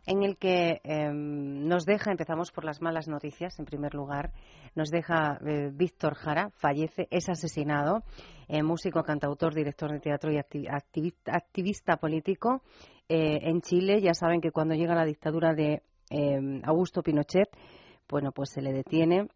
en 0.07 0.23
el 0.23 0.37
que 0.37 0.81
em, 0.85 1.67
nos 1.67 1.87
deja, 1.87 2.13
empezamos 2.13 2.53
por 2.53 2.65
las 2.65 2.81
malas 2.81 3.09
noticias, 3.09 3.59
en 3.59 3.65
primer 3.65 3.95
lugar, 3.95 4.33
nos 4.77 4.91
deja 4.91 5.39
eh, 5.45 5.71
Víctor 5.73 6.15
Jara, 6.15 6.51
fallece, 6.51 7.09
es 7.11 7.29
asesinado, 7.29 8.03
eh, 8.47 8.63
músico, 8.63 9.03
cantautor, 9.03 9.55
director 9.55 9.91
de 9.91 10.01
teatro 10.01 10.31
y 10.31 10.39
activista, 10.39 11.97
político 11.97 12.63
en 13.09 13.61
Chile. 13.61 14.01
Ya 14.01 14.15
saben 14.15 14.41
que 14.41 14.51
cuando 14.51 14.75
llega 14.75 14.95
la 14.95 15.05
dictadura 15.05 15.55
de 15.55 15.83
em, 16.11 16.61
Augusto 16.65 17.03
Pinochet, 17.03 17.49
bueno, 18.09 18.31
pues 18.31 18.51
se 18.51 18.61
le 18.61 18.73
detiene 18.73 19.29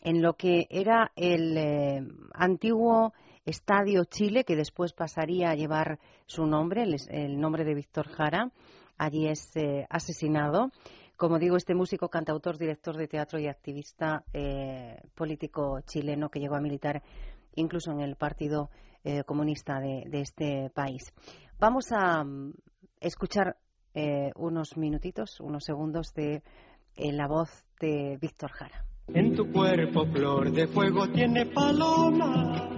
en 0.00 0.22
lo 0.22 0.34
que 0.34 0.66
era 0.70 1.12
el 1.16 1.56
eh, 1.56 2.02
antiguo 2.32 3.12
Estadio 3.44 4.04
Chile, 4.04 4.44
que 4.44 4.56
después 4.56 4.92
pasaría 4.92 5.50
a 5.50 5.54
llevar 5.54 5.98
su 6.26 6.46
nombre, 6.46 6.84
el, 6.84 7.40
nombre 7.40 7.64
de 7.64 7.74
Víctor 7.74 8.08
Jara. 8.08 8.50
Allí 8.96 9.28
es 9.28 9.56
eh, 9.56 9.86
asesinado. 9.88 10.70
Como 11.16 11.38
digo, 11.38 11.56
este 11.56 11.74
músico, 11.74 12.08
cantautor, 12.08 12.56
director 12.56 12.96
de 12.96 13.08
teatro 13.08 13.38
y 13.38 13.46
activista 13.46 14.24
eh, 14.32 15.00
político 15.14 15.80
chileno 15.82 16.30
que 16.30 16.40
llegó 16.40 16.56
a 16.56 16.60
militar 16.60 17.02
incluso 17.56 17.90
en 17.92 18.00
el 18.00 18.16
Partido 18.16 18.70
Comunista 19.24 19.80
de, 19.80 20.04
este 20.12 20.70
país. 20.74 21.10
Vamos 21.58 21.86
a 21.90 22.22
mm, 22.22 22.52
escuchar 23.00 23.56
unos 24.36 24.76
minutitos, 24.76 25.40
unos 25.40 25.64
segundos 25.64 26.12
de 26.14 26.42
la 26.96 27.26
voz 27.26 27.64
de 27.80 28.18
Víctor 28.20 28.50
Jara. 28.50 28.89
En 29.12 29.34
tu 29.34 29.50
cuerpo 29.50 30.06
flor 30.06 30.52
de 30.52 30.68
fuego 30.68 31.08
tiene 31.08 31.46
paloma. 31.46 32.70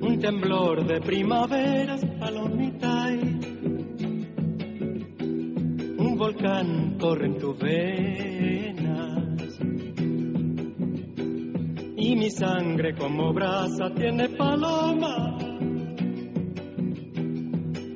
Un 0.00 0.18
temblor 0.20 0.86
de 0.86 1.00
primaveras, 1.00 2.04
palomita. 2.20 3.08
Un 5.98 6.16
volcán 6.16 6.96
corre 6.98 7.26
en 7.26 7.38
tus 7.38 7.58
venas. 7.58 9.58
Y 11.96 12.14
mi 12.14 12.30
sangre 12.30 12.94
como 12.94 13.32
brasa 13.32 13.92
tiene 13.94 14.28
paloma. 14.28 15.38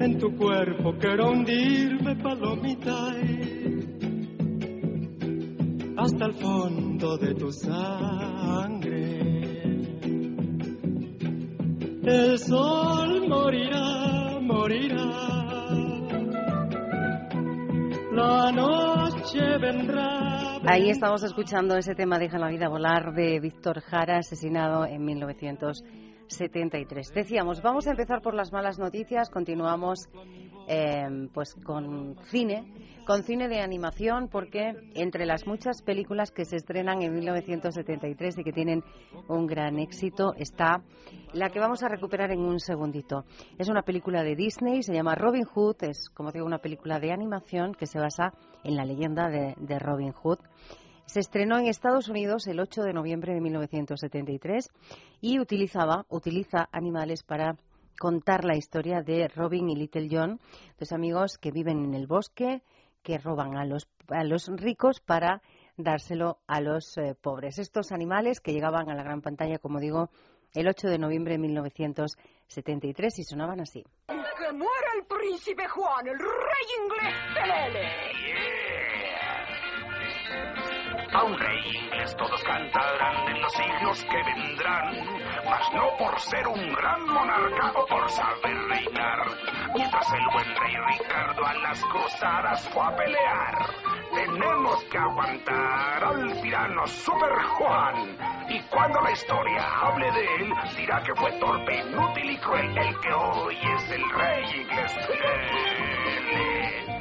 En 0.01 0.19
tu 0.19 0.37
cuerpo 0.37 0.97
quiero 0.99 1.31
hundirme, 1.31 2.17
palomita 2.17 3.15
hasta 6.03 6.27
el 6.27 6.35
fondo 6.35 7.17
de 7.17 7.35
tu 7.35 7.51
sangre. 7.53 9.21
El 12.05 12.37
sol 12.39 13.29
morirá, 13.29 14.41
morirá. 14.41 15.07
La 18.13 18.51
noche 18.51 19.59
vendrá. 19.61 20.59
Ahí 20.67 20.91
estamos 20.91 21.23
escuchando 21.23 21.77
ese 21.77 21.95
tema 21.95 22.19
Deja 22.19 22.37
la 22.39 22.49
vida 22.49 22.69
volar 22.69 23.15
de 23.15 23.39
Víctor 23.39 23.81
Jara, 23.81 24.19
asesinado 24.19 24.85
en 24.85 25.05
1973. 25.05 27.15
Decíamos, 27.15 27.63
vamos 27.63 27.87
a 27.87 27.93
empezar 27.93 28.23
por 28.23 28.35
las 28.35 28.53
malas 28.53 28.81
noticias, 28.81 29.31
continuamos 29.31 30.09
eh, 30.69 31.29
pues 31.33 31.55
con 31.65 32.17
cine 32.31 32.65
con 33.05 33.25
cine 33.25 33.49
de 33.49 33.61
animación 33.61 34.29
porque 34.29 34.75
entre 34.95 35.27
las 35.27 35.47
muchas 35.47 35.83
películas 35.83 36.31
que 36.31 36.45
se 36.45 36.57
estrenan 36.57 37.03
en 37.03 37.13
1973 37.15 38.39
y 38.39 38.45
que 38.45 38.53
tienen 38.53 38.85
un 39.29 39.47
gran 39.47 39.79
éxito 39.79 40.35
está 40.37 40.83
la 41.33 41.51
que 41.51 41.59
vamos 41.59 41.83
a 41.83 41.89
recuperar 41.89 42.31
en 42.31 42.41
un 42.41 42.61
segundito. 42.61 43.25
Es 43.59 43.69
una 43.69 43.83
película 43.83 44.23
de 44.23 44.37
Disney, 44.37 44.83
se 44.83 44.95
llama 44.95 45.15
Robin 45.15 45.45
Hood, 45.45 45.83
es 45.83 46.11
como 46.11 46.31
digo 46.31 46.47
una 46.47 46.59
película 46.59 47.01
de 47.01 47.13
animación 47.13 47.75
que 47.75 47.87
se 47.87 47.99
basa 47.99 48.33
en 48.63 48.77
la 48.77 48.85
leyenda 48.85 49.29
de, 49.29 49.55
de 49.59 49.79
Robin 49.79 50.13
Hood. 50.13 50.39
Se 51.07 51.21
estrenó 51.21 51.59
en 51.59 51.67
Estados 51.67 52.09
Unidos 52.09 52.47
el 52.47 52.61
8 52.61 52.83
de 52.83 52.93
noviembre 52.93 53.35
de 53.35 53.41
1973 53.41 54.71
y 55.21 55.41
utilizaba, 55.41 56.07
utiliza 56.09 56.69
animales 56.71 57.25
para 57.25 57.57
contar 58.03 58.45
la 58.45 58.57
historia 58.57 59.01
de 59.01 59.29
Robin 59.29 59.71
y 59.71 59.77
Little 59.77 60.09
John, 60.11 60.41
dos 60.77 60.91
amigos 60.91 61.39
que 61.39 61.53
viven 61.53 61.85
en 61.85 61.95
el 61.95 62.09
bosque, 62.09 62.65
que 63.01 63.17
roban 63.17 63.57
a 63.57 63.65
los, 63.65 63.89
a 64.09 64.25
los 64.25 64.49
ricos 64.49 64.99
para 64.99 65.41
dárselo 65.77 66.41
a 66.49 66.61
los 66.61 66.99
eh, 66.99 67.15
pobres. 67.15 67.61
Estos 67.61 67.93
animales 67.93 68.41
que 68.41 68.53
llegaban 68.53 68.91
a 68.91 68.97
la 68.97 69.05
gran 69.05 69.23
pantalla, 69.23 69.61
como 69.61 69.79
digo, 69.79 70.11
el 70.53 70.67
8 70.67 70.89
de 70.89 70.99
noviembre 70.99 71.35
de 71.35 71.39
1973 71.39 73.21
y 73.21 73.23
sonaban 73.23 73.61
así. 73.61 73.85
¡Que 74.09 74.53
muera 74.53 74.89
el 74.99 75.05
príncipe 75.07 75.69
Juan, 75.69 76.05
el 76.09 76.19
rey 76.19 76.67
inglés 76.83 78.22
A 81.15 81.25
un 81.25 81.39
rey 81.39 81.77
inglés 81.77 82.17
todos 82.17 82.43
cantarán 82.43 83.29
en 83.29 83.43
los 83.43 83.53
siglos 83.53 84.03
que 84.05 84.23
vendrán, 84.23 84.95
mas 85.45 85.73
no 85.75 85.95
por 85.99 86.19
ser 86.19 86.49
un 86.49 86.73
gran 86.73 87.05
monarca 87.07 87.73
o 87.75 87.87
por 87.87 88.09
saber 88.09 88.57
reinar. 88.69 89.27
Mientras 89.75 90.11
el 90.11 90.25
buen 90.33 90.57
rey 90.57 90.75
Ricardo 90.75 91.45
a 91.45 91.55
las 91.55 91.85
cruzadas 91.85 92.67
fue 92.71 92.83
a 92.83 92.97
pelear, 92.97 93.75
tenemos 94.15 94.85
que 94.85 94.99
aguantar 94.99 96.03
al 96.03 96.41
tirano 96.41 96.87
Super 96.87 97.43
Juan. 97.43 98.17
Y 98.49 98.61
cuando 98.71 99.03
la 99.03 99.11
historia 99.11 99.63
hable 99.81 100.11
de 100.13 100.25
él, 100.37 100.53
dirá 100.77 101.03
que 101.03 101.15
fue 101.15 101.31
torpe, 101.33 101.77
inútil 101.77 102.31
y 102.31 102.39
cruel 102.39 102.79
el 102.79 103.01
que 103.01 103.13
hoy 103.13 103.59
es 103.77 103.91
el 103.91 104.11
rey 104.11 104.45
inglés. 104.63 104.97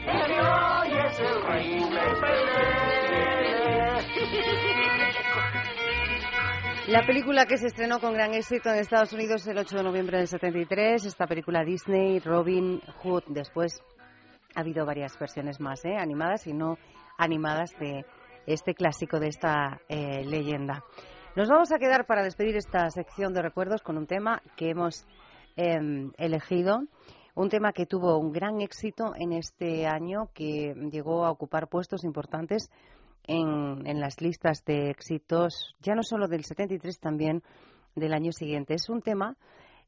El 0.05 0.25
que 0.25 0.41
hoy 0.41 1.05
es 1.05 1.19
el 1.19 1.43
rey 1.43 1.71
inglés. 1.81 3.00
La 6.87 7.05
película 7.05 7.45
que 7.45 7.57
se 7.57 7.67
estrenó 7.67 7.99
con 7.99 8.13
gran 8.13 8.33
éxito 8.33 8.69
en 8.69 8.79
Estados 8.79 9.13
Unidos 9.13 9.47
el 9.47 9.57
8 9.57 9.77
de 9.77 9.83
noviembre 9.83 10.17
del 10.17 10.27
73, 10.27 11.05
esta 11.05 11.25
película 11.25 11.63
Disney, 11.63 12.19
Robin 12.19 12.81
Hood. 13.01 13.23
Después 13.27 13.81
ha 14.55 14.59
habido 14.59 14.85
varias 14.85 15.17
versiones 15.17 15.61
más, 15.61 15.85
¿eh? 15.85 15.95
animadas 15.97 16.47
y 16.47 16.53
no 16.53 16.77
animadas 17.17 17.71
de 17.79 18.05
este 18.45 18.73
clásico, 18.73 19.19
de 19.19 19.27
esta 19.27 19.79
eh, 19.87 20.25
leyenda. 20.25 20.83
Nos 21.35 21.47
vamos 21.47 21.71
a 21.71 21.77
quedar 21.77 22.05
para 22.05 22.23
despedir 22.23 22.57
esta 22.57 22.89
sección 22.89 23.33
de 23.33 23.41
recuerdos 23.41 23.81
con 23.81 23.97
un 23.97 24.05
tema 24.05 24.41
que 24.57 24.71
hemos 24.71 25.05
em, 25.55 26.11
elegido, 26.17 26.81
un 27.35 27.47
tema 27.47 27.71
que 27.71 27.85
tuvo 27.85 28.17
un 28.17 28.33
gran 28.33 28.59
éxito 28.59 29.13
en 29.15 29.31
este 29.31 29.87
año, 29.87 30.29
que 30.33 30.73
llegó 30.91 31.23
a 31.23 31.31
ocupar 31.31 31.69
puestos 31.69 32.03
importantes 32.03 32.69
en, 33.27 33.99
las 33.99 34.21
listas 34.21 34.63
de 34.65 34.89
éxitos, 34.89 35.75
ya 35.81 35.95
no 35.95 36.03
solo 36.03 36.27
del 36.27 36.43
73, 36.43 36.99
también 36.99 37.43
del 37.95 38.13
año 38.13 38.31
siguiente. 38.31 38.73
Es 38.73 38.89
un 38.89 39.01
tema 39.01 39.37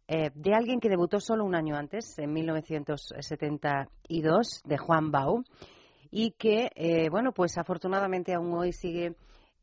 eh, 0.07 0.31
de 0.35 0.53
alguien 0.53 0.79
que 0.79 0.89
debutó 0.89 1.19
solo 1.19 1.45
un 1.45 1.55
año 1.55 1.75
antes, 1.75 2.17
en 2.19 2.31
1972, 2.33 4.61
de 4.65 4.77
Juan 4.77 5.11
Bau, 5.11 5.43
y 6.11 6.31
que, 6.31 6.69
eh, 6.75 7.09
bueno, 7.09 7.31
pues 7.31 7.57
afortunadamente 7.57 8.33
aún 8.33 8.53
hoy 8.53 8.71
sigue 8.71 9.15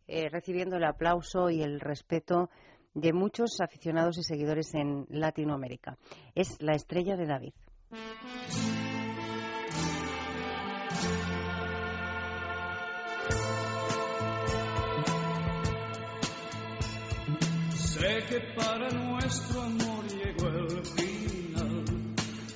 eh, 0.08 0.28
recibiendo 0.28 0.76
el 0.76 0.84
aplauso 0.84 1.50
y 1.50 1.62
el 1.62 1.78
respeto 1.78 2.50
de 2.94 3.12
muchos 3.12 3.60
aficionados 3.60 4.18
y 4.18 4.24
seguidores 4.24 4.74
en 4.74 5.06
Latinoamérica. 5.08 5.96
Es 6.34 6.60
la 6.60 6.74
estrella 6.74 7.16
de 7.16 7.26
David. 7.26 7.52
Que 18.30 18.40
para 18.54 18.88
nuestro 18.90 19.60
amor 19.60 20.06
llegó 20.06 20.46
el 20.46 20.84
final. 20.86 21.84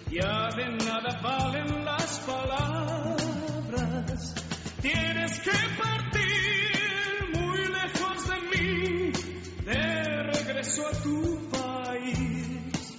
Ya 0.09 0.49
de 0.55 0.69
nada 0.87 1.21
valen 1.21 1.85
las 1.85 2.21
palabras. 2.21 3.25
Tienes 4.81 5.41
que 5.41 5.51
partir 5.83 6.21
muy 7.35 7.59
lejos 7.59 8.29
de 8.29 8.41
mí, 8.53 9.11
de 9.65 10.23
regreso 10.23 10.87
a 10.87 10.93
tu 11.03 11.51
país. 11.51 12.95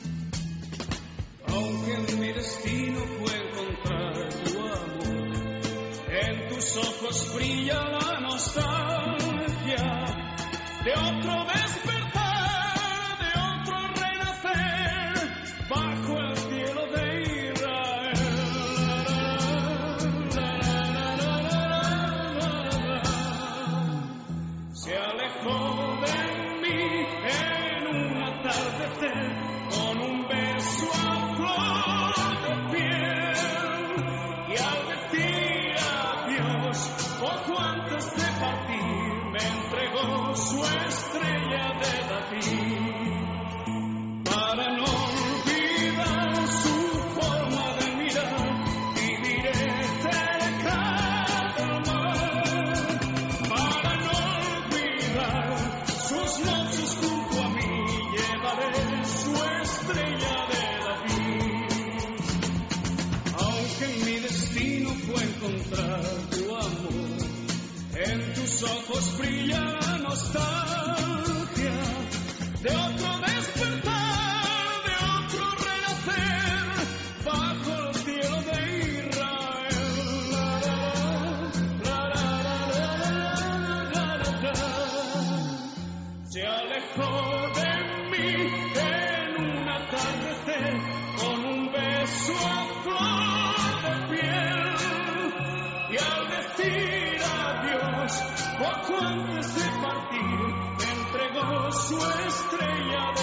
Aunque 1.48 1.98
mi 2.18 2.34
destino 2.34 3.00
fue 3.20 3.34
encontrar 3.48 4.14
tu 4.44 4.60
amor, 4.60 5.62
en 6.10 6.48
tus 6.50 6.76
ojos 6.76 7.34
brilla 7.36 7.80
la 7.86 8.20
nostalgia 8.20 9.16
de 10.84 10.92
otro 10.92 11.46
despertar. 11.46 11.85
Antes 99.02 99.56
de 99.56 99.82
partir, 99.82 100.56
entregó 100.80 101.72
su 101.72 101.96
estrella 101.98 103.15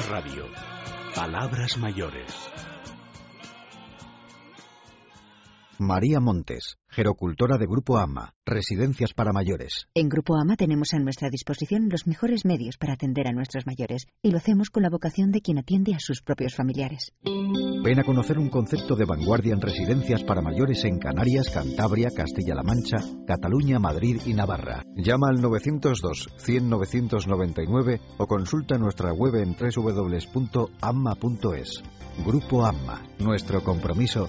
Radio, 0.00 0.48
Palabras 1.14 1.76
Mayores. 1.76 2.21
María 5.82 6.20
Montes, 6.20 6.78
gerocultora 6.88 7.58
de 7.58 7.66
Grupo 7.66 7.98
AMA, 7.98 8.34
Residencias 8.46 9.12
para 9.14 9.32
Mayores. 9.32 9.88
En 9.94 10.08
Grupo 10.08 10.36
AMA 10.36 10.56
tenemos 10.56 10.94
a 10.94 10.98
nuestra 10.98 11.28
disposición 11.28 11.88
los 11.90 12.06
mejores 12.06 12.44
medios 12.44 12.76
para 12.76 12.94
atender 12.94 13.26
a 13.26 13.32
nuestros 13.32 13.66
mayores 13.66 14.06
y 14.22 14.30
lo 14.30 14.38
hacemos 14.38 14.70
con 14.70 14.82
la 14.82 14.90
vocación 14.90 15.32
de 15.32 15.40
quien 15.40 15.58
atiende 15.58 15.94
a 15.94 16.00
sus 16.00 16.22
propios 16.22 16.54
familiares. 16.54 17.12
Ven 17.24 17.98
a 17.98 18.04
conocer 18.04 18.38
un 18.38 18.48
concepto 18.48 18.94
de 18.94 19.04
vanguardia 19.04 19.54
en 19.54 19.60
residencias 19.60 20.22
para 20.22 20.40
mayores 20.40 20.84
en 20.84 20.98
Canarias, 20.98 21.50
Cantabria, 21.50 22.10
Castilla-La 22.14 22.62
Mancha, 22.62 22.98
Cataluña, 23.26 23.78
Madrid 23.78 24.20
y 24.24 24.34
Navarra. 24.34 24.84
Llama 24.94 25.28
al 25.30 25.42
902 25.42 26.28
100 26.36 26.70
999 26.70 28.00
o 28.18 28.26
consulta 28.26 28.78
nuestra 28.78 29.12
web 29.12 29.34
en 29.36 29.56
www.amma.es. 29.56 30.62
Grupo 32.24 32.64
AMA, 32.66 33.02
nuestro 33.18 33.62
compromiso, 33.64 34.28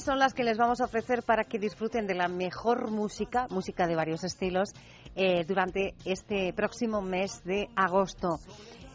Son 0.00 0.18
las 0.18 0.34
que 0.34 0.44
les 0.44 0.58
vamos 0.58 0.82
a 0.82 0.84
ofrecer 0.84 1.22
para 1.22 1.44
que 1.44 1.58
disfruten 1.58 2.06
de 2.06 2.14
la 2.14 2.28
mejor 2.28 2.90
música, 2.90 3.46
música 3.48 3.86
de 3.86 3.96
varios 3.96 4.22
estilos, 4.22 4.74
eh, 5.16 5.44
durante 5.46 5.94
este 6.04 6.52
próximo 6.52 7.00
mes 7.00 7.42
de 7.44 7.68
agosto. 7.74 8.38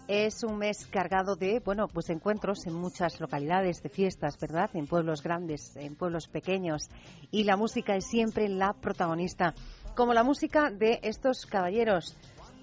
Es 0.07 0.43
un 0.43 0.59
mes 0.59 0.85
cargado 0.85 1.35
de, 1.35 1.61
bueno, 1.65 1.87
pues 1.87 2.11
encuentros 2.11 2.67
en 2.67 2.75
muchas 2.75 3.19
localidades, 3.19 3.81
de 3.81 3.89
fiestas, 3.89 4.37
¿verdad? 4.39 4.69
En 4.75 4.85
pueblos 4.85 5.23
grandes, 5.23 5.75
en 5.77 5.95
pueblos 5.95 6.27
pequeños. 6.27 6.89
Y 7.31 7.43
la 7.43 7.57
música 7.57 7.95
es 7.95 8.05
siempre 8.05 8.47
la 8.47 8.73
protagonista. 8.73 9.55
Como 9.95 10.13
la 10.13 10.23
música 10.23 10.69
de 10.69 10.99
estos 11.01 11.47
caballeros 11.47 12.15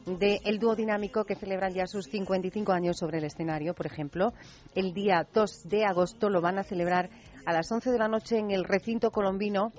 del 0.06 0.58
dúo 0.58 0.76
dinámico 0.76 1.24
que 1.24 1.34
celebran 1.34 1.72
ya 1.72 1.86
sus 1.86 2.06
55 2.06 2.72
años 2.72 2.98
sobre 2.98 3.18
el 3.18 3.24
escenario, 3.24 3.74
por 3.74 3.86
ejemplo. 3.86 4.34
El 4.74 4.92
día 4.92 5.26
2 5.32 5.68
de 5.68 5.84
agosto 5.84 6.28
lo 6.28 6.40
van 6.40 6.58
a 6.58 6.62
celebrar 6.62 7.10
a 7.44 7.52
las 7.52 7.70
11 7.70 7.90
de 7.90 7.98
la 7.98 8.08
noche 8.08 8.38
en 8.38 8.50
el 8.50 8.64
recinto 8.64 9.10
colombino 9.10 9.72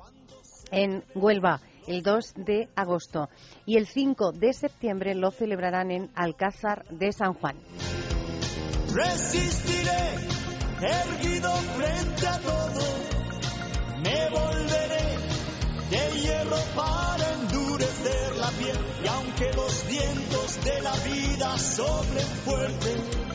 en 0.72 1.04
Huelva, 1.14 1.62
el 1.88 2.04
2 2.04 2.34
de 2.38 2.70
agosto. 2.76 3.30
Y 3.66 3.78
el 3.78 3.88
5 3.88 4.32
de 4.32 4.54
septiembre 4.54 5.16
lo 5.16 5.32
celebrarán 5.32 5.92
en 5.92 6.10
Alcázar 6.16 6.86
de 6.90 7.12
San 7.12 7.34
Juan. 7.34 7.58
Resistiré, 8.94 10.16
erguido 10.82 11.52
frente 11.52 12.28
a 12.28 12.40
todo, 12.40 12.82
me 14.04 14.30
volveré 14.30 15.06
de 15.90 16.20
hierro 16.20 16.58
para 16.76 17.34
endurecer 17.34 18.36
la 18.38 18.50
piel 18.52 18.78
y 19.04 19.08
aunque 19.08 19.52
los 19.54 19.88
vientos 19.88 20.64
de 20.64 20.82
la 20.82 20.96
vida 20.98 21.58
soplen 21.58 22.26
fuerte, 22.44 23.35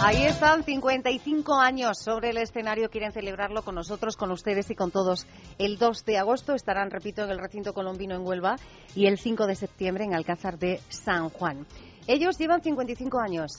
Ahí 0.00 0.26
están, 0.26 0.62
55 0.62 1.54
años 1.54 1.98
sobre 1.98 2.30
el 2.30 2.36
escenario. 2.36 2.88
Quieren 2.88 3.10
celebrarlo 3.10 3.64
con 3.64 3.74
nosotros, 3.74 4.16
con 4.16 4.30
ustedes 4.30 4.70
y 4.70 4.76
con 4.76 4.92
todos. 4.92 5.26
El 5.58 5.76
2 5.76 6.04
de 6.04 6.18
agosto 6.18 6.54
estarán, 6.54 6.92
repito, 6.92 7.24
en 7.24 7.30
el 7.30 7.38
recinto 7.40 7.74
colombino 7.74 8.14
en 8.14 8.24
Huelva 8.24 8.56
y 8.94 9.06
el 9.06 9.18
5 9.18 9.48
de 9.48 9.56
septiembre 9.56 10.04
en 10.04 10.14
Alcázar 10.14 10.56
de 10.56 10.80
San 10.88 11.30
Juan. 11.30 11.66
Ellos 12.06 12.38
llevan 12.38 12.62
55 12.62 13.18
años 13.18 13.50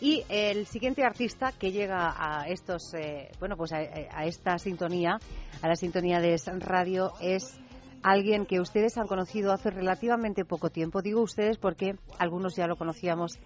y 0.00 0.22
el 0.28 0.66
siguiente 0.68 1.02
artista 1.02 1.50
que 1.50 1.72
llega 1.72 2.14
a 2.16 2.46
estos, 2.46 2.94
eh, 2.94 3.32
bueno, 3.40 3.56
pues 3.56 3.72
a, 3.72 3.78
a 3.78 4.24
esta 4.24 4.56
sintonía, 4.58 5.18
a 5.60 5.68
la 5.68 5.74
sintonía 5.74 6.20
de 6.20 6.40
Radio, 6.60 7.12
es 7.20 7.58
alguien 8.02 8.46
que 8.46 8.60
ustedes 8.60 8.98
han 8.98 9.06
conocido 9.06 9.52
hace 9.52 9.70
relativamente 9.70 10.44
poco 10.44 10.70
tiempo. 10.70 11.02
Digo 11.02 11.22
ustedes 11.22 11.58
porque 11.58 11.96
algunos 12.18 12.56
ya 12.56 12.66
lo 12.66 12.76
conocíamos 12.76 13.38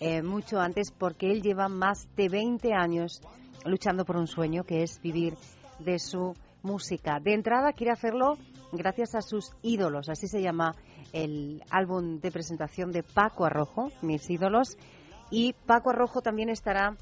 eh, 0.00 0.22
mucho 0.22 0.60
antes, 0.60 0.92
porque 0.92 1.30
él 1.30 1.42
lleva 1.42 1.68
más 1.68 2.08
de 2.16 2.28
20 2.28 2.72
años 2.72 3.20
luchando 3.64 4.04
por 4.04 4.16
un 4.16 4.26
sueño 4.26 4.64
que 4.64 4.82
es 4.82 5.00
vivir 5.00 5.34
de 5.78 5.98
su 5.98 6.34
música. 6.62 7.20
De 7.20 7.34
entrada 7.34 7.72
quiere 7.72 7.92
hacerlo 7.92 8.36
gracias 8.72 9.14
a 9.14 9.22
sus 9.22 9.50
ídolos, 9.62 10.08
así 10.08 10.26
se 10.28 10.42
llama 10.42 10.74
el 11.12 11.62
álbum 11.70 12.20
de 12.20 12.30
presentación 12.30 12.92
de 12.92 13.02
Paco 13.02 13.44
Arrojo, 13.44 13.90
Mis 14.02 14.28
ídolos. 14.30 14.76
Y 15.30 15.54
Paco 15.66 15.90
Arrojo 15.90 16.22
también 16.22 16.48
estará 16.48 16.96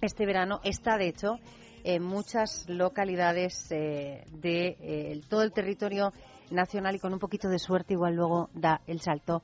este 0.00 0.26
verano, 0.26 0.60
está 0.64 0.96
de 0.96 1.08
hecho 1.08 1.38
en 1.84 2.02
muchas 2.02 2.68
localidades 2.68 3.70
eh, 3.70 4.24
de 4.32 4.76
eh, 4.80 5.20
todo 5.28 5.42
el 5.42 5.52
territorio 5.52 6.12
nacional 6.50 6.96
y 6.96 6.98
con 6.98 7.12
un 7.12 7.18
poquito 7.18 7.48
de 7.48 7.58
suerte 7.58 7.94
igual 7.94 8.14
luego 8.14 8.50
da 8.54 8.80
el 8.86 9.00
salto 9.00 9.42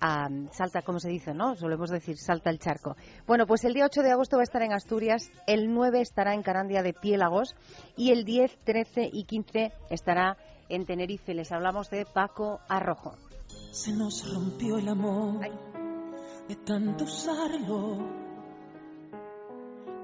a, 0.00 0.28
salta, 0.50 0.82
como 0.82 0.98
se 0.98 1.08
dice, 1.08 1.32
¿no? 1.32 1.54
Solemos 1.54 1.88
decir, 1.88 2.18
salta 2.18 2.50
el 2.50 2.58
charco. 2.58 2.96
Bueno, 3.26 3.46
pues 3.46 3.64
el 3.64 3.72
día 3.72 3.86
8 3.86 4.02
de 4.02 4.10
agosto 4.10 4.36
va 4.36 4.42
a 4.42 4.44
estar 4.44 4.62
en 4.62 4.72
Asturias, 4.72 5.30
el 5.46 5.72
9 5.72 6.00
estará 6.00 6.34
en 6.34 6.42
Carandia 6.42 6.82
de 6.82 6.92
Piélagos 6.92 7.54
y 7.96 8.10
el 8.10 8.24
10, 8.24 8.58
13 8.64 9.10
y 9.12 9.24
15 9.24 9.72
estará 9.90 10.36
en 10.68 10.86
Tenerife. 10.86 11.34
Les 11.34 11.52
hablamos 11.52 11.88
de 11.88 12.04
Paco 12.04 12.60
Arrojo. 12.68 13.14
Se 13.70 13.92
nos 13.92 14.32
rompió 14.34 14.78
el 14.78 14.88
amor 14.88 15.40
de 16.48 16.56
tanto 16.56 17.04
usarlo, 17.04 17.98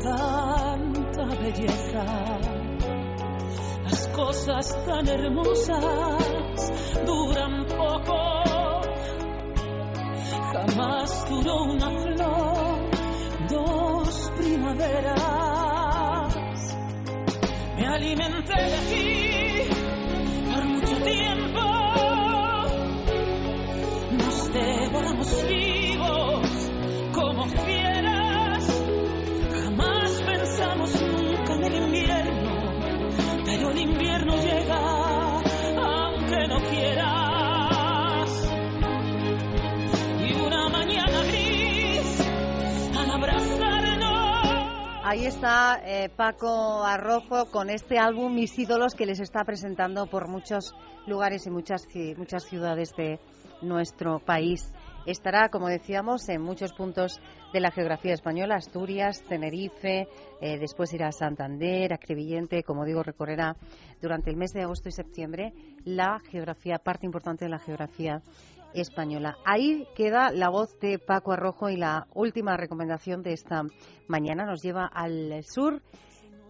tanta 0.00 1.24
belleza. 1.40 2.04
Las 3.84 4.08
cosas 4.08 4.84
tan 4.84 5.08
hermosas 5.08 6.72
duran 7.06 7.66
poco. 7.66 8.18
Jamás 10.52 11.28
duró 11.28 11.64
una 11.64 11.90
flor, 11.90 12.90
dos 13.48 14.32
primaveras. 14.36 15.16
Me 17.76 17.86
alimenté 17.86 18.62
de 18.62 18.78
ti 18.90 19.68
por 20.52 20.64
mucho 20.64 20.96
tiempo. 21.02 21.60
Nos 24.12 24.52
devoramos 24.52 25.42
vivos 25.48 25.57
Ahí 45.10 45.24
está 45.24 45.80
eh, 45.86 46.10
Paco 46.14 46.84
Arrojo 46.84 47.46
con 47.50 47.70
este 47.70 47.96
álbum 47.98 48.34
Mis 48.34 48.58
ídolos 48.58 48.94
que 48.94 49.06
les 49.06 49.20
está 49.20 49.42
presentando 49.42 50.06
por 50.06 50.28
muchos 50.28 50.74
lugares 51.06 51.46
y 51.46 51.50
muchas, 51.50 51.88
muchas 52.18 52.44
ciudades 52.44 52.92
de 52.94 53.18
nuestro 53.62 54.18
país. 54.18 54.70
Estará, 55.06 55.48
como 55.48 55.68
decíamos, 55.68 56.28
en 56.28 56.42
muchos 56.42 56.74
puntos 56.74 57.18
de 57.54 57.60
la 57.60 57.70
geografía 57.70 58.12
española, 58.12 58.56
Asturias, 58.56 59.22
Tenerife, 59.26 60.08
eh, 60.42 60.58
después 60.58 60.92
irá 60.92 61.08
a 61.08 61.12
Santander, 61.12 61.94
a 61.94 61.96
Crevillente, 61.96 62.62
como 62.62 62.84
digo, 62.84 63.02
recorrerá 63.02 63.56
durante 64.02 64.28
el 64.28 64.36
mes 64.36 64.52
de 64.52 64.64
agosto 64.64 64.90
y 64.90 64.92
septiembre 64.92 65.54
la 65.86 66.20
geografía, 66.30 66.76
parte 66.78 67.06
importante 67.06 67.46
de 67.46 67.50
la 67.50 67.58
geografía 67.58 68.20
española. 68.74 69.36
Ahí 69.44 69.86
queda 69.94 70.30
la 70.30 70.48
voz 70.48 70.78
de 70.80 70.98
Paco 70.98 71.32
Arrojo 71.32 71.70
y 71.70 71.76
la 71.76 72.06
última 72.14 72.56
recomendación 72.56 73.22
de 73.22 73.32
esta 73.32 73.62
mañana 74.06 74.44
nos 74.44 74.62
lleva 74.62 74.86
al 74.86 75.42
sur 75.44 75.82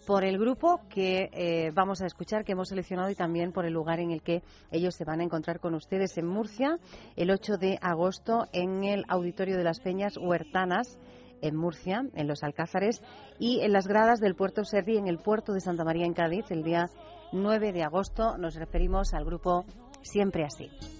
por 0.07 0.25
el 0.25 0.39
grupo 0.39 0.81
que 0.89 1.29
eh, 1.33 1.71
vamos 1.75 2.01
a 2.01 2.07
escuchar, 2.07 2.43
que 2.43 2.53
hemos 2.53 2.71
seleccionado 2.71 3.11
y 3.11 3.15
también 3.15 3.53
por 3.53 3.67
el 3.67 3.75
lugar 3.75 4.01
en 4.01 4.11
el 4.11 4.23
que 4.23 4.43
ellos 4.71 4.95
se 4.95 5.05
van 5.05 5.21
a 5.21 5.25
encontrar 5.25 5.61
con 5.61 5.75
ustedes 5.75 6.17
en 6.17 6.27
Murcia 6.27 6.79
el 7.15 7.31
8 7.31 7.59
de 7.59 7.79
agosto 7.83 8.47
en 8.53 8.85
el 8.85 9.05
Auditorio 9.09 9.59
de 9.59 9.65
las 9.65 9.81
Peñas 9.81 10.17
Huertanas 10.17 10.99
en 11.43 11.57
Murcia, 11.57 12.05
en 12.15 12.27
los 12.27 12.43
Alcázares, 12.43 13.03
y 13.39 13.61
en 13.61 13.73
las 13.73 13.87
gradas 13.87 14.19
del 14.19 14.35
puerto 14.35 14.65
Serri 14.65 14.97
en 14.97 15.09
el 15.09 15.19
puerto 15.19 15.53
de 15.53 15.61
Santa 15.61 15.85
María 15.85 16.07
en 16.07 16.15
Cádiz 16.15 16.51
el 16.51 16.63
día 16.63 16.87
9 17.33 17.73
de 17.73 17.83
agosto. 17.83 18.37
Nos 18.39 18.55
referimos 18.55 19.15
al 19.15 19.25
grupo 19.25 19.65
Siempre 20.03 20.45
Así. 20.45 20.98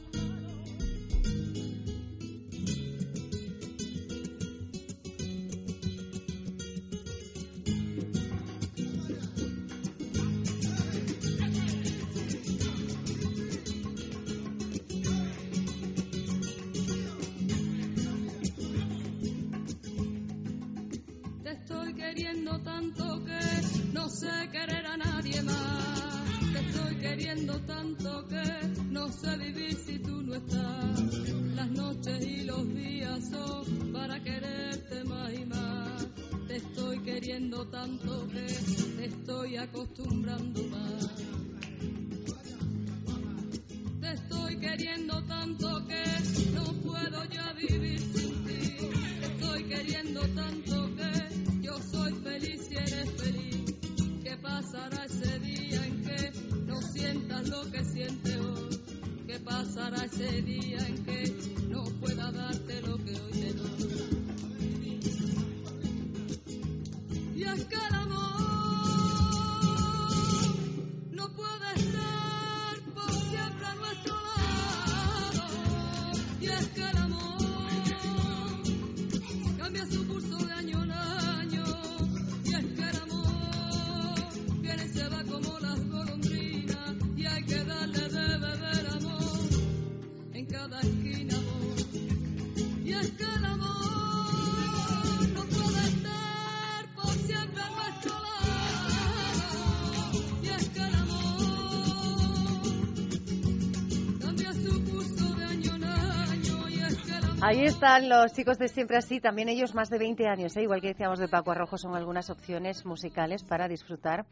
Ahí 107.59 107.65
están 107.65 108.09
los 108.09 108.33
chicos 108.35 108.57
de 108.57 108.69
siempre 108.69 108.99
así, 108.99 109.19
también 109.19 109.49
ellos 109.49 109.75
más 109.75 109.91
de 109.91 109.99
20 109.99 110.29
años, 110.29 110.57
¿eh? 110.57 110.63
igual 110.63 110.81
que 110.81 110.87
decíamos 110.87 111.19
de 111.19 111.27
Paco 111.27 111.51
Arrojo, 111.51 111.77
son 111.77 111.97
algunas 111.97 112.31
opciones 112.31 112.87
musicales 112.87 113.43
para 113.43 113.67
disfrutar 113.67 114.27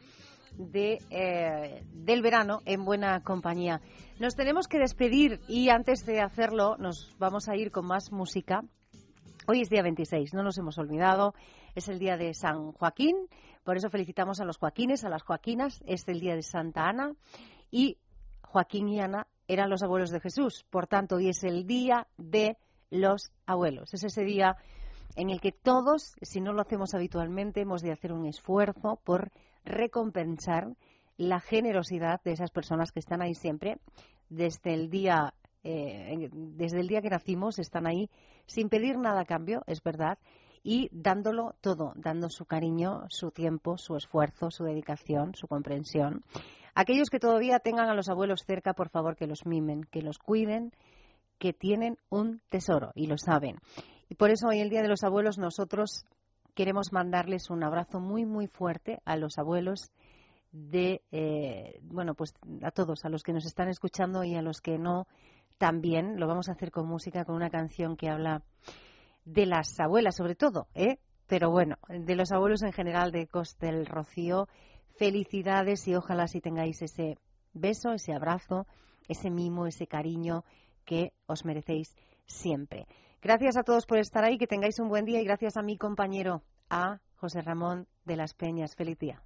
de, 0.52 0.98
eh, 1.10 1.82
del 1.92 2.22
verano 2.22 2.60
en 2.66 2.84
buena 2.84 3.20
compañía. 3.24 3.80
Nos 4.20 4.36
tenemos 4.36 4.68
que 4.68 4.78
despedir 4.78 5.40
y 5.48 5.70
antes 5.70 6.06
de 6.06 6.20
hacerlo 6.20 6.76
nos 6.76 7.16
vamos 7.18 7.48
a 7.48 7.56
ir 7.56 7.72
con 7.72 7.84
más 7.84 8.12
música. 8.12 8.62
Hoy 9.48 9.62
es 9.62 9.70
día 9.70 9.82
26, 9.82 10.32
no 10.32 10.44
nos 10.44 10.56
hemos 10.58 10.78
olvidado, 10.78 11.34
es 11.74 11.88
el 11.88 11.98
día 11.98 12.16
de 12.16 12.32
San 12.32 12.70
Joaquín, 12.70 13.16
por 13.64 13.76
eso 13.76 13.90
felicitamos 13.90 14.38
a 14.40 14.44
los 14.44 14.56
Joaquines, 14.56 15.04
a 15.04 15.08
las 15.08 15.24
Joaquinas, 15.24 15.82
es 15.84 16.06
el 16.06 16.20
día 16.20 16.36
de 16.36 16.42
Santa 16.42 16.84
Ana 16.84 17.10
y 17.72 17.98
Joaquín 18.42 18.86
y 18.86 19.00
Ana 19.00 19.26
eran 19.48 19.68
los 19.68 19.82
abuelos 19.82 20.10
de 20.10 20.20
Jesús, 20.20 20.64
por 20.70 20.86
tanto 20.86 21.16
hoy 21.16 21.30
es 21.30 21.42
el 21.42 21.66
día 21.66 22.06
de 22.18 22.56
los 22.90 23.32
abuelos, 23.46 23.92
es 23.94 24.04
ese 24.04 24.24
día 24.24 24.56
en 25.16 25.30
el 25.30 25.40
que 25.40 25.52
todos, 25.52 26.14
si 26.20 26.40
no 26.40 26.52
lo 26.52 26.60
hacemos 26.60 26.94
habitualmente, 26.94 27.62
hemos 27.62 27.82
de 27.82 27.92
hacer 27.92 28.12
un 28.12 28.26
esfuerzo 28.26 29.00
por 29.04 29.30
recompensar 29.64 30.76
la 31.16 31.40
generosidad 31.40 32.20
de 32.22 32.32
esas 32.32 32.50
personas 32.50 32.92
que 32.92 33.00
están 33.00 33.22
ahí 33.22 33.34
siempre, 33.34 33.78
desde 34.28 34.74
el 34.74 34.90
día, 34.90 35.32
eh, 35.64 36.28
desde 36.32 36.80
el 36.80 36.88
día 36.88 37.00
que 37.00 37.08
nacimos, 37.08 37.58
están 37.58 37.86
ahí 37.86 38.10
sin 38.46 38.68
pedir 38.68 38.98
nada 38.98 39.22
a 39.22 39.24
cambio, 39.24 39.62
es 39.66 39.82
verdad, 39.82 40.18
y 40.62 40.88
dándolo 40.92 41.54
todo, 41.60 41.92
dando 41.96 42.28
su 42.28 42.44
cariño, 42.44 43.04
su 43.08 43.30
tiempo, 43.30 43.78
su 43.78 43.96
esfuerzo, 43.96 44.50
su 44.50 44.64
dedicación, 44.64 45.34
su 45.34 45.46
comprensión. 45.46 46.24
Aquellos 46.74 47.08
que 47.08 47.20
todavía 47.20 47.60
tengan 47.60 47.88
a 47.88 47.94
los 47.94 48.08
abuelos 48.10 48.44
cerca, 48.44 48.74
por 48.74 48.90
favor, 48.90 49.16
que 49.16 49.26
los 49.26 49.46
mimen, 49.46 49.84
que 49.84 50.02
los 50.02 50.18
cuiden, 50.18 50.72
que 51.38 51.52
tienen 51.52 51.98
un 52.08 52.40
tesoro 52.48 52.92
y 52.94 53.06
lo 53.06 53.18
saben. 53.18 53.56
Y 54.08 54.14
por 54.14 54.30
eso 54.30 54.48
hoy, 54.48 54.60
el 54.60 54.70
Día 54.70 54.82
de 54.82 54.88
los 54.88 55.02
Abuelos, 55.02 55.38
nosotros 55.38 56.04
queremos 56.54 56.92
mandarles 56.92 57.50
un 57.50 57.62
abrazo 57.62 58.00
muy, 58.00 58.24
muy 58.24 58.46
fuerte 58.46 59.00
a 59.04 59.16
los 59.16 59.38
abuelos 59.38 59.90
de, 60.52 61.02
eh, 61.12 61.78
bueno, 61.82 62.14
pues 62.14 62.32
a 62.62 62.70
todos, 62.70 63.04
a 63.04 63.08
los 63.08 63.22
que 63.22 63.32
nos 63.32 63.44
están 63.44 63.68
escuchando 63.68 64.24
y 64.24 64.36
a 64.36 64.42
los 64.42 64.60
que 64.60 64.78
no, 64.78 65.06
también 65.58 66.18
lo 66.18 66.26
vamos 66.26 66.48
a 66.48 66.52
hacer 66.52 66.70
con 66.70 66.86
música, 66.86 67.24
con 67.24 67.34
una 67.34 67.50
canción 67.50 67.96
que 67.96 68.08
habla 68.08 68.42
de 69.24 69.46
las 69.46 69.78
abuelas, 69.80 70.16
sobre 70.16 70.34
todo, 70.34 70.68
¿eh? 70.74 70.98
Pero 71.26 71.50
bueno, 71.50 71.76
de 71.88 72.14
los 72.14 72.30
abuelos 72.30 72.62
en 72.62 72.72
general 72.72 73.10
de 73.10 73.26
Costel 73.26 73.84
Rocío. 73.84 74.48
Felicidades 74.96 75.86
y 75.88 75.94
ojalá 75.94 76.28
si 76.28 76.40
tengáis 76.40 76.80
ese 76.80 77.18
beso, 77.52 77.92
ese 77.92 78.14
abrazo, 78.14 78.66
ese 79.08 79.30
mimo, 79.30 79.66
ese 79.66 79.86
cariño 79.86 80.44
que 80.86 81.12
os 81.26 81.44
merecéis 81.44 81.94
siempre. 82.24 82.86
Gracias 83.20 83.56
a 83.56 83.64
todos 83.64 83.84
por 83.84 83.98
estar 83.98 84.24
ahí, 84.24 84.38
que 84.38 84.46
tengáis 84.46 84.78
un 84.78 84.88
buen 84.88 85.04
día 85.04 85.20
y 85.20 85.24
gracias 85.24 85.56
a 85.56 85.62
mi 85.62 85.76
compañero, 85.76 86.42
a 86.70 87.00
José 87.16 87.42
Ramón 87.42 87.86
de 88.04 88.16
las 88.16 88.34
Peñas. 88.34 88.76
Feliz 88.76 88.98
día. 88.98 89.25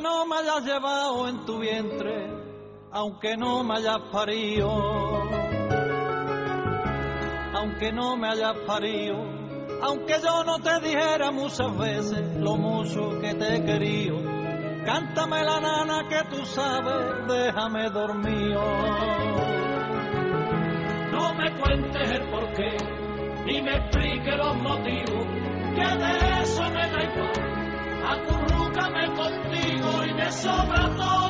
No 0.00 0.26
me 0.26 0.36
hayas 0.36 0.64
llevado 0.64 1.28
en 1.28 1.44
tu 1.44 1.58
vientre, 1.58 2.30
aunque 2.92 3.36
no 3.36 3.64
me 3.64 3.78
hayas 3.78 3.98
parido, 4.12 4.70
aunque 7.52 7.92
no 7.92 8.16
me 8.16 8.28
hayas 8.28 8.54
parido, 8.66 9.16
aunque 9.82 10.14
yo 10.22 10.44
no 10.44 10.60
te 10.60 10.80
dijera 10.80 11.32
muchas 11.32 11.76
veces 11.76 12.36
lo 12.36 12.56
mucho 12.56 13.20
que 13.20 13.34
te 13.34 13.56
he 13.56 13.64
querido, 13.64 14.18
cántame 14.84 15.42
la 15.42 15.60
nana 15.60 16.08
que 16.08 16.22
tú 16.30 16.46
sabes, 16.46 17.26
déjame 17.26 17.90
dormido. 17.90 18.62
No 21.10 21.34
me 21.34 21.60
cuentes 21.60 22.10
el 22.12 22.30
porqué, 22.30 22.76
ni 23.46 23.62
me 23.62 23.76
expliques 23.76 24.36
los 24.36 24.56
motivos, 24.58 25.26
que 25.74 25.98
de 25.98 26.42
eso 26.42 26.62
me 26.70 26.88
da 26.88 27.02
igual. 27.02 27.47
Acurrúcame 28.10 29.06
contigo 29.14 30.04
y 30.04 30.14
me 30.14 30.32
sobra 30.32 30.96
todo 30.96 31.27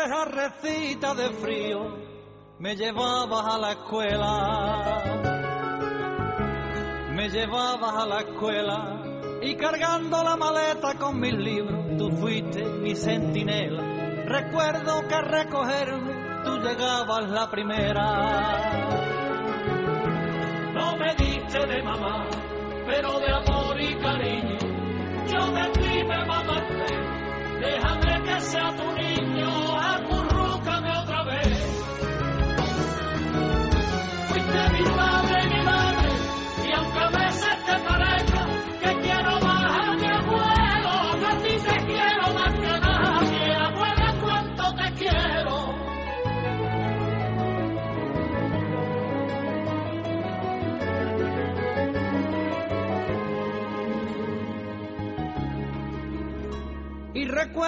¿Cuántas 0.00 0.08
veces 0.08 0.12
a 0.12 0.24
recita 0.24 1.14
de 1.14 1.30
frío 1.30 1.96
me 2.58 2.74
llevabas 2.74 3.54
a 3.54 3.58
la 3.58 3.72
escuela? 3.72 5.02
Me 7.12 7.28
llevabas 7.28 7.94
a 7.96 8.06
la 8.06 8.20
escuela 8.20 9.02
y 9.42 9.56
cargando 9.56 10.24
la 10.24 10.36
maleta 10.36 10.94
con 10.94 11.20
mis 11.20 11.34
libros, 11.34 11.98
tú 11.98 12.10
fuiste 12.12 12.64
mi 12.64 12.94
centinela. 12.94 13.82
Recuerdo 14.24 15.06
que 15.06 15.14
a 15.14 15.20
recogerme 15.20 16.44
tú 16.44 16.56
llegabas 16.58 17.28
la 17.28 17.50
primera. 17.50 18.88
No 20.72 20.96
me 20.96 21.14
diste 21.16 21.66
de 21.66 21.82
mamá, 21.82 22.26
pero 22.86 23.18
de 23.20 23.32
amor 23.32 23.80
y 23.80 23.94
cariño. 23.96 24.58
Yo 25.26 25.46
de 25.52 25.70
ti 25.72 26.04
me 26.04 26.24
mamaste. 26.24 27.19
Déjame 27.60 28.22
que 28.24 28.40
sea 28.40 28.72
tu 28.74 28.90
niño, 28.92 29.50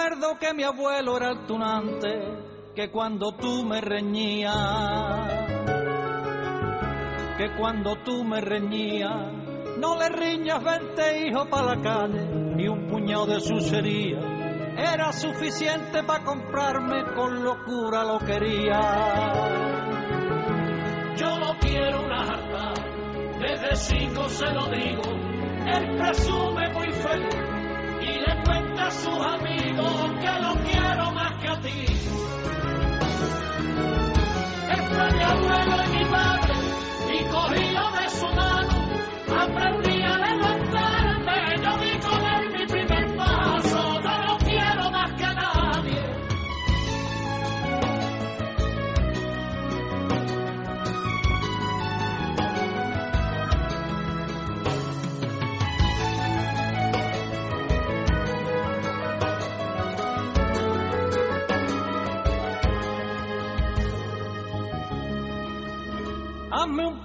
recuerdo 0.03 0.37
que 0.37 0.53
mi 0.53 0.63
abuelo 0.63 1.17
era 1.17 1.45
tunante, 1.47 2.09
que 2.75 2.89
cuando 2.91 3.33
tú 3.35 3.63
me 3.63 3.79
reñías, 3.79 4.53
que 7.37 7.55
cuando 7.57 7.95
tú 8.03 8.23
me 8.23 8.41
reñías, 8.41 9.31
no 9.77 9.97
le 9.97 10.09
riñas 10.09 10.61
veinte 10.63 11.27
hijos 11.27 11.47
para 11.47 11.75
la 11.75 11.81
calle 11.81 12.27
y 12.57 12.67
un 12.67 12.87
puñado 12.87 13.27
de 13.27 13.39
sucería. 13.39 14.19
Era 14.75 15.13
suficiente 15.13 16.03
para 16.03 16.23
comprarme 16.23 17.13
con 17.15 17.43
locura 17.43 18.03
lo 18.03 18.19
quería. 18.19 18.79
Yo 21.15 21.39
no 21.39 21.57
quiero 21.59 22.01
una 22.01 22.25
jarta, 22.25 22.73
desde 23.39 23.75
cinco 23.75 24.27
se 24.27 24.47
lo 24.47 24.65
digo. 24.67 25.03
Él 25.65 25.97
presume 25.97 26.69
muy 26.73 26.91
feliz 26.91 27.42
sus 28.93 29.19
amigos 29.25 30.11
que 30.21 30.41
lo 30.41 30.55
quiero 30.63 31.11
más 31.11 31.33
que 31.41 31.47
a 31.47 31.61
ti. 31.61 31.93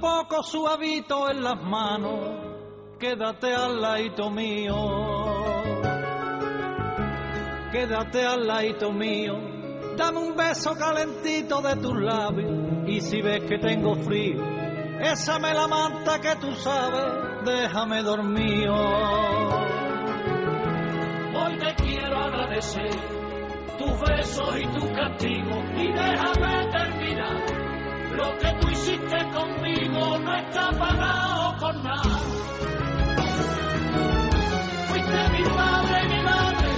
Poco 0.00 0.42
suavito 0.42 1.30
en 1.30 1.42
las 1.42 1.60
manos, 1.62 2.18
quédate 2.98 3.54
al 3.54 3.80
ladito 3.80 4.30
mío. 4.30 4.74
Quédate 7.72 8.24
al 8.24 8.46
ladito 8.46 8.92
mío, 8.92 9.34
dame 9.96 10.18
un 10.18 10.36
beso 10.36 10.74
calentito 10.74 11.60
de 11.60 11.76
tus 11.76 11.94
labios. 12.00 12.88
Y 12.88 13.00
si 13.00 13.20
ves 13.20 13.44
que 13.44 13.58
tengo 13.58 13.94
frío, 13.96 14.42
ésame 15.00 15.52
la 15.52 15.68
manta 15.68 16.18
que 16.18 16.34
tú 16.36 16.54
sabes, 16.54 17.44
déjame 17.44 18.02
dormido. 18.02 18.74
Hoy 21.34 21.58
te 21.58 21.74
quiero 21.82 22.18
agradecer 22.18 22.90
tus 23.78 24.00
besos 24.00 24.58
y 24.58 24.66
tus 24.68 24.90
castigos. 24.90 25.64
Y 25.76 25.92
déjame 25.92 26.70
terminar 26.72 27.67
Lo 28.18 28.36
que 28.38 28.50
tú 28.60 28.68
hiciste 28.68 29.18
conmigo 29.32 30.18
no 30.18 30.36
está 30.36 30.70
pagado 30.72 31.56
con 31.60 31.82
nada. 31.84 32.18
Fuiste 34.88 35.20
mi 35.34 35.44
padre 35.44 35.98
mi 36.08 36.20
madre, 36.24 36.68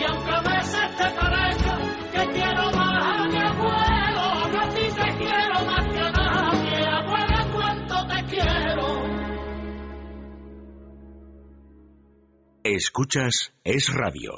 y 0.00 0.04
aunque 0.10 0.30
a 0.32 0.40
veces 0.40 0.86
te 0.98 1.08
parezca 1.20 1.74
que 2.12 2.22
quiero 2.34 2.64
más 2.72 3.20
a 3.20 3.28
mi 3.28 3.38
abuelo, 3.38 4.24
a 4.62 4.68
ti 4.74 4.86
te 4.98 5.08
quiero 5.20 5.56
más 5.70 5.84
que 5.94 6.00
a 6.00 6.10
nadie. 6.10 6.78
Abuela, 6.98 7.40
cuánto 7.54 7.96
te 8.08 8.18
quiero. 8.34 8.86
Escuchas 12.64 13.52
Es 13.62 13.94
Radio 13.94 14.28